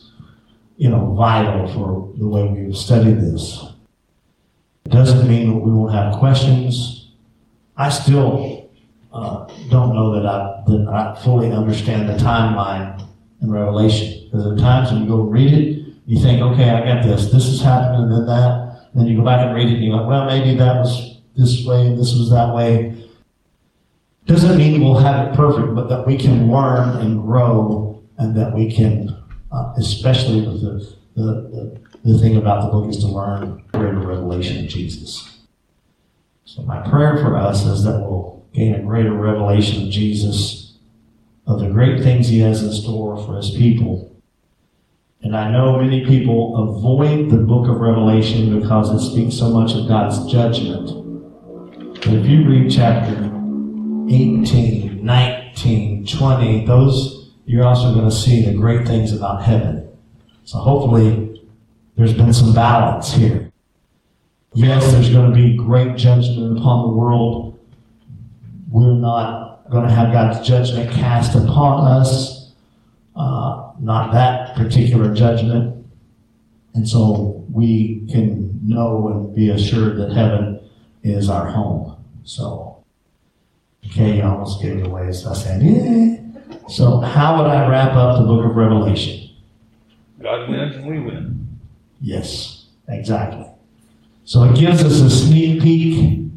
you 0.80 0.88
know, 0.88 1.14
vital 1.14 1.68
for 1.74 2.10
the 2.18 2.26
way 2.26 2.48
we 2.48 2.72
study 2.72 3.12
this. 3.12 3.62
It 4.86 4.88
doesn't 4.88 5.28
mean 5.28 5.50
that 5.50 5.58
we 5.58 5.70
won't 5.70 5.92
have 5.92 6.18
questions. 6.18 7.10
I 7.76 7.90
still 7.90 8.70
uh, 9.12 9.46
don't 9.68 9.94
know 9.94 10.14
that 10.14 10.24
I, 10.24 10.62
that 10.66 10.88
I 10.88 11.22
fully 11.22 11.52
understand 11.52 12.08
the 12.08 12.14
timeline 12.14 13.06
in 13.42 13.50
Revelation. 13.50 14.24
Because 14.24 14.52
at 14.52 14.58
times 14.58 14.90
when 14.90 15.02
you 15.02 15.08
go 15.08 15.20
read 15.20 15.52
it, 15.52 15.84
you 16.06 16.18
think, 16.18 16.40
okay, 16.40 16.70
I 16.70 16.80
got 16.82 17.04
this. 17.04 17.30
This 17.30 17.44
is 17.44 17.60
happening, 17.60 18.04
and 18.04 18.12
then 18.12 18.26
that. 18.26 18.88
And 18.92 19.02
then 19.02 19.06
you 19.06 19.18
go 19.18 19.24
back 19.24 19.44
and 19.44 19.54
read 19.54 19.68
it, 19.68 19.74
and 19.74 19.84
you're 19.84 19.96
like, 19.96 20.08
well, 20.08 20.24
maybe 20.24 20.56
that 20.56 20.76
was 20.76 21.20
this 21.36 21.62
way, 21.66 21.88
and 21.88 21.98
this 21.98 22.14
was 22.14 22.30
that 22.30 22.54
way. 22.54 22.99
Doesn't 24.30 24.58
mean 24.58 24.80
we'll 24.80 24.98
have 24.98 25.28
it 25.28 25.34
perfect, 25.34 25.74
but 25.74 25.88
that 25.88 26.06
we 26.06 26.16
can 26.16 26.50
learn 26.50 26.96
and 26.98 27.20
grow, 27.20 28.00
and 28.16 28.36
that 28.36 28.54
we 28.54 28.72
can 28.72 29.20
uh, 29.52 29.72
especially 29.76 30.46
with 30.46 30.62
the, 30.62 30.96
the, 31.16 31.22
the, 31.24 31.80
the 32.12 32.18
thing 32.18 32.36
about 32.36 32.62
the 32.62 32.70
book 32.70 32.88
is 32.88 32.98
to 32.98 33.08
learn 33.08 33.62
greater 33.72 33.98
revelation 33.98 34.64
of 34.64 34.70
Jesus. 34.70 35.38
So 36.44 36.62
my 36.62 36.88
prayer 36.88 37.16
for 37.16 37.36
us 37.36 37.64
is 37.64 37.84
that 37.84 37.98
we'll 38.00 38.46
gain 38.52 38.74
a 38.74 38.82
greater 38.82 39.12
revelation 39.12 39.84
of 39.84 39.90
Jesus, 39.90 40.78
of 41.46 41.60
the 41.60 41.68
great 41.68 42.02
things 42.02 42.28
he 42.28 42.40
has 42.40 42.62
in 42.62 42.72
store 42.72 43.16
for 43.24 43.36
his 43.36 43.50
people. 43.50 44.06
And 45.22 45.36
I 45.36 45.50
know 45.50 45.78
many 45.78 46.06
people 46.06 46.56
avoid 46.56 47.30
the 47.30 47.36
book 47.36 47.68
of 47.68 47.80
Revelation 47.80 48.58
because 48.58 48.90
it 48.90 49.10
speaks 49.10 49.36
so 49.36 49.50
much 49.50 49.74
of 49.74 49.86
God's 49.86 50.30
judgment. 50.30 50.86
But 51.94 52.14
if 52.14 52.26
you 52.26 52.48
read 52.48 52.70
chapter 52.70 53.29
18, 54.10 55.04
19, 55.04 56.06
20, 56.06 56.66
those 56.66 57.20
you're 57.50 57.64
also 57.64 57.92
going 57.94 58.08
to 58.08 58.14
see 58.14 58.44
the 58.44 58.52
great 58.52 58.86
things 58.86 59.12
about 59.12 59.42
heaven. 59.42 59.88
So 60.44 60.58
hopefully 60.58 61.42
there's 61.96 62.12
been 62.12 62.32
some 62.32 62.54
balance 62.54 63.12
here. 63.12 63.50
Yes, 64.54 64.92
there's 64.92 65.10
going 65.10 65.30
to 65.30 65.36
be 65.36 65.56
great 65.56 65.96
judgment 65.96 66.58
upon 66.58 66.88
the 66.88 66.96
world. 66.96 67.58
We're 68.70 68.94
not 68.94 69.68
going 69.68 69.88
to 69.88 69.92
have 69.92 70.12
God's 70.12 70.46
judgment 70.46 70.92
cast 70.92 71.34
upon 71.34 71.86
us, 71.86 72.52
uh, 73.16 73.72
not 73.80 74.12
that 74.12 74.56
particular 74.56 75.12
judgment. 75.12 75.84
And 76.74 76.88
so 76.88 77.44
we 77.52 78.06
can 78.12 78.60
know 78.64 79.08
and 79.08 79.34
be 79.34 79.50
assured 79.50 79.96
that 79.98 80.12
heaven 80.12 80.60
is 81.02 81.28
our 81.28 81.48
home. 81.48 81.96
So, 82.22 82.69
okay, 83.86 84.16
you 84.16 84.22
almost 84.22 84.60
gave 84.62 84.78
it 84.78 84.86
away, 84.86 85.12
so 85.12 85.30
I 85.30 85.34
said, 85.34 85.62
yeah. 85.62 86.16
So, 86.68 87.00
how 87.00 87.38
would 87.38 87.46
I 87.46 87.68
wrap 87.68 87.94
up 87.94 88.18
the 88.18 88.26
book 88.26 88.44
of 88.44 88.54
Revelation? 88.56 89.30
God 90.22 90.48
wins 90.48 90.76
and 90.76 90.86
we 90.86 91.00
win. 91.00 91.58
Yes, 92.00 92.66
exactly. 92.88 93.46
So, 94.24 94.44
it 94.44 94.56
gives 94.56 94.82
us 94.84 95.00
a 95.00 95.10
sneak 95.10 95.62
peek 95.62 96.30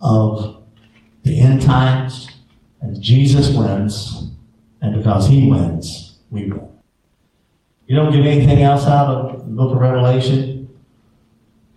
of 0.00 0.62
the 1.24 1.40
end 1.40 1.62
times, 1.62 2.28
and 2.80 3.00
Jesus 3.02 3.54
wins, 3.54 4.30
and 4.80 4.94
because 4.96 5.28
he 5.28 5.50
wins, 5.50 6.18
we 6.30 6.50
win. 6.50 6.68
You 7.86 7.96
don't 7.96 8.12
get 8.12 8.24
anything 8.24 8.62
else 8.62 8.86
out 8.86 9.08
of 9.08 9.38
the 9.40 9.44
book 9.52 9.72
of 9.74 9.80
Revelation? 9.80 10.68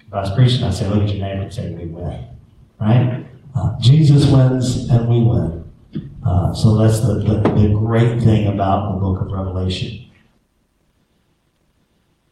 If 0.08 0.14
I 0.14 0.22
was 0.22 0.36
preaching, 0.36 0.64
I'd 0.64 0.76
say, 0.76 0.88
look 0.88 1.02
at 1.02 1.10
your 1.10 1.26
neighbor 1.26 1.42
and 1.42 1.52
say, 1.52 1.72
we 1.72 1.86
win. 1.86 2.28
Right? 2.80 3.26
Uh, 3.56 3.80
Jesus 3.80 4.26
wins, 4.28 4.90
and 4.90 5.08
we 5.08 5.22
win. 5.24 5.64
Uh, 6.26 6.54
so 6.54 6.78
that's 6.78 7.02
the, 7.02 7.16
the, 7.16 7.50
the 7.62 7.74
great 7.78 8.22
thing 8.22 8.48
about 8.48 8.94
the 8.94 9.00
book 9.00 9.22
of 9.22 9.32
Revelation. 9.32 10.10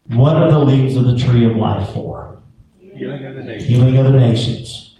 What 0.07 0.35
are 0.35 0.51
the 0.51 0.59
leaves 0.59 0.95
of 0.95 1.05
the 1.05 1.17
tree 1.17 1.45
of 1.45 1.55
life 1.55 1.93
for? 1.93 2.39
Healing 2.79 3.25
of 3.25 3.35
the 3.35 3.43
nation. 3.43 3.67
Healing 3.67 3.97
of 3.97 4.11
the 4.11 4.19
nations. 4.19 4.99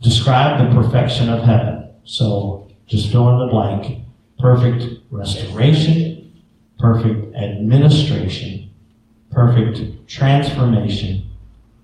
Describe 0.00 0.58
the 0.58 0.80
perfection 0.80 1.28
of 1.28 1.44
heaven. 1.44 1.90
So 2.04 2.68
just 2.86 3.10
fill 3.10 3.28
in 3.30 3.38
the 3.38 3.52
blank. 3.52 4.04
Perfect 4.38 5.00
restoration, 5.10 6.42
perfect 6.78 7.34
administration, 7.36 8.70
perfect 9.30 10.08
transformation, 10.08 11.30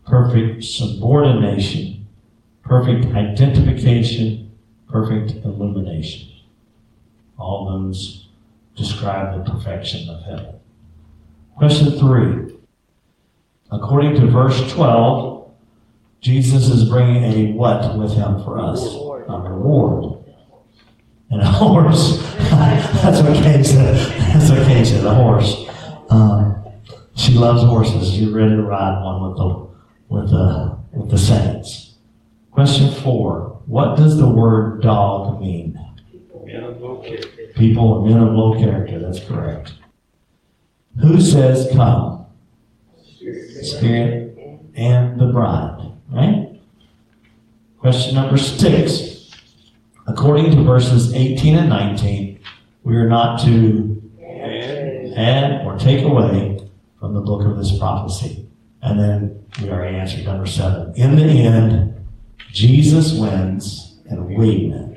perfect 0.04 0.64
subordination, 0.64 1.97
perfect 2.68 3.06
identification, 3.14 4.52
perfect 4.88 5.44
illumination. 5.44 6.28
All 7.38 7.66
those 7.66 8.28
describe 8.76 9.44
the 9.44 9.50
perfection 9.50 10.08
of 10.10 10.22
heaven. 10.22 10.54
Question 11.56 11.98
three. 11.98 12.54
According 13.70 14.14
to 14.16 14.26
verse 14.26 14.72
12, 14.72 15.50
Jesus 16.20 16.68
is 16.68 16.88
bringing 16.88 17.24
a 17.24 17.52
what 17.52 17.96
with 17.98 18.12
him 18.12 18.42
for 18.44 18.58
us? 18.58 18.82
A 18.84 19.40
reward. 19.40 20.24
And 21.30 21.42
a 21.42 21.46
horse. 21.46 22.18
That's 23.02 23.20
what 23.20 23.34
Kay 23.42 23.62
said. 23.62 23.94
That's 24.18 24.50
what 24.50 24.66
Kay 24.66 24.84
said, 24.84 25.04
a 25.04 25.14
horse. 25.14 25.66
Um, 26.10 26.64
she 27.14 27.34
loves 27.34 27.62
horses. 27.62 28.10
She's 28.12 28.28
ready 28.30 28.56
to 28.56 28.62
ride 28.62 29.02
one 29.02 29.28
with 29.28 29.36
the, 29.36 29.68
with 30.08 30.30
the, 30.30 30.78
with 30.92 31.10
the 31.10 31.18
saints. 31.18 31.87
Question 32.50 32.92
four. 33.02 33.60
What 33.66 33.96
does 33.96 34.18
the 34.18 34.28
word 34.28 34.82
dog 34.82 35.40
mean? 35.40 35.78
Men 36.44 36.64
of 36.64 36.80
low 36.80 37.02
character. 37.02 37.52
People 37.54 38.06
men 38.06 38.20
of 38.20 38.32
low 38.32 38.54
character. 38.58 38.98
That's 38.98 39.20
correct. 39.20 39.74
Who 41.00 41.20
says 41.20 41.68
come? 41.72 42.26
Spirit 43.62 44.36
and 44.74 45.20
the 45.20 45.26
bride. 45.26 45.92
Right? 46.10 46.60
Question 47.78 48.14
number 48.14 48.38
six. 48.38 49.30
According 50.06 50.52
to 50.52 50.62
verses 50.62 51.12
18 51.12 51.54
and 51.56 51.68
19, 51.68 52.40
we 52.82 52.96
are 52.96 53.08
not 53.08 53.40
to 53.40 54.02
add 55.16 55.66
or 55.66 55.78
take 55.78 56.04
away 56.04 56.58
from 56.98 57.12
the 57.12 57.20
book 57.20 57.44
of 57.44 57.58
this 57.58 57.78
prophecy. 57.78 58.48
And 58.80 58.98
then 58.98 59.44
we 59.60 59.70
already 59.70 59.96
answered 59.96 60.24
number 60.24 60.46
seven. 60.46 60.94
In 60.94 61.16
the 61.16 61.24
end, 61.24 61.97
Jesus 62.52 63.12
wins 63.12 63.98
and 64.08 64.26
we 64.26 64.36
win. 64.36 64.87